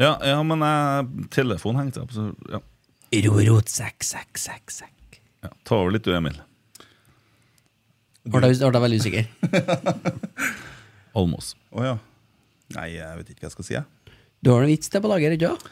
[0.00, 2.16] Ja, ja, men uh, telefonen hengte opp.
[2.16, 2.64] Så, ja.
[3.28, 4.93] Rorot, sekk, sekk, sekk, sekk.
[5.44, 6.36] Ja, ta over litt du, Emil.
[8.24, 9.26] Ble jeg veldig usikker.
[11.18, 11.52] Almås.
[11.76, 11.96] Å ja.
[12.74, 13.74] Nei, jeg vet ikke hva jeg skal si.
[13.76, 13.84] jeg.
[14.44, 15.64] Du har en vits til på lager, ikke sant?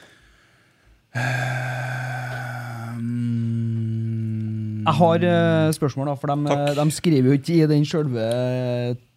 [3.02, 7.84] Mm, Jeg har eh, spørsmål, da, for de, eh, de skriver jo ikke i den
[7.88, 8.28] sjølve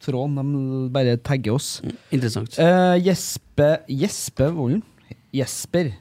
[0.03, 0.35] tråden.
[0.39, 1.69] De bare tagger oss.
[2.15, 2.55] Interessant.
[2.59, 4.83] Uh, Jesper Jesper Vollen?
[5.35, 5.91] Jesper.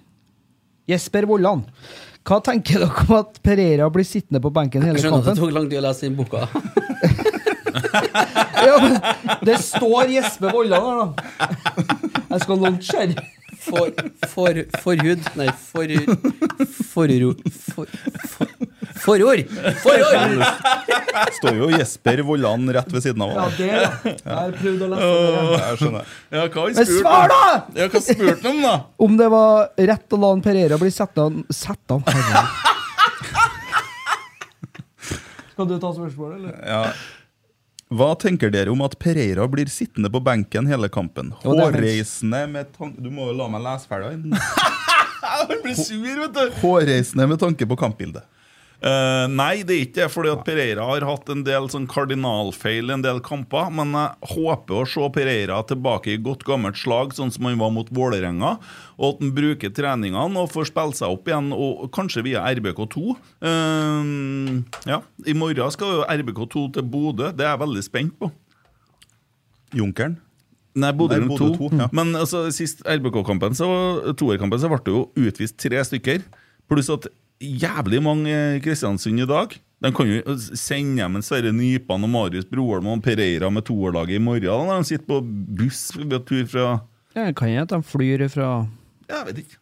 [0.90, 1.64] Jesper Vollan.
[2.25, 5.43] Hva tenker dere om at Pereira blir sittende på benken hele Jeg skjønner at det
[5.43, 6.49] tok lang tid å lese den boka.
[8.64, 8.95] Ja, men
[9.45, 11.09] det står Jesper Vollan her, da.
[12.31, 13.12] Jeg skal launche her.
[13.64, 13.90] For,
[14.28, 15.88] for, forhud Nei, for...
[16.94, 17.40] Forord.
[17.50, 17.86] For,
[18.28, 18.48] for,
[19.04, 19.48] forord!
[19.82, 20.44] Forord!
[21.38, 23.32] står jo Jesper Vollan rett ved siden av.
[23.34, 23.90] Ja, det, ja.
[24.12, 25.56] Jeg har prøvd å lese det.
[25.64, 26.12] Jeg skjønner.
[26.36, 27.40] Ja, hva har Men svar, da!
[27.80, 28.76] Ja, hva spurte han om, da?
[29.08, 32.06] Om det var rett å la han Pereira bli satt av Satt av?
[35.54, 36.56] Skal du ta spørsmålet, eller?
[36.68, 36.82] Ja.
[37.93, 41.32] Hva tenker dere om at Pereira blir sittende på benken hele kampen?
[41.45, 44.32] Hårreisende med tanke Du må jo la meg lese ferdig.
[45.24, 46.61] Han blir sur, vet du.
[46.62, 48.24] Hårreisende med tanke på kampbildet.
[48.85, 52.91] Eh, nei, det er ikke det, fordi at Pereira har hatt en del sånn kardinalfeil
[52.91, 53.70] i en del kamper.
[53.72, 57.72] Men jeg håper å se Pereira tilbake i godt gammelt slag, sånn som han var
[57.72, 58.59] mot Vålerenga.
[58.99, 63.16] Og at han bruker treningene og får spille seg opp igjen, og kanskje via RBK2.
[63.41, 64.61] Uh,
[64.91, 67.32] ja, I morgen skal jo RBK2 til Bodø.
[67.32, 68.28] Det er jeg veldig spent på.
[69.74, 70.20] Junkeren.
[70.76, 71.51] Nei, Bodø Nei, 2.
[71.57, 71.89] to, ja.
[71.95, 73.66] Men altså, sist RBK-kampen så,
[74.18, 76.24] toerkampen så ble det jo utvist tre stykker.
[76.68, 77.07] Pluss at
[77.62, 79.55] jævlig mange i Kristiansund i dag.
[79.84, 84.16] De kan jo sende hjem en Sverre Nypan og Marius Broholm og Pereira med toerlaget
[84.16, 85.18] i morgen når de sitter på
[85.59, 86.68] buss på tur fra
[87.14, 88.49] Ja, kan hende at de flyr fra
[89.11, 89.59] Jeg vet ikke.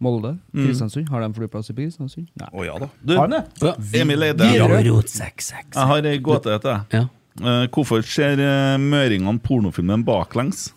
[0.00, 0.36] Molde?
[0.54, 1.08] Kristiansund?
[1.10, 2.28] Har de flyplass i Kristiansund?
[2.40, 2.88] Å Å ja da.
[3.02, 3.74] Du, Har de Ja.
[4.00, 4.80] Emil Eide, Widerøe.
[4.92, 5.74] Rot 66.
[5.74, 6.94] jeg har ei gåte til deg.
[6.94, 7.04] Ja.
[7.38, 10.68] Eh, hvorfor ser eh, møringene pornofilmen baklengs?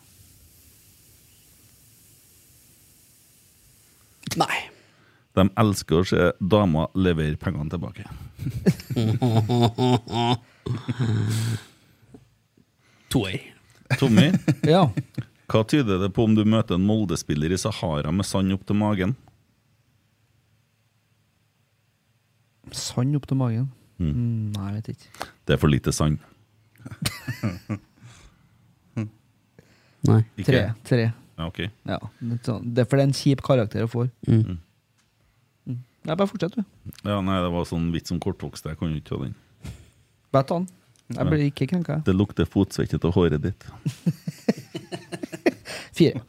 [4.38, 4.71] Nei.
[5.38, 8.04] De elsker å se damer levere pengene tilbake.
[13.12, 13.40] Toer.
[14.00, 14.32] Tommy,
[14.64, 14.86] Ja.
[15.52, 18.76] hva tyder det på om du møter en Molde-spiller i Sahara med sand opp til
[18.80, 19.16] magen?
[22.72, 23.68] Sand opp til magen.
[24.00, 25.28] Mm, nei, jeg vet ikke.
[25.46, 26.20] Det er for lite sand.
[30.08, 30.22] Nei.
[30.40, 30.48] Ikke?
[30.48, 30.62] Tre.
[30.88, 31.04] tre.
[31.38, 31.60] Ja, ok.
[31.86, 32.00] Ja.
[32.22, 34.08] Det er for det er en kjip karakter å få.
[34.32, 34.56] Mm.
[36.02, 36.64] Nei, bare fortsett, du.
[37.06, 38.72] Ja, nei, det var sånn vits om kortvokste.
[38.74, 39.36] Jeg kan jo ikke ta den.
[40.34, 40.70] Bare ta den.
[41.12, 42.00] Jeg blir ikke krenka.
[42.08, 43.66] Det lukter fotsvette av håret ditt.
[45.98, 46.22] Fire.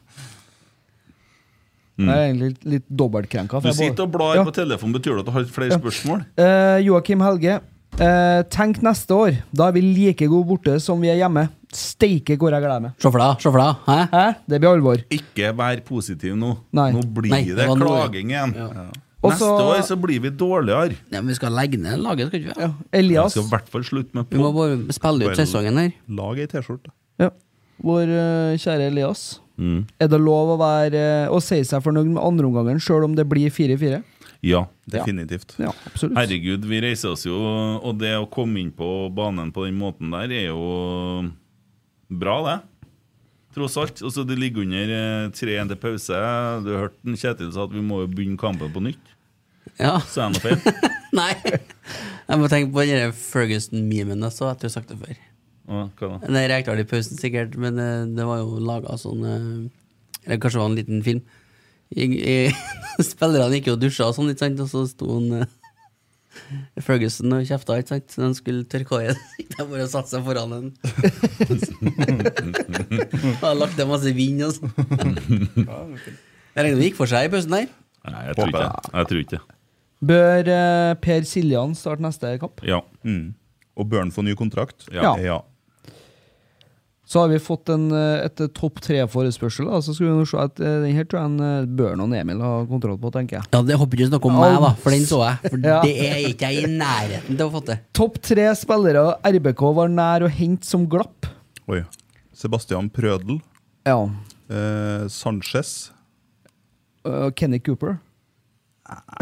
[2.02, 3.60] Jeg er egentlig litt, litt dobbeltkrenka.
[3.62, 4.44] Du sitter og blar Ja.
[4.48, 4.96] på telefonen.
[4.96, 6.24] Betyr det at du har flere spørsmål?
[6.40, 7.60] Uh, Joakim Helge.
[8.00, 9.36] Uh, tenk neste år.
[9.54, 11.46] Da er vi like gode borte som vi er hjemme.
[11.72, 12.96] Steike hvor jeg gleder meg.
[12.98, 13.86] Se for deg, se for deg.
[13.86, 13.98] Hæ?
[14.12, 14.24] Hæ?
[14.50, 15.04] Det blir alvor.
[15.14, 16.56] Ikke vær positiv nå.
[16.74, 16.90] Nei.
[16.96, 18.56] Nå blir Nei, det, det klaging igjen.
[18.58, 18.90] Ja.
[19.22, 20.96] Og Neste år så blir vi dårligere.
[21.12, 22.64] Ja, men vi skal legge ned laget, skal ikke vi?
[22.64, 22.70] Ja.
[22.90, 25.92] Vi skal i hvert fall slutte med Vi må bare spille ut sesongen her.
[26.10, 26.90] Lag ei T-skjorte.
[27.22, 27.30] Ja.
[27.82, 29.22] Vår uh, kjære Elias.
[29.62, 29.84] Mm.
[30.02, 33.52] Er det lov å, være, å si seg fornøyd med andreomgangen sjøl om det blir
[33.54, 34.02] 4-4?
[34.42, 34.64] Ja.
[34.90, 35.54] Definitivt.
[35.62, 36.18] Ja, absolutt.
[36.18, 40.10] Herregud, vi reiser oss jo, og det å komme inn på banen på den måten
[40.10, 40.66] der er jo
[42.10, 42.58] bra, det.
[43.52, 44.02] Tross alt.
[44.02, 46.20] Og så det ligger under eh, 3-1 til pause.
[46.64, 49.11] Du hørte den Kjetil sa at vi må jo begynne kampen på nytt.
[49.80, 49.98] Ja.
[50.12, 50.58] Så er det noe feil?
[51.20, 51.32] Nei.
[52.28, 55.16] Jeg må tenke på den Ferguson-memen jeg så etter å ha sagt det før.
[55.68, 56.18] Å, hva da?
[56.24, 60.58] Den rekte i pausen sikkert, men eh, det var jo laga sånn eh, Eller kanskje
[60.58, 61.20] det var en liten film.
[61.92, 62.36] I, i,
[63.12, 65.52] spillerne gikk jo og dusja og sånn, ikke sant, og så sto han eh,
[66.80, 69.20] Ferguson og kjefta, ikke sant, så de skulle tørke håret.
[69.36, 70.68] Gikk de bare og satte seg foran en.
[73.36, 74.72] Og hadde lagt til masse vind og sånn.
[75.52, 77.68] Jeg regner med det gikk for seg i pausen der.
[78.08, 78.94] Nei, jeg tror ikke det.
[78.96, 79.44] Jeg tror ikke det.
[80.02, 82.62] Bør eh, Per Siljan starte neste kamp?
[82.66, 82.82] Ja.
[83.06, 83.34] Mm.
[83.78, 84.88] Og bør han få ny kontrakt?
[84.92, 85.14] Ja.
[85.22, 85.40] ja.
[87.12, 89.68] Så har vi fått en, eh, et topp tre-forespørsel.
[89.84, 92.14] Så skal vi nå se at eh, den her tror jeg en, eh, Børn og
[92.16, 93.48] Emil har kontroll på, tenker jeg.
[93.52, 95.50] Ja, Det håper ikke snakke om meg, da, for den så jeg.
[95.52, 95.78] For Ja.
[95.84, 97.82] det er ikke jeg i nærheten til å få til.
[98.00, 101.28] Topp tre spillere RBK var nær å hente som glapp.
[101.70, 101.82] Oi.
[102.32, 103.42] Sebastian Prødel.
[103.86, 103.98] Ja.
[104.48, 105.92] Eh, Sanchez.
[107.06, 107.98] Uh, Kenny Cooper.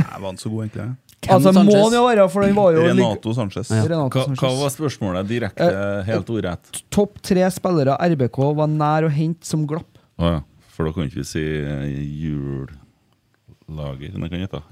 [0.01, 0.89] Nei, var ikke så god, egentlig?
[1.21, 1.75] Hvem altså Sanchez?
[1.77, 3.71] må han jo være, for den var jo Renato Sanchez.
[3.77, 3.83] Ja.
[3.85, 4.41] Renato Hva, Sanchez.
[4.41, 5.67] hva var spørsmålet direkte,
[6.09, 6.65] helt ordrett?
[6.97, 10.01] Topp tre spillere RBK var nær å hente som glapp.
[10.21, 10.41] Å ja.
[10.73, 11.89] For da kan ikke vi si eh,
[13.69, 14.15] jullager.
[14.17, 14.63] kan det hete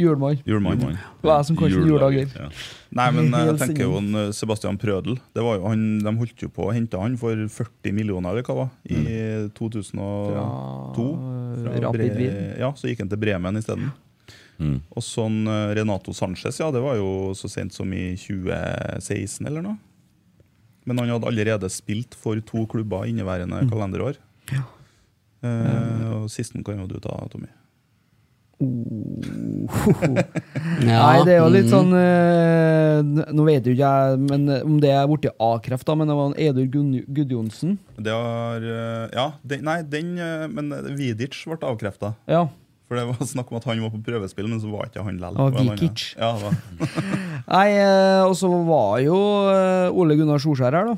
[0.00, 0.38] Julemann.
[0.46, 0.78] Julemann.
[1.20, 2.28] Det var som kanskje jullager?
[2.36, 2.46] Ja.
[2.96, 5.16] Nei, men eh, jeg tenker jo en eh, Sebastian Prødel.
[5.36, 8.44] Det var jo han, de holdt jo på å hente han for 40 millioner, eller
[8.46, 11.08] hva det var, i 2002.
[11.64, 12.38] Fra Rapid Bre- Wien.
[12.60, 13.90] Ja, så gikk han til Bremen isteden.
[14.60, 14.80] Mm.
[14.92, 19.64] Og sånn eh, Renato Sanchez, ja, det var jo så sent som i 2016 eller
[19.64, 19.78] noe.
[20.88, 24.20] Men han hadde allerede spilt for to klubber inneværende kalenderår.
[25.40, 27.48] Eh, og sisten kan jo du ta, Tommy.
[28.60, 28.66] Ja,
[30.84, 31.72] Nei, det er jo litt mm.
[31.72, 33.00] sånn eh,
[33.32, 36.16] Nå vet jo ikke jeg men, eh, om det er borti A-kreft, da, men det
[36.18, 36.68] var en Edur
[37.08, 37.78] Gudjonsen.
[37.96, 38.60] Det har
[39.16, 40.12] Ja, den, nei, den
[40.52, 40.68] Men
[40.98, 42.12] Vidic ble avkrefta.
[42.28, 42.52] Ja.
[42.90, 45.20] For det var snakk om at han var på prøvespill, men så var ikke han
[45.22, 45.68] likevel.
[45.78, 46.08] Vikic.
[46.18, 46.32] Ja.
[47.54, 49.18] Nei, eh, og så var jo
[49.52, 50.96] eh, Ole Gunnar Solskjær her, da.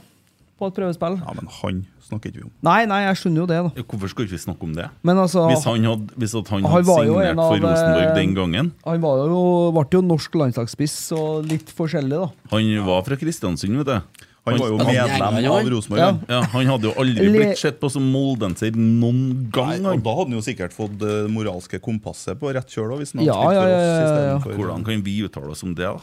[0.57, 1.19] På et prøvespill.
[1.21, 2.53] ja, men han snakker ikke vi om.
[2.65, 3.85] Nei, nei, jeg skjønner jo det, da.
[3.93, 4.89] Hvorfor skal ikke vi snakke om det?
[5.05, 8.17] Men altså Hvis han hadde, hvis at han Han hadde jo signert for Rosenborg eh,
[8.23, 9.41] den gangen Han var jo,
[9.77, 12.51] ble jo norsk landslagsspiss og litt forskjellig, da.
[12.55, 14.29] Han var fra Kristiansund, vet du.
[14.45, 16.01] Han var jo Han- medlem av Rosenborg.
[16.01, 16.07] Ja.
[16.11, 16.21] han.
[16.29, 19.21] Ja, Han hadde jo aldri blitt sett på som moldenser noen
[19.55, 22.97] Nei, og da hadde han jo sikkert fått det moralske kompasset på rett kjøl.
[22.99, 24.57] Hvis han hadde Ja, ja, ja, oss ja, ja.
[24.59, 25.87] Hvordan kan vi uttale oss om det?
[25.87, 26.01] da?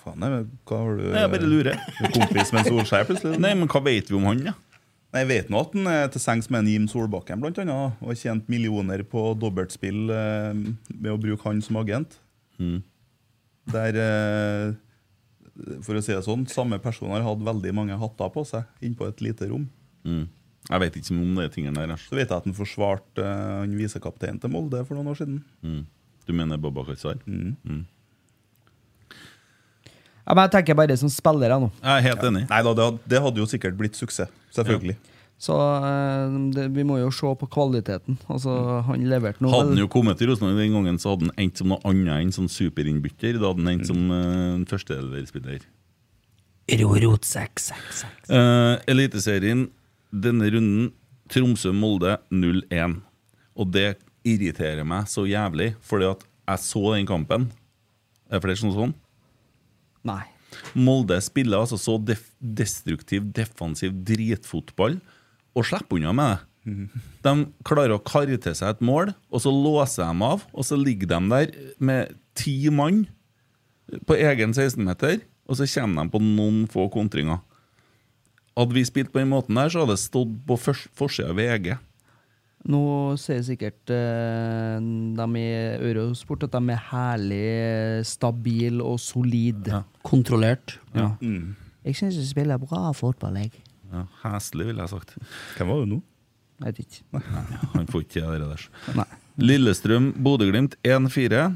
[0.00, 1.76] Faen, jeg, hva har du Jeg bare lurer.
[1.76, 3.38] Er du kompis med en Solskjær, plutselig?
[3.38, 4.54] Nei, men hva vet vi om han, da?
[5.12, 7.92] Nei, Jeg vet nå at han er til sengs med en Jim Solbakken, blant annet,
[8.00, 10.54] og har tjent millioner på dobbeltspill eh,
[10.96, 12.16] ved å bruke han som agent.
[12.58, 12.78] Mm.
[13.70, 14.72] Der, eh,
[15.86, 19.08] for å si det sånn, samme person har hatt veldig mange hatter på seg innpå
[19.10, 19.68] et lite rom.
[20.06, 20.26] Mm.
[20.70, 22.02] Jeg vet ikke om de tingene der.
[22.02, 25.40] Så vet jeg at han forsvarte uh, han visekapteinen til Molde for noen år siden.
[25.64, 25.82] Mm.
[26.28, 27.18] Du mener Babakar Sar?
[30.30, 31.70] Ja, men jeg tenker bare som spillere nå.
[31.80, 32.44] Jeg er helt enig.
[32.52, 34.30] Nei da, det hadde, det hadde jo sikkert blitt suksess.
[34.54, 34.96] Selvfølgelig.
[35.40, 38.18] Så eh, det, vi må jo se på kvaliteten.
[38.28, 38.52] Altså,
[38.84, 41.60] han leverte noe Hadde han jo kommet til Rosenborg den gangen, så hadde han endt
[41.62, 43.38] som noe annet enn sånn superinnbytter.
[43.40, 45.64] Da hadde han endt som uh, førsteelverspiller.
[48.28, 49.64] Uh, Eliteserien
[50.10, 50.90] denne runden
[51.32, 52.98] Tromsø-Molde 0-1.
[53.56, 53.94] Og det
[54.28, 57.48] irriterer meg så jævlig, fordi at jeg så den kampen.
[58.28, 58.92] Er det flere som sånn?
[60.06, 60.22] Nei.
[60.74, 64.98] Molde spiller altså så def destruktiv, defensiv dritfotball
[65.56, 66.46] og slipper unna med det.
[67.24, 67.32] De
[67.66, 71.08] klarer å karre til seg et mål, og så låser de av, og så ligger
[71.08, 73.06] de der med ti mann
[74.06, 77.40] på egen 16-meter, og så kommer de på noen få kontringer.
[78.58, 81.72] Hadde vi spilt på den måten der, så hadde det stått på forsida av VG.
[82.68, 82.82] Nå
[83.16, 84.76] sier sikkert eh,
[85.16, 85.46] de i
[85.88, 89.80] Eurosport at de er herlig stabile og solide.
[90.04, 90.76] Kontrollert.
[90.92, 91.14] Ja.
[91.86, 93.62] Jeg syns de spiller bra fotball, jeg.
[93.90, 95.16] Ja, Heslig, ville jeg sagt.
[95.56, 96.02] Hvem var det nå?
[96.60, 97.24] Jeg vet ikke.
[97.78, 98.68] Han får ikke det der.
[98.98, 99.08] Nei.
[99.40, 101.50] Lillestrøm, Bodø-Glimt 1-4.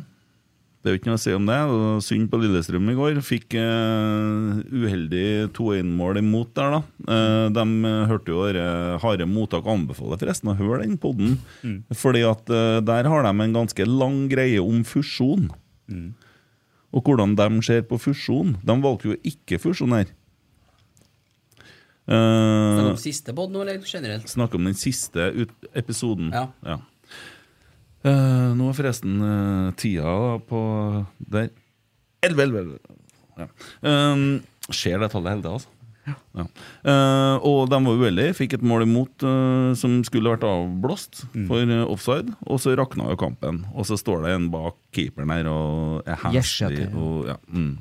[0.85, 1.57] Det er jo ikke noe å si om det.
[1.57, 3.21] Det var Synd på Lillestrøm i går.
[3.25, 6.81] Fikk eh, uheldig 2-1-mål imot der, da.
[7.09, 8.65] Eh, de eh, hørte jo det
[9.05, 11.39] harde mottak anbefaler forresten å høre den podden.
[11.97, 15.47] Fordi at eh, der har de en ganske lang greie om fusjon.
[16.95, 18.53] Og hvordan de ser på fusjon.
[18.61, 20.13] De valgte jo ikke fusjon her.
[22.05, 24.29] Eh, Snakker om siste podd nå, eller generelt?
[24.29, 25.31] Snakke om den siste
[25.73, 26.33] episoden.
[26.35, 26.79] Ja.
[28.05, 30.59] Eh, nå er forresten uh, tida da på
[31.33, 31.49] der
[32.25, 32.99] 11, 11, 11.
[33.41, 33.47] Ja.
[33.85, 34.27] Um,
[34.73, 35.71] Ser det tallet hele tida, altså.
[36.05, 36.45] Ja.
[36.85, 38.35] Eh, og de var uheldige.
[38.37, 39.25] Fikk et mål imot
[39.81, 42.35] som skulle vært avblåst for eh, offside.
[42.45, 43.63] Og så rakna jo kampen.
[43.73, 46.37] Og så står det en bak keeperen her og er heslig.
[46.37, 46.89] Gjersete.
[46.93, 47.73] Og, ja, mm.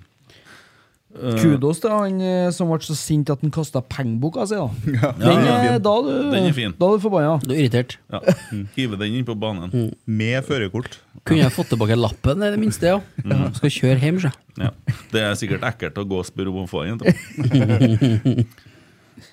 [1.14, 4.58] Kudos til han eh, som ble så sint at han kasta pengeboka si.
[4.58, 4.66] Da.
[4.98, 6.74] Ja, Den, eh, da, er du, Den er fin.
[6.80, 7.36] da er du forbanna.
[7.44, 7.98] Du er irritert.
[8.10, 8.22] ja.
[8.78, 9.92] Hive den inn på banen.
[10.10, 10.98] Med førerkort.
[11.24, 13.00] Kunne jeg fått tilbake lappen, i det minste, ja.
[13.60, 14.32] Skal kjøre hjem, sjø.
[14.60, 14.72] Ja.
[15.14, 18.46] Det er sikkert ekkelt å gå og spørre om å få den.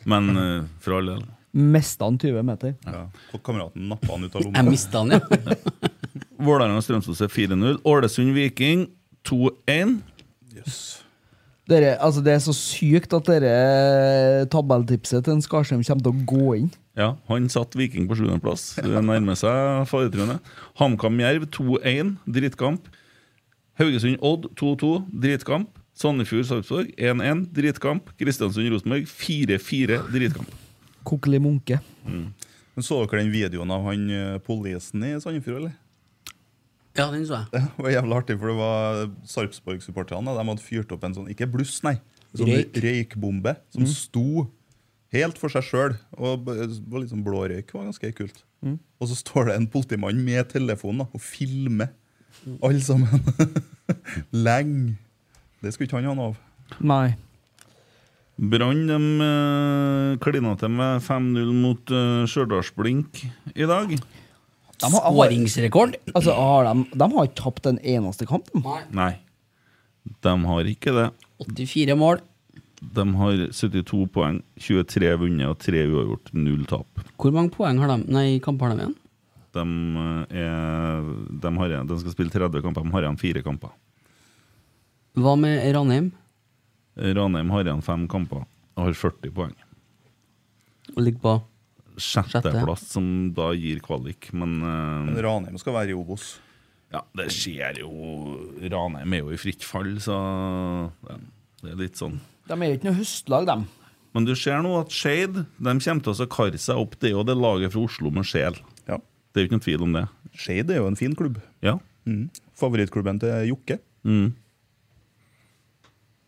[0.04, 1.24] Men eh, for all del.
[1.50, 2.76] Mista han 20 meter.
[2.86, 3.06] Ja.
[3.34, 4.68] Og kameraten nappa han ut av Jeg lomma.
[4.70, 5.56] mista han, ja.
[6.40, 7.80] Vålerenga-Strømsgodset 4-0.
[7.88, 8.86] Ålesund-Viking
[9.26, 9.96] 2-1.
[11.70, 16.24] Dere, altså det er så sykt at dere tabelltipset til en Skarsheim kommer til å
[16.32, 16.70] gå inn.
[16.98, 18.72] Ja, han satt Viking på sjuendeplass.
[18.82, 20.40] Det nærmer seg faretruende.
[20.80, 22.88] HamKam-Jerv 2-1, drittkamp.
[23.78, 24.90] Haugesund-Odd 2-2,
[25.22, 25.78] drittkamp.
[26.00, 28.10] Sandefjord-Sarpsborg 1-1, drittkamp.
[28.18, 30.58] Kristiansund-Rosenborg 4-4, drittkamp.
[31.06, 31.78] Kokkeli Munke.
[32.04, 35.78] Men Så dere den videoen av han eh, politien i Sandefjord, eller?
[36.98, 37.50] Ja, den så jeg.
[37.52, 40.32] Det var jævlig artig, for det var Sarpsborg-supporterne.
[40.36, 41.96] De hadde fyrt opp en sånn, ikke bluss, nei,
[42.32, 42.80] en sånn Røyk.
[42.82, 44.24] røykbombe som sto
[45.14, 45.94] helt for seg sjøl.
[46.18, 46.56] Og b-
[46.90, 47.70] var litt sånn blå røyk.
[47.74, 48.42] var ganske kult.
[49.00, 51.88] Og så står det en politimann med telefonen da, og filmer
[52.62, 53.22] alle sammen.
[54.34, 54.96] Lenge.
[55.62, 56.38] Det skulle ikke han ha noe av.
[56.80, 57.08] Nei.
[58.40, 63.18] Brann de uh, klina til med 5-0 mot eh, Stjørdals-Blink
[63.52, 63.92] i dag.
[64.80, 65.96] De har, har, Skåringsrekord.
[66.14, 68.46] altså, har de, de har ikke tapt en eneste kamp.
[68.54, 68.62] de.
[68.64, 68.80] Nei.
[68.96, 69.12] Nei,
[70.24, 71.08] de har ikke det.
[71.46, 72.20] 84 mål.
[72.80, 77.02] De har 72 poeng, 23 vunnet og 3 uavgjort, null tap.
[77.20, 77.98] Hvor mange poeng har de?
[78.08, 78.96] Nei, kamper har de igjen?
[79.52, 79.64] De,
[80.30, 81.10] eh, er,
[81.42, 83.74] de, har, igjen- de skal spille 30 kamper, de har igjen fire kamper.
[85.20, 86.08] Hva med Ranheim?
[86.96, 89.52] Ranheim har igjen fem kamper og har 40 poeng.
[90.96, 91.34] Og ligger på
[92.00, 93.04] Sjetteplass, som
[93.36, 96.38] da gir kvalik, men eh, Men Ranheim skal være i Obos.
[96.92, 97.90] ja, det skjer jo
[98.72, 100.16] Ranheim er jo i fritt fall, så
[101.08, 101.18] ja,
[101.62, 102.18] det er litt sånn.
[102.48, 103.66] De er jo ikke noe høstlag, dem.
[104.16, 106.96] Men du ser nå at Skeid de kommer til å karre seg opp.
[106.98, 108.56] Det er jo det laget fra Oslo med sjel.
[108.88, 108.96] Ja.
[109.30, 110.02] Det er jo ikke noen tvil om det.
[110.34, 111.36] Skeid er jo en fin klubb.
[111.62, 111.76] Ja.
[112.10, 112.24] Mm.
[112.58, 113.76] Favorittklubben til Jokke.
[114.02, 114.32] Mm.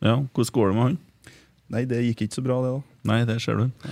[0.02, 0.96] Ja, Hvordan går det med han?
[1.72, 2.96] Nei, det gikk ikke så bra, det, da.
[3.10, 3.90] Nei, det ser du.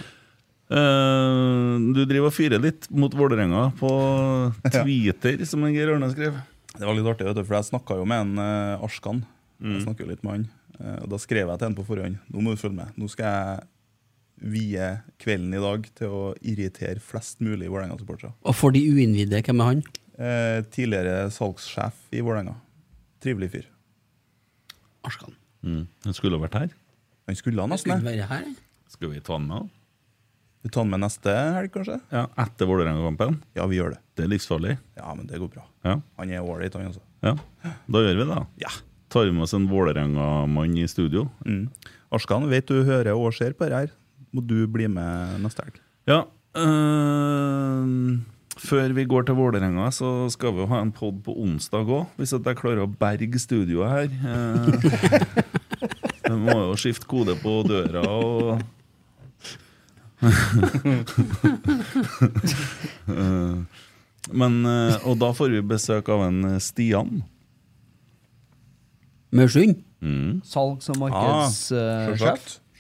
[0.70, 3.90] Eh, du driver og fyrer litt mot Vålerenga på
[4.76, 6.38] Twitter, som en Geir Ørne skrev.
[6.76, 9.24] Det var litt artig, vet du, for jeg snakka jo med en uh, Arskan.
[9.60, 10.44] Jeg snakker jo litt med han.
[10.78, 12.94] Uh, og Da skrev jeg til han på forhånd Nå må du følge med.
[12.96, 13.66] Nå skal jeg
[14.54, 14.86] vie
[15.20, 18.32] kvelden i dag til å irritere flest mulig Vålerenga-supportere.
[18.46, 19.82] Og for de uinnvidde, hvem er han?
[20.20, 22.54] Eh, tidligere salgssjef i Vålerenga.
[23.20, 23.66] Trivelig fyr.
[25.04, 25.36] Arskan.
[25.66, 25.84] Mm.
[26.06, 26.72] Han skulle vært her.
[27.28, 28.16] Han skulle nesten Skulle det.
[28.16, 28.48] være her.
[28.88, 29.68] Skal vi ta han med?
[30.62, 31.96] Vi tar han med neste helg, kanskje?
[32.12, 33.38] Ja, Etter Vålerenga-kampen?
[33.56, 34.00] Ja, vi gjør det.
[34.18, 34.74] Det er livsfarlig.
[34.98, 35.62] Ja, men det går bra.
[35.86, 35.94] Ja.
[36.20, 37.00] Han er ålreit, han også.
[37.24, 37.32] Ja,
[37.88, 38.40] da gjør vi det.
[38.66, 38.72] Ja.
[39.10, 41.30] Tar vi med oss en Vålerenga-mann i studio.
[41.46, 41.70] Mm.
[42.12, 43.94] Arskan, vet du hører og ser på det her.
[44.36, 45.80] Må du bli med neste helg?
[46.10, 46.20] Ja.
[46.60, 48.20] øh,
[48.60, 52.04] før vi går til Vålerenga, så skal vi jo ha en pod på onsdag òg,
[52.20, 54.08] hvis at jeg klarer å berge studioet her.
[54.28, 55.46] Eh,
[56.30, 58.60] Jeg må jo skifte kode på døra og
[64.30, 67.22] Men, eh, Og da får vi besøk av en eh, Stian.
[69.32, 69.82] Maursund?
[70.02, 70.40] Mm.
[70.46, 71.78] Salgs- og Ah, markedssjef.
[71.78, 72.08] Ah,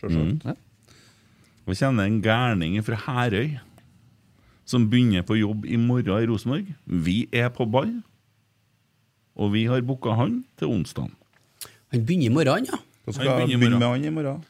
[0.00, 0.44] Sjølsagt.
[0.44, 0.54] Ja.
[1.68, 3.58] Og kjenner en gærning fra Herøy
[4.66, 6.66] som begynner på jobb i morgen i Rosenborg.
[6.86, 8.02] Vi er på ball,
[9.36, 11.10] og vi har booka han til onsdag.
[11.92, 12.78] Han begynner i morgen, ja.
[13.04, 14.44] Så skal jeg begynne med han i morgen.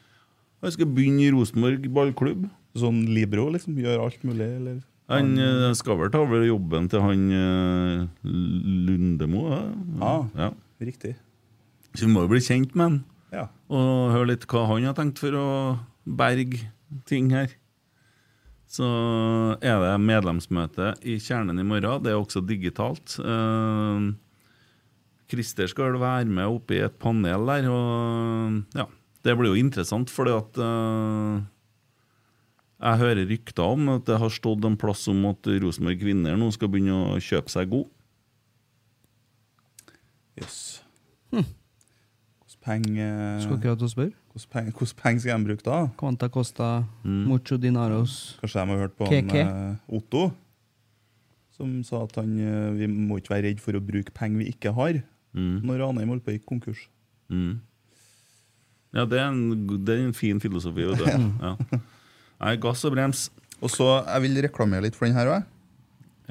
[0.61, 2.49] Han skal begynne i Rosenborg ballklubb.
[2.77, 3.75] Sånn Libro, liksom.
[3.81, 4.79] Gjør alt mulig, eller?
[5.11, 9.41] Han eh, skal vel ta over jobben til han eh, Lundemo.
[9.51, 9.63] Ja.
[10.07, 10.27] Ah.
[10.37, 10.51] Ja.
[10.81, 11.15] Riktig.
[11.93, 12.99] Så vi må jo bli kjent med han
[13.35, 13.47] Ja.
[13.71, 15.47] og høre litt hva han har tenkt for å
[16.07, 16.61] berge
[17.07, 17.51] ting her.
[18.71, 18.87] Så
[19.59, 22.03] er det medlemsmøte i Kjernen i morgen.
[22.05, 23.17] Det er også digitalt.
[23.19, 24.11] Eh,
[25.31, 28.87] Christer skal være med oppe i et panel der, og ja,
[29.23, 31.43] det blir jo interessant, fordi at eh,
[32.81, 36.47] jeg hører rykter om at det har stått en plass om at Rosenborg kvinner nå
[36.55, 37.87] skal begynne å kjøpe seg god.
[40.41, 40.61] Jøss.
[41.31, 44.13] Hvordan penger Skal akkurat til å spørre.
[44.31, 45.79] Hvordan penger, penger skal de bruke da?
[45.99, 46.69] Quanta costa
[47.03, 47.25] Mm.
[47.27, 48.37] mucho dinaros.
[48.41, 50.31] Kanskje de har hørt på han, eh, Otto,
[51.57, 54.51] som sa at han, eh, vi må ikke være redd for å bruke penger vi
[54.53, 55.03] ikke har,
[55.35, 55.61] Mm.
[55.63, 56.87] når Ranheim holdt på å gikk konkurs.
[57.29, 57.59] Mm.
[58.93, 61.05] Ja, det er, en, det er en fin filosofi, vet du.
[61.41, 61.55] Ja.
[62.41, 63.27] Nei, gass og brems.
[63.61, 65.43] Og så, Jeg vil reklamere litt for den her òg.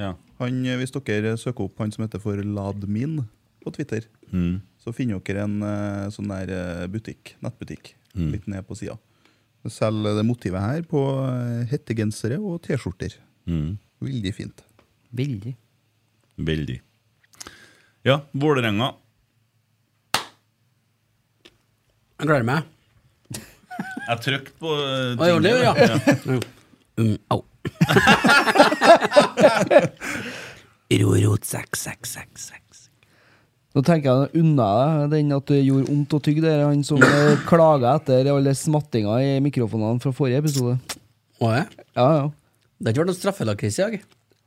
[0.01, 0.15] Ja.
[0.41, 3.27] Han, eh, hvis dere søker opp han som heter for Ladmin
[3.65, 4.61] på Twitter, Mm.
[4.79, 8.33] så finner dere en eh, sånn der eh, butikk, nettbutikk Mm.
[8.33, 8.99] litt ned på sida.
[9.69, 11.01] Selger det motivet her på
[11.71, 13.15] hettegensere og T-skjorter.
[13.47, 13.77] Mm.
[14.03, 14.63] Veldig fint.
[15.15, 15.55] Veldig.
[16.39, 16.81] Veldig.
[18.05, 18.95] Ja, Vålerenga.
[22.19, 22.65] Jeg gleder meg.
[23.81, 25.73] Jeg trykte på uh, Å, gjorde det, ja.
[27.01, 27.41] Um, au.
[31.01, 32.91] Rorot 6666.
[33.71, 34.67] Nå tenker jeg unna
[35.07, 36.43] deg den at det gjorde vondt å tygge.
[36.45, 40.75] Det er han som eh, klaga etter alle smattinga i mikrofonene fra forrige episode.
[41.39, 41.65] Å, ja.
[41.95, 42.25] Ja, ja.
[42.81, 43.95] Det har ikke vært noe straffelakris i dag.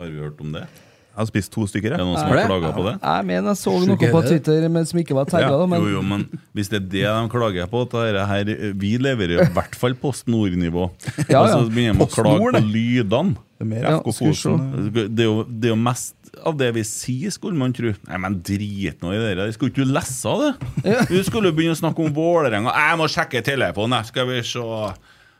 [0.02, 0.66] Har vi hørt om det?
[1.14, 1.94] Jeg har spist to stykker.
[1.94, 2.94] Er det er noen som Er har klaga på det?
[2.98, 4.22] Jeg mener jeg så noe på.
[4.26, 5.68] Twitter men som ikke var tagga, da.
[5.70, 6.24] Men Jo, jo, men
[6.58, 8.50] hvis det er det de klager på at det her,
[8.82, 10.88] Vi leverer i hvert fall Post Nord-nivå.
[11.30, 13.36] Ja, Og så begynner de å klage på lydene.
[13.62, 14.00] Det er Ja.
[14.02, 17.94] Det er, jo, det er jo mest av det vi sier, skulle man tro.
[18.10, 19.52] Nei, men drit nå i det der.
[19.54, 20.98] Skulle ikke du lese av det?
[21.14, 22.74] Du skulle jo begynne å snakke om Vålerenga.
[22.74, 24.66] Jeg må sjekke telefonen, skal vi se.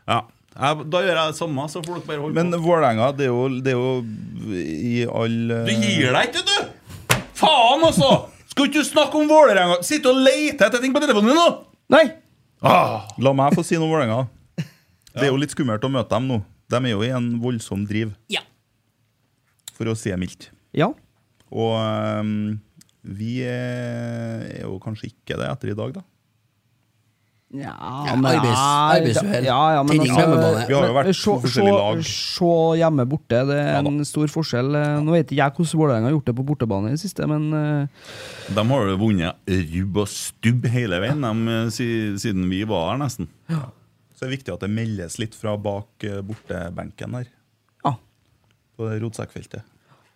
[0.06, 0.20] Ja.
[0.54, 2.54] Jeg, da gjør jeg det samme, så dere bare holder Men.
[2.62, 3.26] Vålerenga, det
[3.66, 3.94] det er jo
[4.54, 5.34] i all
[5.66, 7.18] Du gir deg ikke, du!
[7.34, 8.10] Faen, altså!
[8.52, 9.80] Skal ikke du snakke om Vålerenga?
[9.82, 11.48] Sitte og lete etter ting på telefonen din nå!
[11.90, 12.04] Nei!
[12.64, 14.20] Ah, La meg få si noe om Vålerenga.
[15.18, 16.38] Det er jo litt skummelt å møte dem nå.
[16.70, 18.40] De er jo i en voldsom driv, Ja.
[19.74, 20.48] for å si det mildt.
[20.74, 20.88] Ja.
[21.50, 21.74] Og
[22.22, 22.30] um,
[23.04, 26.02] vi er jo kanskje ikke det etter i dag, da.
[27.54, 28.62] Ja, Ja, arbeids-
[28.98, 29.44] arbeidsuhell.
[29.46, 30.66] Ja, ja, men Tenning altså.
[30.68, 32.00] Vi har jo vært to forskjellige lag.
[32.08, 32.48] Se
[32.80, 34.70] hjemme borte, det er Ja en stor forskjell.
[35.04, 37.46] Nå vet ikke jeg hvordan Vålerenga har gjort det på bortebane i det siste, men
[37.54, 37.86] eh,
[38.54, 41.22] de har jo vunnet rubb og stubb hele veien
[41.70, 43.28] de, siden vi var her, nesten.
[43.48, 47.30] Så det er viktig at det meldes litt fra bak eh, bortebenken her.
[47.84, 47.94] ja.
[48.74, 49.62] På rotsekkfeltet.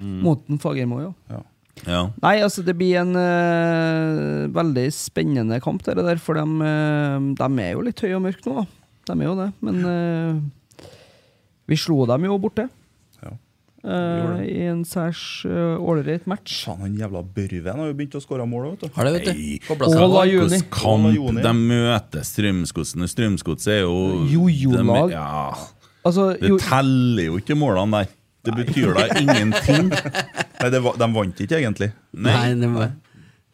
[0.02, 0.20] Mm.
[0.26, 1.12] Måten Fagermo, ja.
[1.30, 1.42] Ja.
[1.86, 2.02] Ja.
[2.24, 6.44] Nei, altså det blir en uh, veldig spennende kamp, det der, for de,
[7.38, 8.66] De er jo litt høye og mørke nå, da.
[9.08, 10.88] De er jo det, men uh,
[11.68, 12.66] vi slo dem jo borte.
[13.22, 13.32] Ja.
[13.84, 16.62] eh, I en særs uh, ålreit match.
[16.64, 18.94] Faen, han jævla Børven har jo begynt å skåre mål, vet du.
[18.96, 19.88] Har det, vet du.
[19.88, 20.62] Åla Juni.
[20.72, 21.10] Kamp
[21.44, 23.04] de møter Strømsgodset?
[23.12, 25.12] Strømsgodset er jo Jojo-lag.
[25.12, 25.50] Ja,
[26.08, 28.14] Altså, det jo, teller jo ikke målene der.
[28.48, 29.90] Det betyr da ingenting.
[30.58, 31.92] Nei, det de vant ikke, egentlig.
[32.18, 32.90] Nei, det, var,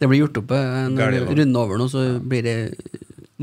[0.01, 2.57] det blir gjort opp eh, når du runder er over nå, så blir det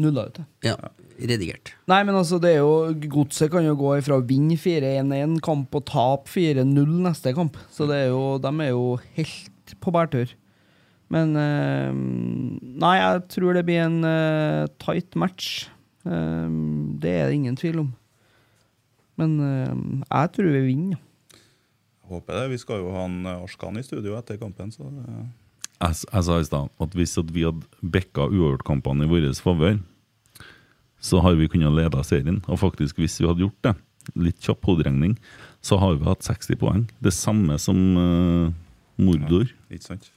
[0.02, 0.42] nulla ut.
[0.66, 0.78] ja,
[1.22, 1.74] redigert.
[1.92, 5.78] Nei, men altså, det er jo Godset kan jo gå ifra å vinne 4-1-1 kamp
[5.78, 7.60] og tape 4-0 neste kamp.
[7.74, 8.86] Så det er jo, de er jo
[9.18, 10.34] helt på bærtur.
[11.12, 11.92] Men eh,
[12.82, 15.68] Nei, jeg tror det blir en eh, tight match.
[16.08, 16.48] Eh,
[17.04, 17.92] det er det ingen tvil om.
[19.20, 19.74] Men eh,
[20.08, 21.02] jeg tror vi vinner.
[22.12, 22.50] Håper det.
[22.52, 24.90] Vi skal jo ha en eh, Arskan i studio etter kampen, så
[25.82, 29.80] Jeg, jeg sa i stad at hvis at vi hadde bikka uavgjortkampene i vår favør,
[31.02, 32.44] så har vi kunnet lede serien.
[32.46, 33.74] Og faktisk, hvis vi hadde gjort det,
[34.14, 35.16] litt kjapp hoderegning,
[35.66, 36.86] så har vi hatt 60 poeng.
[37.02, 38.54] Det samme som uh,
[39.02, 39.50] Mordor.
[39.74, 40.12] Ikke sant?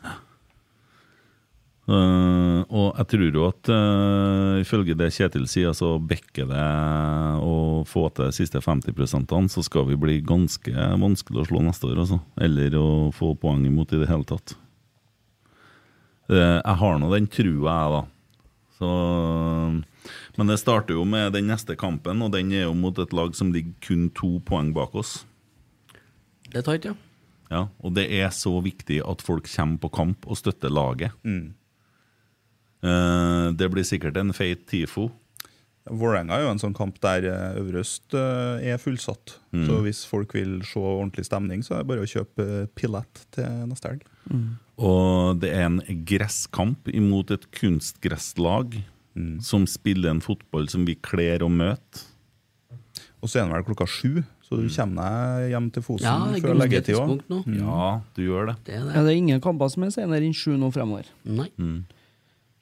[1.84, 6.64] Eh, og jeg tror jo at uh, ifølge det Kjetil sier, så bekker det
[7.44, 11.90] å få til de siste 50% så skal vi bli ganske vanskelig å slå neste
[11.90, 12.22] år, altså.
[12.40, 14.56] Eller å få poeng imot i det hele tatt.
[16.30, 18.02] Uh, jeg har nå den trua, jeg, da.
[18.74, 18.90] Så,
[20.40, 23.36] men det starter jo med den neste kampen, og den er jo mot et lag
[23.36, 25.18] som ligger kun to poeng bak oss.
[26.48, 26.96] Det er tight, ja.
[27.52, 31.12] Ja, og det er så viktig at folk kommer på kamp og støtter laget.
[31.28, 31.52] Eh,
[32.84, 35.08] det blir sikkert en feit TIFO.
[35.84, 39.34] Vålerenga er jo en sånn kamp der eh, Øvre Øst eh, er fullsatt.
[39.52, 43.50] Så hvis folk vil se ordentlig stemning, så er det bare å kjøpe pillett til
[43.68, 44.06] neste helg.
[44.80, 48.78] Og det er en gresskamp imot et kunstgresslag
[49.44, 52.06] som spiller en fotball som vi kler å møte.
[53.22, 56.16] Og så er den vel klokka sju, så du kommer deg hjem til Fosen Ja,
[56.32, 57.20] det før leggetid òg.
[57.54, 58.56] Ja, du gjør det.
[58.66, 59.04] Det er Ja, det.
[59.06, 61.12] det er ingen kamper som er senere enn sju nå fremover.
[61.24, 61.46] Nei.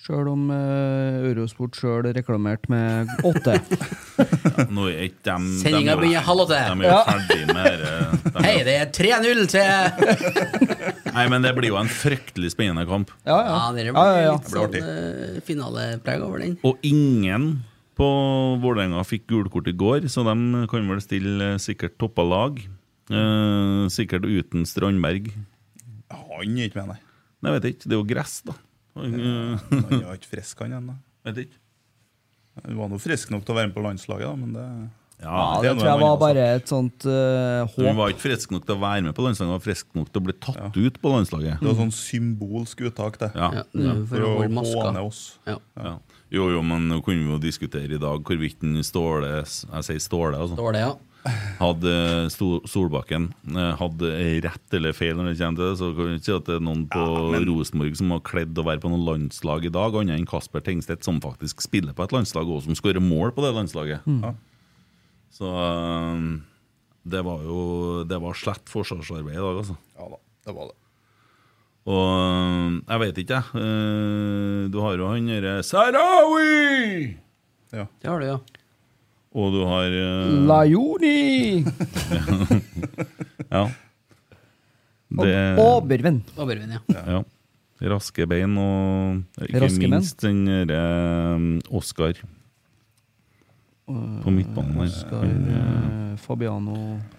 [0.03, 3.53] Sjøl om uh, Eurosport sjøl reklamerte med åtte.
[4.75, 6.59] Nå er ikke dem Sendinga er begynner halv åtte.
[6.59, 8.33] De er jo ferdig med dette.
[8.33, 10.33] De Hei, det er 3-0 til
[11.15, 13.13] Nei, men det blir jo en fryktelig spennende kamp.
[13.23, 13.53] Ja, ja.
[13.53, 14.33] Ja, det blir ja, ja.
[14.41, 16.59] litt sånn uh, finalepreg over den.
[16.67, 17.47] Og ingen
[17.95, 18.11] på
[18.65, 22.59] Vålerenga fikk gulkort i går, så de kan vel stille eh, sikkert toppa lag.
[23.13, 25.31] Uh, sikkert uten Strandberg.
[26.11, 27.01] Han er ikke med, nei.
[27.39, 27.87] Nei, jeg vet ikke.
[27.87, 28.59] Det er jo gress, da.
[28.97, 30.97] Han, eh, er ikke frisk, han ennå.
[31.25, 31.59] vet ikke.
[32.67, 34.67] Han var nå frisk nok til å være med på landslaget, da, men det
[35.23, 37.97] Ja, Ja, det det tror jeg var bare et sånt uh, Han håp.
[37.97, 40.21] var ikke frisk nok til å være med på landslaget, han var frisk nok til
[40.21, 41.61] å bli tatt ut på landslaget.
[41.63, 43.31] Det var sånn symbolsk uttak, det.
[43.39, 43.53] Ja.
[43.61, 45.23] Ja, det For for å håne oss.
[45.47, 45.57] Ja.
[45.79, 45.95] Ja.
[46.33, 50.01] Jo, jo, men nå kunne vi jo diskutere i dag hvorvidt den Ståle Jeg sier
[50.01, 50.57] Ståle, altså.
[50.59, 50.93] Ståle, ja.
[51.23, 51.93] Hadde
[52.35, 54.09] Solbakken eh, hadde
[54.43, 56.57] rett eller feil når det kommer til det, så kan vi ikke si at det
[56.57, 57.03] er noen på
[57.47, 61.07] Rosenborg som har kledd å være på noe landslag i dag, annet enn Kasper Tengstedt,
[61.07, 64.09] som faktisk spiller på et landslag, og som skårer mål på det landslaget.
[64.25, 64.33] Ja.
[65.33, 66.25] Så eh,
[67.15, 67.61] det var jo
[68.07, 69.79] Det var slett forsvarsarbeid i dag, altså.
[69.99, 70.19] Ja da,
[70.49, 70.79] det var det.
[71.93, 74.71] Og øh, jeg vet ikke, jeg.
[74.75, 77.15] Du har jo han derre Sarawi!
[77.73, 77.87] Ja.
[78.03, 78.37] Det har du, ja.
[79.33, 80.47] Og du har uh...
[80.49, 81.65] Lajoni!
[83.53, 83.67] Ja.
[85.13, 86.23] Det Oberven.
[86.41, 86.81] Obervin, ja.
[87.05, 87.23] Ja.
[87.93, 92.15] Raske bein og ikke Raske minst den derre um, Oscar
[94.23, 94.87] på midtbanen der.
[94.87, 96.77] Oscar, Han, eh, Fabiano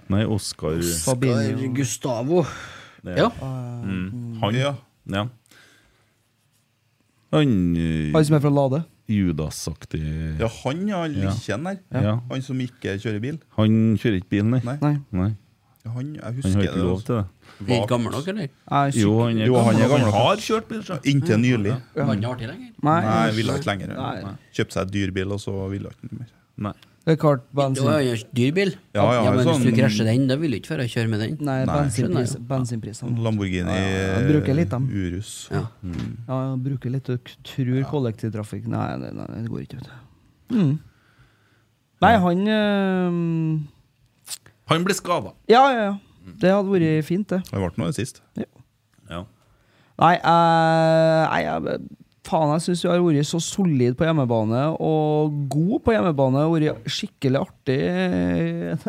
[0.09, 2.45] Nei, Oscar Oscar Gustavo.
[3.03, 3.27] det- Ja.
[3.83, 4.39] Mm.
[4.41, 4.73] Han, Ja.
[5.05, 5.27] ja.
[7.33, 7.75] Han
[8.15, 8.83] Han som er fra Lade.
[9.11, 10.01] Judas-aktig
[10.39, 11.79] ja, han ja, Lykken der.
[11.91, 12.13] Ja.
[12.29, 13.39] Han som ikke kjører bil.
[13.57, 14.61] Han kjører ikke bil, nei.
[14.63, 14.93] Nei.
[15.11, 15.31] Nei.
[15.83, 17.23] Han, jeg Han har ikke lov til det.
[17.67, 18.47] Er han gammel nok, eller?
[18.71, 20.11] Er Jo, han er Jo, han er gammel.
[20.15, 20.99] har kjørt bil, så.
[21.03, 21.75] Inntil nylig.
[21.97, 22.69] Han har ikke lenger?
[22.87, 23.01] Nei.
[23.03, 24.37] Nei, ville ikke lenger.
[24.55, 26.31] Kjøpte seg dyr bil, og så ville han ikke mer.
[26.69, 26.73] Nei.
[27.03, 27.85] Det er klart Det var bensin...
[27.85, 28.69] jo en dyr.
[28.95, 31.19] Ja, ja, men sånn- Hvis du krasjer den, da vil du ikke få kjøre med
[31.19, 31.33] den.
[31.43, 33.17] Nei, Nei, bensinpris, bensinprisene.
[33.25, 34.87] Lamborghini Ja, bruker litt dem.
[34.87, 35.33] Urus.
[35.51, 35.65] Ja.
[36.29, 37.83] Ja, bruker litt og tror ja.
[37.91, 40.55] kollektivtrafikk Nei, nei, nei, det går ikke, vet du.
[40.55, 40.73] Mm.
[42.03, 43.59] Nei, han øh,
[44.71, 45.35] Han ble skada.
[45.51, 45.93] Ja, ja, ja.
[46.39, 47.41] Det hadde vært fint, det.
[47.51, 48.23] Det ble noe sist.
[48.39, 48.47] Ja.
[49.99, 51.79] Nei, eh, nei jeg,
[52.27, 56.45] faen, jeg syns vi har vært så solid på hjemmebane og god på hjemmebane.
[56.53, 57.79] Vært skikkelig artig.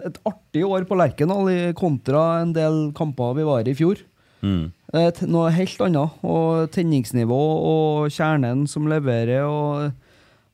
[0.08, 4.02] Et artig år på Lerkendal kontra en del kamper vi var i i fjor.
[4.44, 4.70] Mm.
[5.32, 6.22] Noe helt annet.
[6.22, 7.42] Og tenningsnivå
[7.72, 9.42] og kjernen som leverer.
[9.48, 10.03] og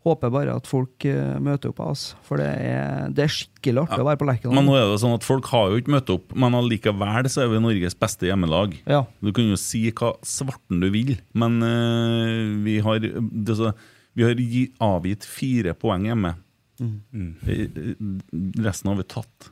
[0.01, 1.83] Håper bare at folk eh, møter opp.
[1.91, 2.17] Altså.
[2.25, 4.57] For det er, det er skikkelig artig å være på Lerkendal.
[4.57, 7.45] Men nå er det sånn at folk har jo ikke møtt opp, men allikevel så
[7.45, 8.79] er vi Norges beste hjemmelag.
[8.89, 9.03] Ja.
[9.21, 13.75] Du kan jo si hva svarten du vil, men uh, vi har, det, så,
[14.17, 16.33] vi har gi, avgitt fire poeng hjemme.
[16.81, 16.97] Mm.
[17.13, 18.17] Mm.
[18.65, 19.51] Resten har vi tatt.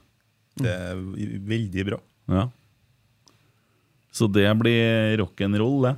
[0.59, 1.05] Det er
[1.53, 2.01] veldig bra.
[2.33, 2.49] Ja.
[4.17, 5.97] Så det blir rock'n'roll, det.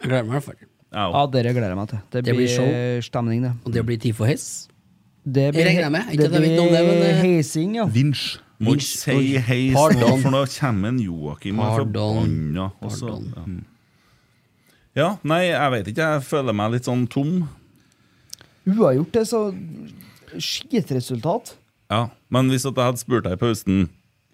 [0.00, 0.69] Jeg gleder meg i hvert fall.
[0.92, 1.98] Ja, ja, dere gleder jeg meg til.
[2.10, 3.00] Det Det blir blir, show.
[3.06, 3.52] stemning, det.
[3.64, 4.66] Og det blir tid for heis.
[5.24, 6.08] Det Jeg regner med.
[6.10, 7.84] Ikke det at jeg vet noe om det, men, eh, heising, ja.
[7.86, 8.38] Vinsj.
[8.60, 10.20] Må Vins- ikke si heis nå, Pardon.
[10.20, 12.26] for nå kommer en Joakim og er Pardon.
[12.26, 12.72] forbanna.
[12.82, 13.64] og så- Pardon.
[14.96, 15.02] Ja.
[15.02, 15.96] ja, nei, jeg vet ikke.
[16.14, 17.48] Jeg føler meg litt sånn tom.
[18.66, 19.54] Uavgjort er så
[20.36, 21.54] skitresultat.
[21.90, 23.88] Ja, Men hvis at jeg hadde spurt deg i pausen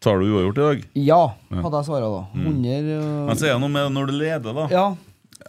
[0.05, 0.83] Tar du uavgjort i dag?
[0.95, 2.27] Ja, hadde jeg svara da.
[2.35, 4.67] 100 Men så er det noe med når du leder, da.
[4.69, 4.97] Ja,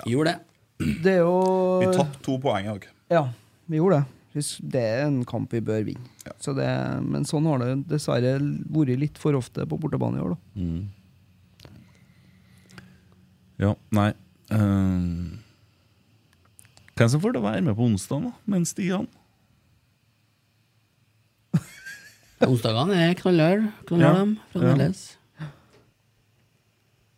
[0.07, 0.39] Gjorde det.
[0.77, 1.37] Det er jo
[1.81, 2.85] Vi tapte to poeng i dag.
[3.13, 3.23] Ja,
[3.67, 4.13] vi gjorde det.
[4.61, 6.03] Det er en kamp vi bør vinne.
[6.43, 6.67] Så det,
[7.01, 8.35] men sånn har det dessverre
[8.69, 10.39] vært litt for ofte på bortebane i år, da.
[13.57, 14.11] Ja, nei
[14.53, 15.39] ehm,
[16.97, 18.31] Hvem som får til å være med på onsdag, da?
[18.45, 19.07] Med Stian?
[22.45, 23.63] Onsdagene er knallhard.
[23.65, 23.71] Ja.
[23.89, 24.77] Knallhard dem, Ja.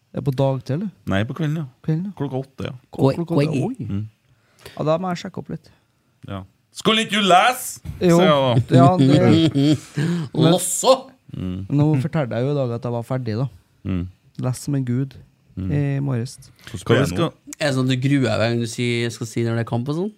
[0.10, 0.90] Det er på dagtid, eller?
[1.12, 1.66] Nei, på kvelden, ja.
[1.86, 2.14] Kvelden, ja.
[2.18, 2.74] Klokka åtte, ja.
[2.98, 3.60] Oi, Klokka åtte.
[3.68, 3.76] Oi.
[3.90, 4.06] Mm.
[4.76, 5.70] Ja, da må jeg sjekke opp litt.
[6.28, 6.44] ja.
[6.80, 7.82] Skulle ikke du lese?!
[8.00, 8.18] Jo.
[8.20, 8.52] sier jeg da.
[8.78, 9.78] Ja, det,
[10.46, 10.94] Losso!
[11.34, 13.48] nå fortalte jeg jo i dag at jeg var ferdig, da.
[13.90, 14.04] Mm.
[14.46, 15.18] Lest som en gud
[15.60, 16.38] i morges.
[16.70, 17.26] Hva vi skal
[17.60, 19.66] Er det sånn at du gruer deg hver gang du sier, skal si når det
[19.66, 20.12] er kamp og sånn?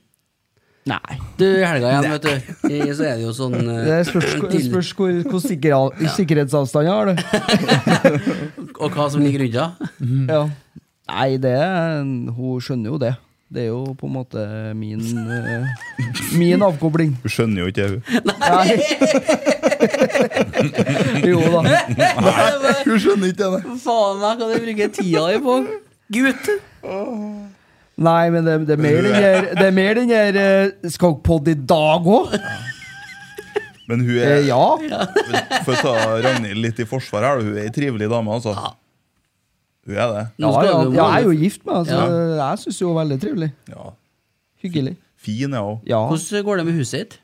[0.91, 1.15] Nei.
[1.39, 2.69] Du, i helga igjen, vet du.
[2.73, 5.75] I- Så er det jo sånn eh, Det spørs, til- spørs hvor, hvor sikker,
[6.19, 7.15] sikkerhetsavstand jeg har, du.
[8.81, 9.71] Og hva som ligger unna.
[10.33, 10.45] Ja.
[11.11, 11.57] Nei, det
[12.37, 13.15] Hun skjønner jo det.
[13.51, 14.41] Det er jo på en måte
[14.79, 15.65] min eh,
[16.39, 17.17] Min avkobling.
[17.19, 18.03] Hun skjønner jo ikke det, hun.
[18.31, 18.69] Nei.
[21.33, 21.61] jo da.
[21.67, 23.61] Nei, Hun skjønner ikke det.
[23.83, 25.57] Faen meg, hva du bruker tida di på?
[26.15, 26.51] Gutt!
[28.01, 31.19] Nei, men det, det er mer den der Det er mer den der eh, Skal
[31.51, 32.33] i dag òg?
[33.91, 34.61] Men hun Eh, er ja.
[35.65, 35.93] For å ta
[36.23, 38.55] Ragnhild litt i forsvar her, hun er ei trivelig dame, altså.
[39.85, 40.23] Hun er det.
[40.39, 42.49] Ja, ja, ja, jeg er jo gift med henne, så Ja.
[42.53, 43.51] jeg syns hun er veldig trivelig.
[43.73, 43.89] Ja.
[44.63, 44.95] Hyggelig.
[45.21, 45.79] Fin er hun.
[45.85, 46.01] Ja.
[46.07, 47.19] Hvordan går det med huset ditt?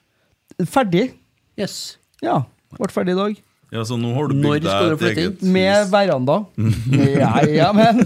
[0.69, 1.11] Ferdig.
[1.57, 1.97] Yes.
[2.21, 2.43] Ja.
[2.77, 3.37] Ble ferdig i dag.
[3.71, 5.47] Ja, så nå har du bygd deg et eget hus?
[5.55, 6.45] Med veranda.
[7.19, 8.03] Ja, ja, men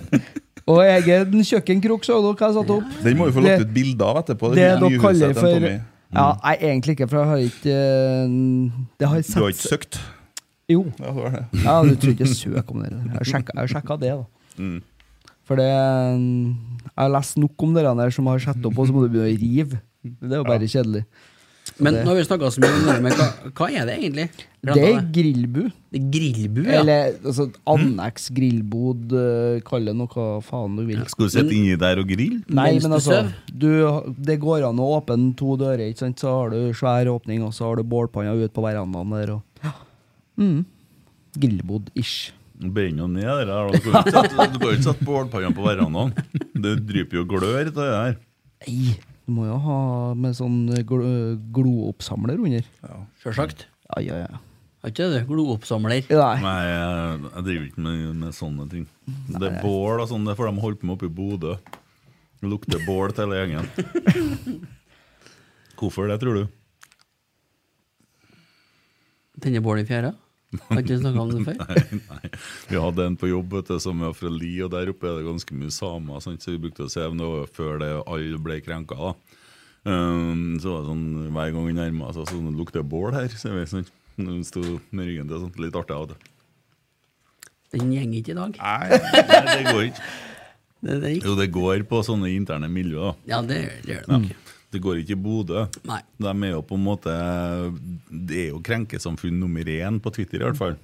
[0.67, 2.91] Og egen kjøkkenkrok, så dere hva jeg satte opp.
[3.03, 4.51] Den må vi få lagt ut bilde av etterpå.
[4.55, 5.71] Det nye dere kaller for Tommy.
[6.13, 8.33] Ja, nei, egentlig ikke, for jeg har ikke eh,
[8.99, 9.99] Det har jeg Du har ikke søkt?
[10.71, 10.81] Jo.
[10.99, 11.43] Ja, det var det.
[11.63, 12.91] Ja, du tror ikke jeg søker om det.
[12.91, 14.25] Jeg har sjekka- jeg har sjekka det, da.
[14.61, 14.81] Mm.
[15.47, 18.93] For det Jeg har lest nok om dere der som har sett opp, og så
[18.95, 19.81] må du begynne å rive.
[20.03, 21.03] Det er jo bare kjedelig.
[21.79, 23.27] Men det- nå har vi snakka så mye om det, men hva,
[23.57, 24.25] hva er det egentlig?
[24.61, 25.61] Det er grillbu.
[25.91, 26.79] Det er grillbu, ja.
[26.81, 31.01] Eller altså, anneks grillbod, eh, kall det noe faen du vil.
[31.09, 32.43] Skal du sitte inni der og grille?
[32.49, 33.71] Nei, men altså du,
[34.21, 36.19] Det går an å åpne to dører, ikke sant?
[36.21, 39.33] så har du svær åpning, og så har du bålpanna ut på verandaen der.
[39.33, 39.71] Og, ja.
[40.37, 40.65] mm.
[41.41, 42.31] Grillbod-ish.
[42.61, 43.47] Brenner jo ned det der.
[43.47, 43.71] da.
[43.71, 46.13] Du kan ikke sette- du kan jo ikke sette bålpanna på verandaen.
[46.61, 48.17] Det dryper jo glør av det der.
[48.67, 49.79] Nei, du må jo ha
[50.17, 51.03] med sånn gl
[51.53, 52.65] glooppsamler under.
[53.21, 53.67] Sjølsagt.
[53.91, 54.39] Ja, ja, ja.
[54.81, 55.29] Har ikke det, du?
[55.29, 56.01] glooppsamler?
[56.09, 56.33] Nei.
[56.41, 58.87] Nei, jeg, jeg driver ikke med, med sånne ting.
[59.29, 61.53] Det er bål og sånn, det får de holde på med oppe i Bodø.
[62.41, 64.65] Det lukter bål til hele gjengen.
[65.77, 66.43] Hvorfor det, tror du?
[69.41, 70.11] Tenne bål i fjæra?
[70.67, 71.59] Har ikke snakka om det før?
[71.71, 72.31] Nei, nei.
[72.67, 75.21] Vi hadde en på jobb vet du, som er fra Li, og der oppe er
[75.21, 76.23] det ganske mye samer.
[76.23, 76.43] Sant?
[76.43, 78.97] Så vi brukte å se om det var før det alle ble krenka.
[78.99, 79.37] da.
[79.87, 83.15] Um, så var det sånn, Hver gang vi nærma oss, så sånn, lukter det bål
[83.15, 83.31] her.
[83.31, 83.87] Så vi, sånn,
[84.45, 86.19] sto med ryggen til, sånn, litt artig av det.
[87.71, 88.59] Den gjenger ikke i dag.
[88.59, 90.11] Nei, Nei, det går ikke.
[90.81, 91.27] Det, det ikke.
[91.29, 93.11] Jo, det går på sånne interne miljøer.
[93.13, 93.29] da.
[93.29, 94.50] Ja, det, gjør det nok.
[94.71, 95.65] Det går ikke i Bodø.
[95.89, 95.99] Nei.
[96.21, 97.11] De er jo på en måte
[98.07, 100.77] Det er jo krenkesamfunn nummer én på Twitter, i hvert fall.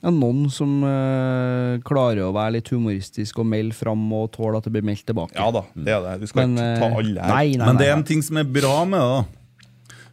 [0.00, 4.64] Ja, noen som øh, klarer å være litt humoristisk og melde fram og tåle at
[4.64, 5.36] det blir meldt tilbake.
[5.36, 6.14] ja da, det er det.
[6.22, 7.34] Du skal Men, ikke ta eh, alle her.
[7.34, 9.39] Nei, nei, Men det er en ting som er bra med det.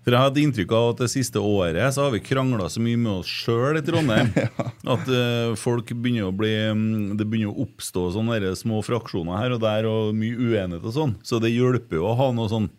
[0.08, 2.96] For jeg hadde inntrykk av at det siste året så har vi krangla så mye
[2.96, 4.30] med oss sjøl i Trondheim
[4.94, 9.58] at uh, folk begynner å bli mm, Det begynner å oppstå sånne små fraksjoner her
[9.58, 11.18] og der og mye uenighet og sånn.
[11.28, 12.70] Så det hjelper jo å ha noe sånn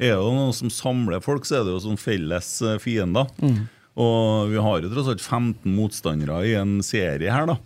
[0.00, 3.28] Er det noe som samler folk, så er det jo sånn felles fiender.
[3.36, 3.68] fiender.
[3.98, 7.56] Og vi har jo tross alt 15 motstandere i en serie her, da.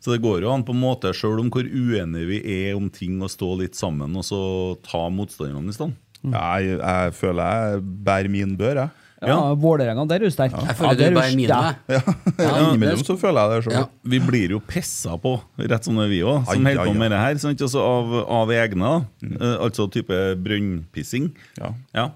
[0.00, 2.88] Så det går jo an på en måte, sjøl om hvor uenige vi er om
[2.90, 4.40] ting, å stå litt sammen og så
[4.82, 6.00] ta motstanderne i stand.
[6.32, 9.00] Jeg, jeg føler jeg bærer min bør, jeg.
[9.24, 10.52] Ja, Vålerenga, der er du sterk.
[10.52, 12.02] Jeg føler ja, du er bærer mine, jeg.
[12.38, 13.76] Ja, Innimellom så føler jeg det sjøl.
[13.78, 13.84] Ja.
[14.14, 17.14] Vi blir jo pissa på, rett som det er vi òg, som holder på med
[17.14, 17.38] det her.
[17.40, 17.64] Sant?
[17.64, 18.92] Altså av, av egne,
[19.24, 19.38] mm.
[19.38, 21.30] Eh, altså type brønnpissing.
[21.60, 21.72] Ja.
[21.96, 22.10] Ja.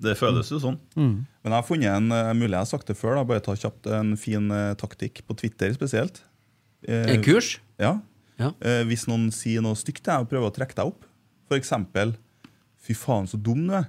[0.00, 0.78] Det føles jo sånn.
[0.96, 3.54] Men jeg har funnet en uh, mulig jeg har sagt det før, da, bare ta
[3.56, 6.22] kjapt en fin eh, taktikk på Twitter spesielt.
[6.88, 7.58] Eh, en kurs?
[7.80, 7.98] Ja.
[8.40, 8.54] Ja.
[8.64, 11.04] Eh, hvis noen sier noe stygt til deg og prøver å trekke deg opp,
[11.50, 12.14] for eksempel
[12.80, 13.88] 'fy faen, så dum du er',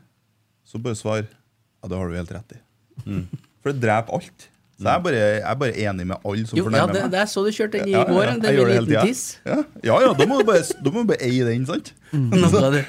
[0.66, 3.26] så bare svar 'ja, det har du helt rett i'.
[3.64, 4.48] For det dreper alt.
[4.82, 7.02] Så jeg er bare, jeg er bare enig med alle som Jo, ja, fornærmer det,
[7.04, 7.12] meg.
[7.22, 8.24] er så du kjørte den i Ja, ja, går.
[8.24, 8.32] ja.
[8.34, 9.38] Den med liten tiss.
[9.46, 11.94] Ja, ja, ja da, må du bare, da må du bare eie den, sant?
[12.12, 12.82] Noe av det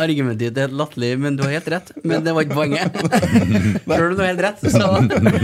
[0.00, 1.90] Argumentet ditt er helt latterlig, men du har helt rett.
[2.08, 2.94] Men det var ikke poenget.
[3.86, 4.86] Sjøl om du har helt rett, så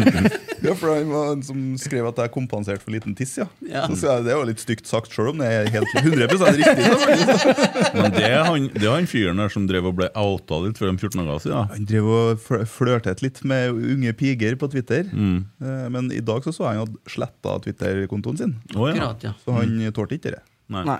[0.69, 3.45] Ja, for han var en som skrev at jeg kompenserte for liten tiss, ja.
[3.63, 3.85] Ja.
[3.95, 6.27] Så jeg, Det er jo litt stygt sagt, sjøl om det er helt 100
[6.57, 6.89] riktig.
[6.89, 7.53] Så.
[7.99, 10.81] Men det er han, det er han fyren der som drev og ble outa litt
[10.81, 11.71] for de 14 dager siden.
[11.77, 15.07] Han drev og fl- flørtet litt med unge piger på Twitter.
[15.13, 15.39] Mm.
[15.63, 18.57] Eh, Men i dag så så han hadde sletta Twitter-kontoen sin.
[18.75, 18.97] Oh, ja.
[18.99, 19.37] Akkurat, ja.
[19.45, 20.43] Så han tålte ikke det.
[20.75, 20.83] Nei.
[20.91, 20.99] Nei.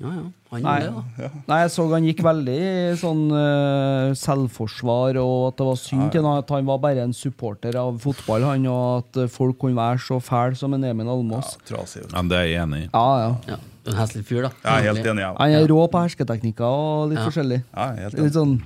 [0.00, 0.22] Ja, ja.
[0.50, 0.74] Han Nei.
[0.80, 1.40] gjorde det, da.
[1.50, 6.06] Nei, jeg så han gikk veldig i sånn eh, selvforsvar, og at det var synd
[6.14, 9.58] til han at han var bare en supporter av fotball, han, og at eh, folk
[9.60, 11.52] kunne være så fæle som en Emil Almås.
[11.68, 12.02] Trasig.
[12.06, 12.16] vet du.
[12.16, 12.88] Ja, det er jeg enig i.
[12.94, 13.34] Ja, ja.
[13.54, 13.60] Ja.
[13.90, 14.50] En heslig fyr, da.
[14.64, 15.22] Jeg er helt enig.
[15.24, 15.30] Ja.
[15.38, 17.26] Han er rå på hersketeknikker og litt Ja.
[17.28, 17.60] forskjellig.
[17.74, 18.56] Ja, jeg er helt Litt sånn,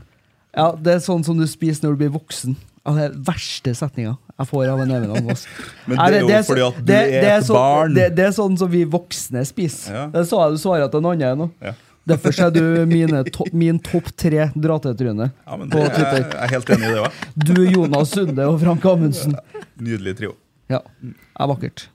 [0.54, 2.56] ja, det er sånn som du spiser når du blir voksen.
[2.84, 5.44] Ja, det er verste setninga jeg får av en Even Almås.
[5.86, 7.94] Men det er jo fordi at du er et så, barn.
[7.94, 9.94] Det, det er sånn som vi voksne spiser.
[9.94, 10.04] Ja.
[10.14, 11.50] Det sa jeg du svarer til en annen nå.
[11.62, 11.74] Ja.
[12.04, 16.50] Derfor er du mine to, min topp tre dra-til-tryne Ja, på det, jeg, jeg er
[16.52, 17.22] helt enig i det òg.
[17.48, 19.38] Du, Jonas Sunde og Frank Amundsen.
[19.80, 20.34] Nydelig trio.
[20.68, 21.86] Ja, er vakkert.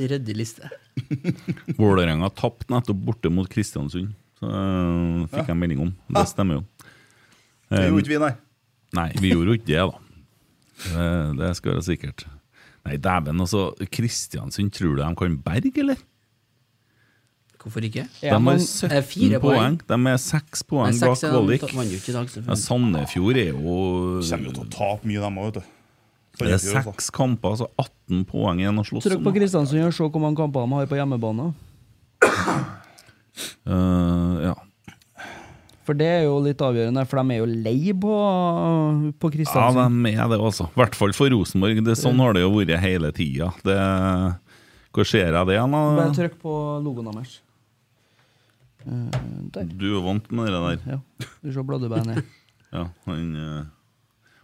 [0.00, 0.70] Ryddig liste.
[1.80, 4.14] Vålerenga tapte nettopp borte mot Kristiansund.
[4.38, 5.92] Så øh, fikk jeg melding om.
[6.16, 6.64] Det stemmer jo.
[7.68, 8.32] Det Eh, gjorde ikke vi, nei.
[8.96, 10.07] Nei, vi gjorde jo ikke det, da.
[10.78, 12.26] Det, det skal være sikkert.
[12.86, 13.72] Nei, dæven, altså.
[13.92, 15.98] Kristiansund, tror du de kan berge, eller?
[17.58, 18.04] Hvorfor ikke?
[18.22, 19.42] De har 17 Eh, poeng.
[19.42, 19.78] poeng.
[19.88, 22.06] De er seks Nei, poeng seks bak kvalik.
[22.56, 23.74] Sandefjord er jo
[24.22, 25.74] Kommer jo til å tape mye, dem òg, vet du.
[26.38, 26.82] Det er altså.
[26.86, 29.34] seks kamper, altså 18 poeng igjen å slåss Trykk på.
[29.34, 31.48] Kristiansund og se hvor mange kamper de har på hjemmebane.
[33.66, 34.54] Uh, ja.
[35.88, 38.16] For det er jo litt avgjørende, for de er jo lei på,
[39.16, 40.66] på ja, de er det, også.
[40.68, 41.80] I hvert fall for Rosenborg.
[41.86, 43.48] Det, sånn har det jo vært hele tida.
[43.64, 43.76] Det,
[44.92, 47.38] hvor ser jeg det igjen, Bare trykk på logoen deres.
[48.84, 49.64] Eh.
[49.80, 50.78] Du er vant med det der.
[50.92, 51.00] Ja.
[51.40, 52.28] Du ser bladdebeinet ned.
[52.68, 53.62] Ja, han uh,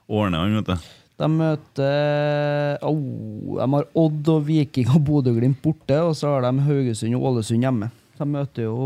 [0.09, 0.93] ordner han, vet du.
[1.21, 6.65] De møter oh, De har Odd og Viking og Bodø-Glimt borte, og så har de
[6.65, 7.91] Haugesund og Ålesund hjemme.
[8.17, 8.79] De møter jo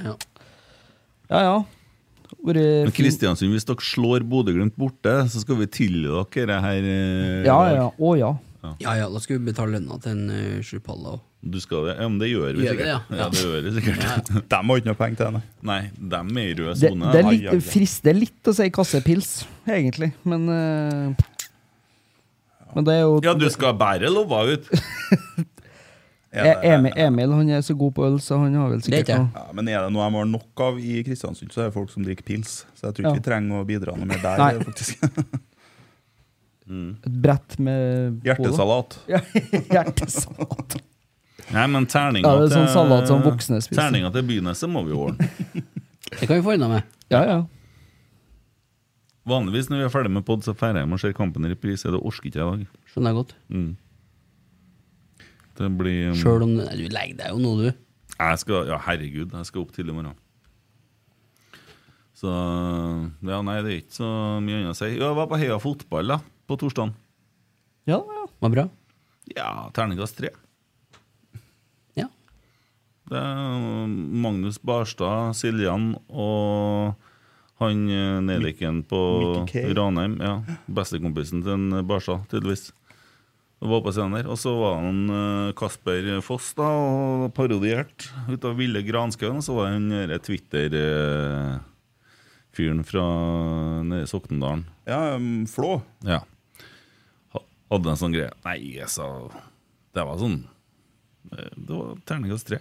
[0.00, 0.16] Ja.
[1.28, 1.58] Ja, ja.
[2.48, 6.90] Vært Men Kristiansund, hvis dere slår Bodø-Glimt borte, så skal vi tilgi dere det her.
[6.96, 7.86] eh, Ja, ja.
[7.94, 8.32] Å ja.
[8.82, 11.24] ja ja, da skal vi betale lønna til en uh, sjupalla òg.
[11.48, 11.92] Du skal det?
[12.00, 12.88] Ja, men det gjør vi Gjør sikkert.
[12.88, 13.18] det, ja?
[13.20, 14.30] ja, det gjør vi sikkert.
[14.50, 15.80] De har ikke noe penger til det, nei.
[16.14, 17.12] Dem er i rød sone.
[17.14, 17.60] det er litt, ai, ai.
[17.62, 19.28] frister litt å si kassepils,
[19.70, 21.28] egentlig, men uh,
[22.74, 24.66] Men det er jo Ja, du skal bære lova ut.
[26.28, 29.08] E- Emil, Emil han er så god på øl, så han har vel er sikkert
[29.16, 31.74] noe Ja, men er det noe de har nok av i Kristiansund, så er det
[31.78, 32.66] folk som drikker pils.
[32.76, 33.20] Så jeg tror ikke Ja.
[33.22, 34.36] vi trenger å bidra noe mer der.
[34.42, 34.58] Nei.
[34.64, 35.04] faktisk
[36.68, 38.98] Et brett med Hjertesalat.
[39.08, 39.22] Ja,
[39.72, 40.76] hjertesalat.
[41.48, 43.80] Nei, men terninga Ja, det sånn salat som voksne spiser.
[43.80, 45.30] Terninga til Byneset må vi ordne.
[46.18, 46.82] Det kan vi få unna med.
[47.12, 47.38] Ja, ja.
[49.28, 51.50] Vanligvis når vi er ferdig med pod, så feirer jeg med å se kampen i
[51.52, 51.88] reprise.
[51.92, 52.62] Det orker ikke jeg i dag.
[52.92, 53.34] Skjønner jeg godt.
[53.52, 53.66] Mm.
[55.58, 57.68] Det blir um, Sjøl om du legger deg jo nå, du.
[58.18, 60.16] Jeg skal, ja, herregud, jeg skal opp tidlig i morgen.
[62.18, 62.30] Så
[63.22, 64.08] Ja, nei, det er ikke så
[64.42, 64.88] mye annet å si.
[64.96, 66.20] Ja, Jeg var på Heia fotball da,
[66.50, 66.94] på torsdag.
[67.86, 68.24] ja, ja.
[68.38, 68.68] Var bra?
[69.34, 70.30] Ja, terningkast tre.
[71.98, 72.06] Ja.
[73.10, 73.86] Det er
[74.22, 76.94] Magnus Barstad, Siljan og
[77.58, 79.00] han eh, nedlikken på
[79.74, 80.14] Ranheim.
[80.22, 80.36] Ja,
[80.70, 82.68] Bestekompisen til en Barstad, tydeligvis.
[83.58, 84.28] Og var på scenen der.
[84.30, 89.36] Og så var han eh, Kasper Foss da, og parodiert ut av Ville Granskauen.
[89.40, 93.06] Og så var han den Twitter-fyren fra
[93.82, 94.62] nede i Soknedalen.
[94.88, 95.72] Ja, um, Flå.
[96.06, 96.20] Ja.
[97.68, 98.32] Hadde en sånn greie.
[98.46, 99.06] Nei, jeg sa
[99.92, 100.38] Det var sånn
[101.34, 102.58] eh, Det var terningkast tre.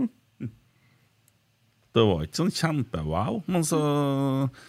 [1.96, 3.80] Det var ikke sånn kjempe-wow, men så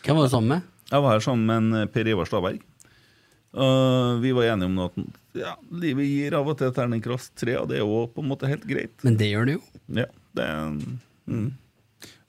[0.04, 0.62] Hvem var du sammen med?
[0.92, 2.60] Jeg var her sammen med en Per Ivar Staberg.
[3.52, 5.02] Og vi var enige om at
[5.36, 8.48] ja, livet gir av og til terningkast tre, og det er jo på en måte
[8.52, 8.94] helt greit.
[9.04, 9.64] Men det gjør det jo.
[10.02, 10.08] Ja,
[10.38, 10.70] det er
[11.28, 11.50] mm.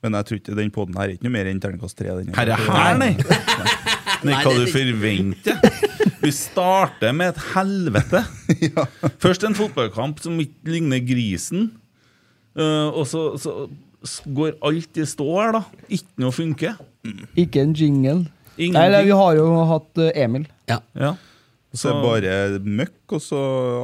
[0.03, 2.15] Men jeg tror ikke den poden her er ikke noe mer enn terningkast tre.
[2.19, 3.13] den Her er her, nei!
[4.27, 5.57] Nei, hva du forventer.
[6.23, 8.21] Vi starter med et helvete.
[9.25, 11.73] Først en fotballkamp som ikke ligner grisen.
[12.55, 13.57] uh, og så, så
[14.27, 15.65] går alt i stå her, da.
[15.89, 16.79] Ikke noe funker.
[17.39, 18.21] Ikke en jingle.
[18.59, 18.77] Ingenting.
[18.77, 20.45] Nei, nei, vi har jo hatt eh, Emil.
[20.73, 20.81] Ja.
[21.09, 21.13] Ja.
[21.73, 23.39] Så er det bare møkk, og så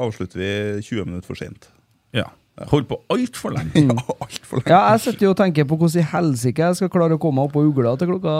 [0.04, 0.50] avslutter vi
[0.84, 1.70] 20 minutter for sent.
[2.16, 2.26] ja.
[2.72, 3.84] Holdt på altfor lenge.
[4.24, 4.72] Alt for lenge.
[4.72, 7.38] Ja, jeg sitter jo og tenker på hvordan i helsike jeg skal klare å komme
[7.38, 8.32] meg opp på ugla til klokka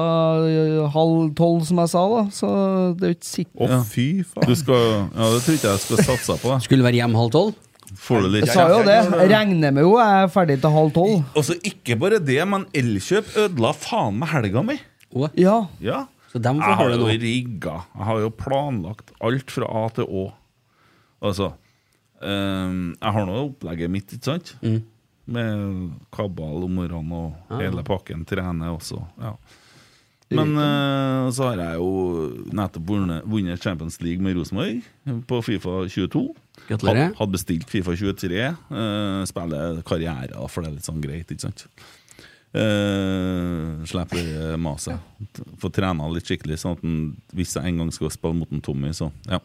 [0.49, 2.25] eh, halv tolv, som jeg sa, da.
[2.35, 2.51] Så
[2.99, 4.57] det er jo ikke sikkert Å, oh, fy Du faen.
[4.59, 4.83] skal,
[5.15, 6.57] ja, det tror ikke jeg skal satse på.
[6.67, 7.55] Skulle være hjemme halv tolv?
[8.09, 8.99] Får du litt Jeg sa jo det.
[9.31, 11.23] Regner med jo jeg er ferdig til halv tolv.
[11.39, 14.81] Og så ikke bare det, men Elkjøp ødela faen meg helga mi.
[15.39, 15.61] Ja.
[15.79, 16.03] Ja.
[16.29, 17.77] Så dem får Jeg har ha det jo rigga.
[17.95, 20.27] Jeg har jo planlagt alt fra A til Å.
[21.25, 21.53] Altså
[22.23, 24.53] ehm, Jeg har nå opplegget mitt, ikke sant?
[24.61, 24.83] Mm.
[25.29, 25.63] Med
[26.15, 27.63] kabal om morgenen og ja.
[27.65, 28.27] hele pakken.
[28.29, 29.01] Trene også.
[29.21, 29.35] Ja.
[30.29, 31.93] Men eh, så har jeg jo
[32.53, 34.83] nettopp vunnet- vunnet Champions League med Rosenborg
[35.29, 36.27] på Fifa 22.
[36.69, 37.07] Gratulerer.
[37.07, 38.43] Had, hadde bestilt Fifa 23.
[38.69, 41.65] Uh, spiller karriere, da, for det er litt sånn greit, ikke sant?
[42.57, 44.97] Uh, slipper maset.
[45.61, 46.99] Få trena litt skikkelig, sånn at den,
[47.37, 49.41] hvis jeg en gang skal spille mot en Tommy, så ja.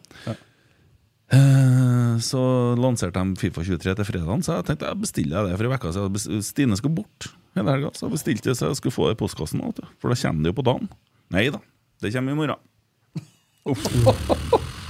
[1.34, 2.40] Eh, så
[2.78, 5.92] lanserte de Fifa 23 til fredagen, så jeg tenkte jeg bestiller det for en uke
[5.96, 6.44] siden.
[6.44, 9.20] Stine skulle bort hele helga, så jeg bestilte det så jeg skulle få det i
[9.24, 9.64] postkassen.
[10.02, 10.88] For da kommer det jo på dagen.
[11.34, 11.60] Nei da,
[12.04, 12.60] det kommer i morgen.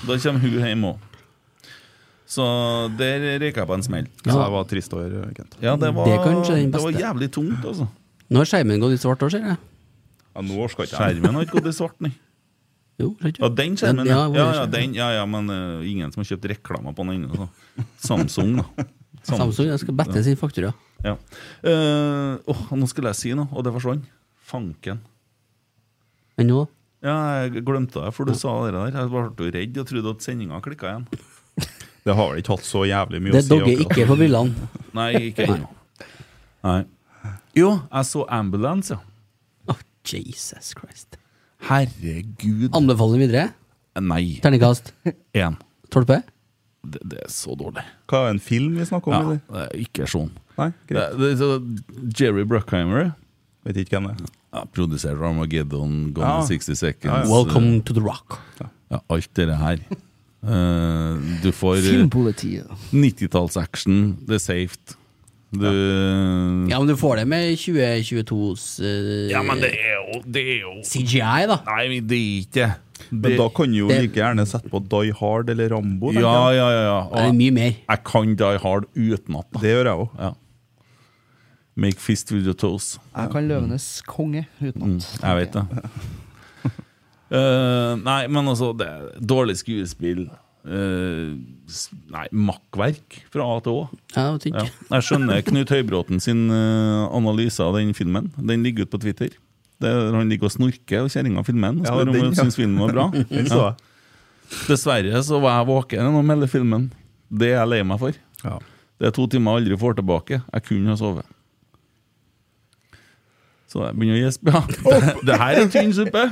[0.05, 1.11] Da kommer hun hjem òg.
[2.35, 2.45] Så
[2.99, 4.07] der røyka jeg på en smell.
[4.25, 5.59] Ja, det var trist år, Kent.
[5.63, 7.87] Ja, det var, Det er det var jævlig tungt, altså.
[8.33, 9.59] Nå har skjermen gått i svart òg, ser jeg.
[10.35, 11.19] Ja, nå orker ikke jeg.
[11.19, 12.13] Skjermen har ikke gått i svart, nei.
[13.03, 14.21] Jo, ikke Ja, den skjermen, ja.
[14.31, 17.49] ja, Ja, den, ja, ja men uh, ingen som har kjøpt reklame på den ennå.
[18.03, 18.67] Samsung, da.
[19.25, 20.73] Samsung, Samsung jeg skal bette sin faktura.
[21.05, 21.17] Ja.
[21.67, 24.07] Uh, åh, nå skulle jeg si noe, og det forsvant.
[24.45, 25.03] Fanken.
[26.39, 26.65] Men nå?
[27.05, 28.95] Ja, jeg glemte det, for du sa det der.
[28.97, 31.09] Jeg ble redd og trodde at sendinga klikka igjen.
[32.05, 33.49] Det har vel ikke hatt så jævlig mye Det å si.
[33.49, 34.69] Det dogger ikke på brillene.
[34.97, 35.69] Nei, ikke ennå.
[36.65, 36.81] Nei.
[37.57, 39.01] Jo, jeg så Ambulance, ja.
[40.05, 41.17] Jesus Christ.
[41.65, 42.69] Herregud.
[42.77, 43.45] Anbefaler videre?
[44.05, 44.35] Nei.
[44.45, 44.91] Terningkast?
[45.41, 45.55] Én.
[45.95, 46.19] Tolpe?
[46.85, 47.81] Det, det er så dårlig.
[48.11, 49.31] Hva er en film vi snakker Ja, om?
[49.31, 49.39] eller?
[49.49, 50.29] det er ikke sånn.
[50.59, 51.15] Nei, Det, greit.
[51.23, 51.49] det, er så
[52.21, 53.15] Jerry Bruckheimer
[53.65, 54.35] Vet ikke hvem det er.
[54.59, 56.43] ja, produsert Armageddon, Gone Ja.
[56.43, 57.09] in 60 Seconds.
[57.09, 57.31] Ja, ja.
[57.33, 58.37] Welcome to the rock.
[58.93, 59.81] Ja, alt det her.
[60.45, 62.69] uh, du får uh, Filmpolitiet.
[62.93, 64.99] 90-tallsaction, det er safe.
[65.59, 70.43] Du Ja, men du får det med 2022s uh, Ja, men det er jo, det
[70.55, 71.59] er jo CGI, da.
[71.69, 72.69] Nei, det er ikke
[73.11, 76.13] Men da kan du jo det- like gjerne sette på Die Hard eller Rambo.
[76.15, 76.83] Ja, ja, ja.
[76.89, 76.99] ja.
[77.15, 77.75] Det er mye mer.
[77.89, 79.49] jeg kan Die Hard utenat.
[79.61, 80.17] Det gjør jeg òg.
[80.19, 80.33] Ja.
[81.77, 82.99] Make fist with your toes.
[83.17, 85.65] Jeg kan Løvenes konge Mm, jeg vet det.
[87.35, 90.29] uh, nei, men altså det er Dårlig skuespill.
[90.65, 91.35] Eh,
[91.69, 93.87] s- nei, makkverk fra A til Å.
[94.17, 94.27] Ja.
[94.51, 94.65] Ja.
[94.97, 98.31] Jeg skjønner Knut Høybråten sin uh, analyse av den filmen.
[98.39, 99.35] Den ligger ute på Twitter.
[99.83, 101.83] Det er, han ligger og snorker, og kjerringa filmer den.
[101.85, 102.37] Ja, spør om hun ja.
[102.39, 103.73] syns filmen var bra.
[104.69, 106.89] Dessverre så var jeg våken gjennom hele filmen.
[107.33, 108.17] Det er jeg lei meg for.
[108.45, 108.59] Ja.
[109.01, 110.39] Det er to timer jeg aldri får tilbake.
[110.45, 111.27] Jeg kunne ha sovet.
[113.73, 114.53] Så jeg begynner å gjespe.
[114.55, 115.01] Ja.
[115.03, 116.29] Det, det her er tynn suppe.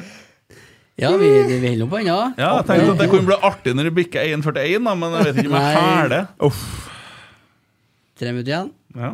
[1.01, 2.17] Ja, vi, vi holder nå på ennå.
[2.37, 5.39] Ja, jeg tenkte at det kunne bli artig når det bikker 1,41, men jeg vet
[5.41, 6.23] ikke om jeg Nei.
[6.49, 6.65] Uff.
[8.21, 8.73] Tre minutter igjen.
[8.99, 9.13] Ja.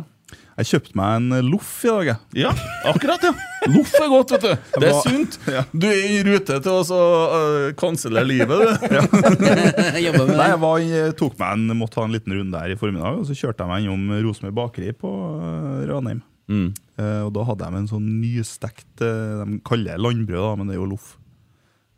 [0.59, 2.43] Jeg kjøpte meg en loff i dag, jeg.
[2.43, 2.51] ja,
[2.91, 3.31] akkurat, ja.
[3.71, 4.73] Loff er godt, vet du.
[4.83, 5.37] Det er sunt.
[5.71, 6.99] Du er i rute til å
[7.31, 8.89] uh, kansellere livet, du.
[9.45, 10.89] Med Nei, jeg var,
[11.21, 13.71] tok meg en, måtte ha en liten runde der i formiddag, og så kjørte jeg
[13.71, 16.25] meg innom Rosenborg bakeri på uh, Ranheim.
[16.51, 16.73] Mm.
[16.99, 20.71] Uh, og da hadde de en sånn nystekt eh, De kaller det landbrød, da, men
[20.71, 21.13] det er jo loff.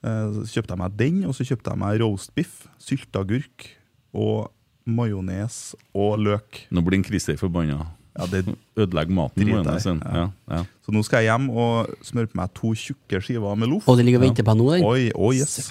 [0.01, 3.71] Eh, så kjøpte jeg meg den, og så kjøpte jeg meg roastbiff, sylteagurk
[4.17, 4.51] og
[4.89, 6.65] majones og løk.
[6.73, 7.85] Nå blir en Christer forbanna.
[8.19, 8.43] Ja, det,
[8.75, 9.47] Ødelegger maten.
[9.47, 10.63] Ja, ja.
[10.83, 13.87] så nå skal jeg hjem og smøre på meg to tjukke skiver med loff.
[13.89, 14.85] Og det ligger og venter på nå, den.
[14.85, 15.71] Oi, oi, yes.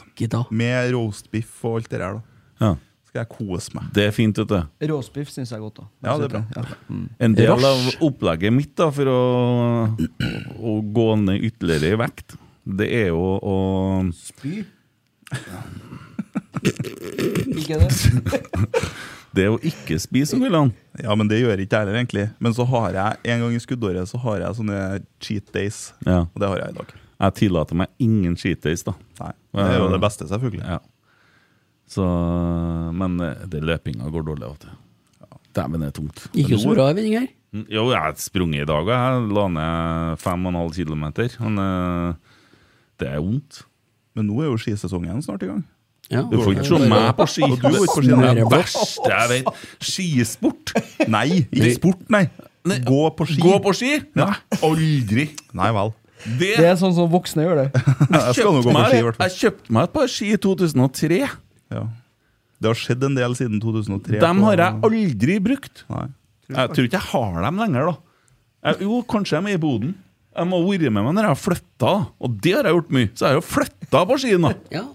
[0.50, 2.22] Med roastbiff og alt det der.
[2.22, 2.76] da ja.
[3.10, 3.88] Skal jeg kose meg.
[3.96, 4.86] Det er fint, vet du.
[4.92, 5.80] Råsbiff syns jeg er godt.
[5.80, 6.42] da Ja, det er bra.
[6.54, 6.78] Ja.
[6.94, 7.08] Mm.
[7.26, 9.22] En del av opplegget mitt da, for å,
[10.62, 12.38] å gå ned ytterligere i vekt,
[12.78, 13.56] det er jo å
[14.16, 14.62] Spy.
[17.58, 17.90] Ikke det?
[19.30, 20.74] Det er å ikke spise om kveldene.
[21.04, 22.24] Ja, men det gjør jeg ikke jeg heller, egentlig.
[22.42, 24.80] Men så har jeg en gang i skuddåret så har jeg sånne
[25.22, 25.78] cheat days.
[26.02, 26.24] Ja.
[26.26, 26.94] Og det har jeg i dag.
[27.20, 28.96] Jeg tillater meg ingen cheat days, da.
[29.22, 30.64] Nei, Det er jo det beste, selvfølgelig.
[30.66, 30.80] Ja.
[31.90, 32.06] Så,
[32.98, 34.74] men eh, det løpinga går dårlig av og til.
[35.58, 36.26] Dæven, det er tungt.
[36.34, 37.30] Gikk jo så bra her.
[37.54, 41.06] Mm, Jo, jeg har sprunget i dag, og jeg la ned 5,5 km.
[41.46, 42.29] Men eh,
[43.00, 43.64] det er vondt.
[44.18, 45.64] Men nå er jo skisesongen snart i gang.
[46.10, 46.24] Ja.
[46.26, 47.46] Du får ikke se meg på ski.
[47.46, 49.66] Du ikke på ski, Det er verste jeg vet.
[49.92, 50.74] Skisport.
[51.12, 52.24] Nei, ikke sport, nei.
[52.86, 53.40] Gå på ski.
[53.44, 53.92] Gå på ski?
[54.18, 54.34] Nei,
[54.66, 55.28] aldri.
[55.58, 55.94] Nei vel.
[56.26, 57.68] Det, Det er sånn som voksne gjør det.
[58.12, 59.30] Jeg skal nå gå på meg, ski, i hvert fall.
[59.30, 61.20] jeg kjøpte meg et par ski i 2003.
[61.78, 61.84] Ja.
[62.60, 64.20] Det har skjedd en del siden 2003.
[64.20, 65.86] Dem har jeg aldri brukt.
[65.94, 66.08] Nei.
[66.50, 68.74] Jeg tror ikke jeg har dem lenger, da.
[68.82, 69.94] Jo, kanskje de er i boden.
[70.40, 71.94] Jeg må ha vært med meg når jeg har flytta,
[72.24, 73.10] og det har jeg gjort mye.
[73.14, 74.54] Så jeg har jo flytta på skien, da.
[74.74, 74.86] Ja.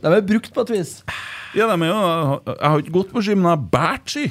[0.00, 0.92] De er brukt på et vis.
[1.54, 2.00] Ja, de er jo,
[2.48, 4.26] jeg har ikke gått på ski, men jeg har båret ski.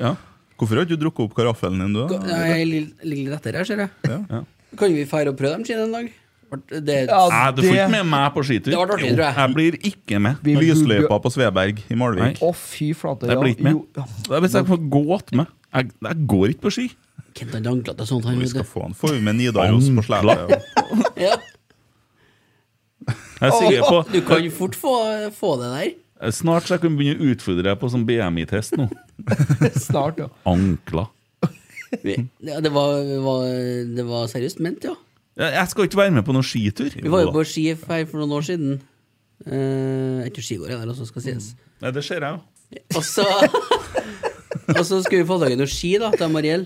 [0.00, 0.14] Ja.
[0.54, 2.04] Hvorfor har du ikke drukket opp karaffelen din, du?
[2.10, 2.20] da?
[2.46, 3.94] Jeg ligger litt etter her, ser jeg.
[4.06, 4.42] Ja.
[4.78, 6.12] Kan vi feire og prøve dem skiene en dag?
[6.70, 8.74] Det, Ja, Nei, du får ikke med meg på skitur.
[9.02, 9.16] Jeg.
[9.18, 10.36] Jeg blir ikke med.
[10.44, 12.38] Vi- Lysløypa på Sveberg i Malvik.
[12.38, 13.26] Å, fy flate.
[13.26, 13.40] Jeg ja.
[13.42, 13.72] blir ikke med.
[13.74, 14.04] Jo, ja.
[14.28, 15.50] Det er hvis jeg får gått med.
[15.74, 16.86] Jeg, jeg går ikke på ski.
[17.34, 18.94] Kent han anklete sånt, han Vi skal få han.
[18.94, 20.54] Får vi med Nidaros på slepet.
[21.24, 21.34] Ja.
[23.04, 24.94] Jeg er sikker på Du kan fort få,
[25.34, 26.30] få det der.
[26.32, 28.86] Snart så jeg kan begynne å utfordre deg på sånn BMI-test nå.
[29.86, 30.30] Snart, ja.
[30.48, 31.10] Ankler.
[32.04, 33.42] Ja, det, var, var,
[33.98, 34.94] det var seriøst ment, ja.
[35.38, 36.94] Jeg jeg skal ikke være med på noen skitur.
[36.94, 38.78] Vi var jo på ski her for noen år siden.
[39.44, 41.50] Uh, ikke skigård, det også skal sies.
[41.82, 42.84] Nei, det ser jeg jo.
[42.96, 43.26] Og så
[44.78, 46.64] Og så skulle vi få tak i noen ski da til Mariell.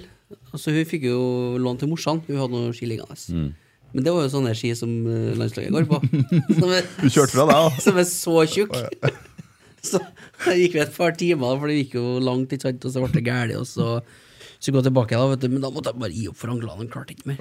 [0.52, 1.20] Og så Hun fikk jo
[1.60, 2.20] lån til morsan.
[2.26, 3.16] Hun hadde noen ski liggende.
[3.32, 3.48] Mm.
[3.94, 6.00] Men det var jo sånne ski som eh, landslaget går på.
[6.60, 7.80] Som er, Du kjørte fra deg, da?
[7.86, 8.76] som er så tjukk.
[9.88, 10.00] Så
[10.42, 12.82] det gikk vi et par timer, for det gikk jo langt, ikke sant?
[12.84, 13.54] og så ble det galt.
[13.56, 14.00] Og så
[14.58, 15.46] skulle vi gå tilbake, da, vet du.
[15.52, 16.80] men da måtte jeg bare gi opp for anglene.
[16.82, 17.38] Han klarte ikke mer.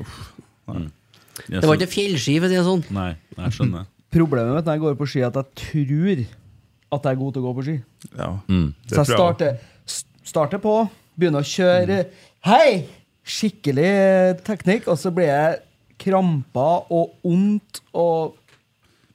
[0.69, 0.85] Mm.
[1.49, 2.85] Det var ikke fjellski, for å si det sånn.
[2.93, 3.09] Nei,
[3.39, 3.89] jeg skjønner.
[4.13, 6.23] Problemet mitt når jeg går på ski, er at jeg tror
[6.87, 7.75] at jeg er god til å gå på ski.
[8.13, 8.29] Ja.
[8.47, 8.67] Mm.
[8.85, 9.57] Så jeg starter,
[10.31, 10.75] starter på,
[11.17, 11.99] begynner å kjøre
[12.45, 12.85] Hei!
[13.27, 15.57] Skikkelig teknikk, og så blir jeg
[15.99, 18.35] kramper og vondt og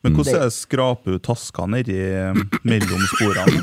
[0.02, 1.94] Men hvordan er det skraper ut taska nedi
[2.66, 3.62] mellom sporene?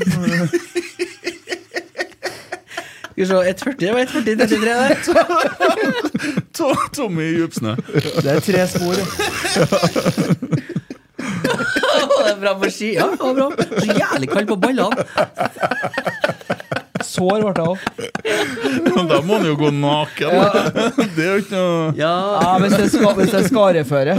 [3.10, 4.94] Skal vi se, 1,40 det var 1,40, 33 der.
[6.96, 7.74] Tommy i djupsnø.
[7.76, 8.96] Det er tre spor.
[12.20, 12.94] Det er bra på ski.
[12.94, 13.48] Ja, det var bra.
[13.80, 15.04] Så jævlig kald på ballene.
[17.06, 17.78] Sår ble jeg òg.
[19.10, 20.30] Da må han jo gå naken.
[21.16, 24.14] Det er jo ikke noe Ja, Ja, hvis det er, det er skareføre.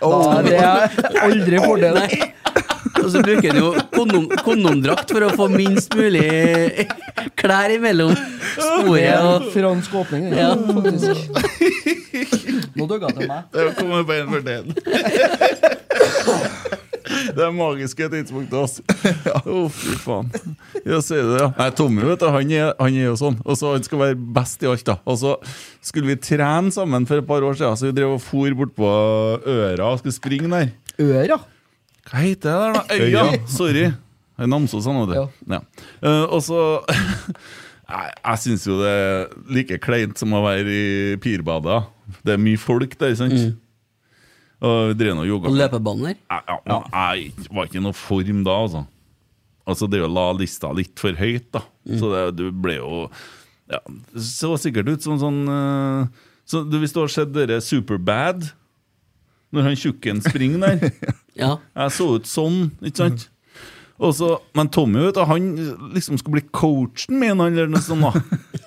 [0.00, 0.08] Da
[0.38, 0.58] er det
[1.24, 2.00] aldri fordel.
[3.04, 6.86] Og så bruker han jo kondom, kondomdrakt for å få minst mulig
[7.40, 8.12] klær imellom
[8.54, 9.02] sporet.
[9.10, 10.52] er Og, fransk åpning, Ja.
[10.56, 11.20] faktisk.
[12.74, 13.40] Nå dugga det meg.
[13.52, 14.64] Det kommer bare en for den.
[17.04, 18.84] Det er magiske tidspunktet, altså.
[19.54, 20.30] Å, fy faen.
[20.86, 21.48] Ja, sier det, ja.
[21.58, 23.36] Nei, Tommy vet du, han er, han er jo sånn.
[23.44, 24.86] Og så Han skal være best i alt.
[24.88, 25.34] da Og så
[25.84, 28.88] skulle vi trene sammen for et par år siden, så vi drev og for bortpå
[29.44, 30.72] Øra og skulle springe der.
[31.02, 31.40] Øra?
[32.08, 32.82] Hva heter det der, da?
[33.00, 33.26] Øya!
[33.48, 33.84] Sorry.
[34.34, 35.52] Det er Namsos, han, vet du.
[35.54, 35.60] Ja.
[36.02, 36.58] Eh, og så
[37.84, 41.82] Nei, Jeg syns jo det er like kleint som å være i Pirbadet.
[42.24, 43.36] Det er mye folk der, sant?
[44.64, 46.16] Og drev og og løpebaner.
[46.30, 48.84] Ja, men Jeg var ikke i noe form da, altså.
[49.64, 51.64] Altså, det å la lista litt for høyt, da.
[51.84, 53.06] Så det, du ble jo
[53.72, 53.80] ja,
[54.12, 56.04] Det så sikkert ut som sånn uh,
[56.48, 58.50] så du, Hvis du har sett dere Superbad,
[59.54, 60.90] når han tjukken springer der
[61.40, 61.56] Ja.
[61.74, 63.28] Jeg så ut sånn, ikke sant?
[64.04, 64.28] Og så,
[64.58, 65.48] men Tommy vet du, han
[65.94, 68.04] liksom skulle bli coachen min, eller noe sånt.
[68.04, 68.62] da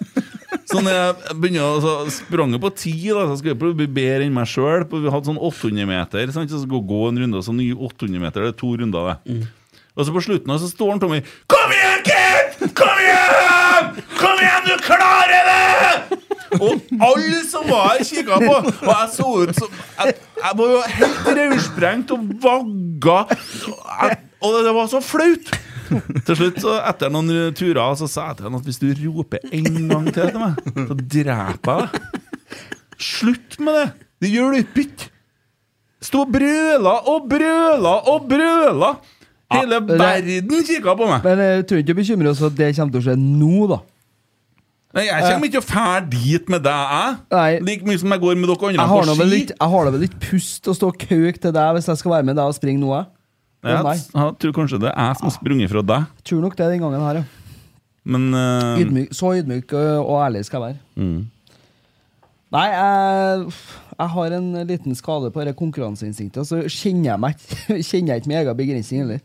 [0.67, 3.79] Så når jeg begynner så sprang jeg på ti, da, så skulle jeg prøve å
[3.79, 4.83] bli bedre enn meg sjøl.
[4.91, 6.51] Vi hadde sånn 800 meter, sant?
[6.51, 9.13] så skulle jeg gå en runde, og så nye 800 meter, det er to runder.
[9.13, 9.37] det
[9.95, 12.67] Og så på slutten så står han Tommy Kom igjen, kid!
[12.77, 14.03] Kom igjen!
[14.19, 16.19] Kom igjen, du klarer det!
[16.57, 18.53] Og alle som var her, kikka på.
[18.87, 23.17] Og jeg så ut som Jeg, jeg var jo helt rødsprengt og vagga.
[23.31, 25.51] Jeg, og det var så flaut.
[26.27, 29.43] Til slutt, så etter noen turer, så sa jeg til han at hvis du roper
[29.51, 32.23] en gang til til meg, så dreper jeg deg.
[32.97, 33.87] Slutt med det!
[34.25, 35.11] Det gjør du ikke.
[36.01, 38.89] Sto og brøla og brøla og brøla.
[39.53, 41.21] Hele det- verden kikka på meg.
[41.23, 43.79] Men jeg tror ikke du bekymrer oss at det kommer til å skje nå, da.
[44.97, 47.61] Nei, Jeg kommer ikke til å fære dit med deg, jeg.
[47.67, 49.39] Like mye som jeg går med dere andre på ski.
[49.51, 52.11] jeg har da vel litt pust å stå og kauke til deg hvis jeg skal
[52.15, 53.05] være med deg og springe nå, jeg.
[53.65, 53.95] Jeg, Nei.
[53.97, 56.05] jeg tror kanskje det er jeg som har sprunget fra deg.
[56.19, 57.23] Jeg Tror nok det den gangen her, ja.
[58.07, 61.07] Men uh, Ydmyk, så ydmyk og ærlig skal jeg være.
[61.07, 61.25] mm.
[62.55, 63.47] Nei, jeg,
[63.97, 68.13] jeg har en liten skade på det konkurranseinstinktet, og så kjenner jeg meg ikke kjenner
[68.13, 69.19] jeg ikke min egen begrensning heller.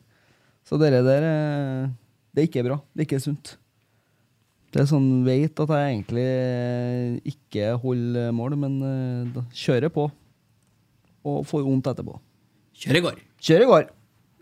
[0.66, 1.92] Så dere der eh,
[2.34, 2.80] Det er ikke bra.
[2.90, 3.52] Det er ikke sunt.
[4.74, 8.76] Det er sånn veit at jeg egentlig eh, ikke holder mål, men
[9.36, 10.08] da kjører på.
[11.22, 12.18] Og får vondt etterpå.
[12.82, 13.22] Kjør i går.
[13.38, 13.90] Kjør i går.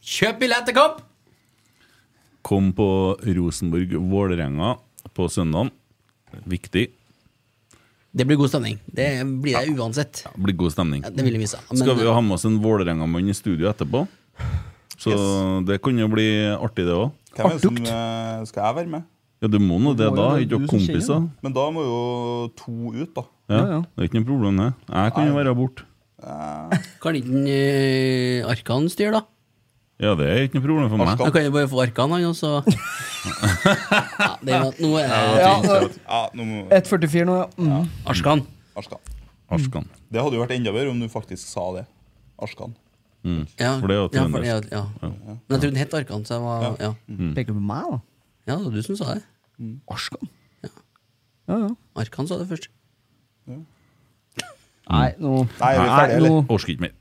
[0.00, 1.06] Kjøp billett til kamp!
[2.42, 2.86] kom på
[3.20, 4.72] Rosenborg-Vålerenga
[5.14, 5.70] på søndag.
[6.48, 6.86] Viktig.
[8.10, 8.78] Det blir god stemning.
[8.86, 9.06] Det
[9.42, 10.22] blir det uansett.
[10.24, 11.04] Det blir god stemning.
[11.04, 11.60] Ja, Det vil jeg vise.
[11.68, 14.06] Men, Skal vi jo ha med oss en Vålerenga-mann i studio etterpå?
[14.98, 15.14] Så
[15.68, 17.12] det kan jo bli artig, det òg.
[17.36, 19.04] Hvem er det som eh, Skal jeg være med?
[19.40, 20.26] Ja, du må nå det, Må da.
[20.42, 21.28] Ikke kompiser.
[21.44, 22.00] Men da må jo
[22.58, 23.24] to ut, da.
[23.48, 23.80] Ja, Ja, ja.
[23.84, 24.72] Det er ikke noe problem, det.
[24.90, 25.86] Jeg kan jo være borte.
[27.00, 29.39] Kan ikke uh, Arkan styre, da?
[30.00, 31.18] Ja, det er ikke noe problem for meg.
[31.20, 32.50] Da kan du bare få Arkan, han, og så
[34.20, 35.54] ja, det Nå er det Ja,
[36.08, 37.48] Ja, nå må 1,44 nå, ja.
[37.60, 37.88] Mm.
[38.08, 38.44] Arskan.
[38.80, 39.02] Arskan.
[39.52, 39.84] Arskan.
[40.08, 41.84] Det hadde jo vært enda bedre om du faktisk sa det.
[42.40, 42.72] Arskan.
[43.60, 44.70] Ja, For det er jo ja, for det er trøndersk.
[44.72, 44.84] jo- ja.
[45.04, 46.92] Men jeg trodde den het Arkan, så jeg var Ja,
[47.36, 47.98] Peker du på meg, da?
[48.48, 49.24] ja det var du som sa det.
[49.92, 50.30] Arskan?
[50.64, 50.70] Ja.
[51.50, 51.68] Ja, ja.
[52.00, 52.70] Arkan sa det først.
[54.90, 56.46] Nei, nå Nei, er vi ferdige, eller?
[56.50, 56.94] Orker ikke mer.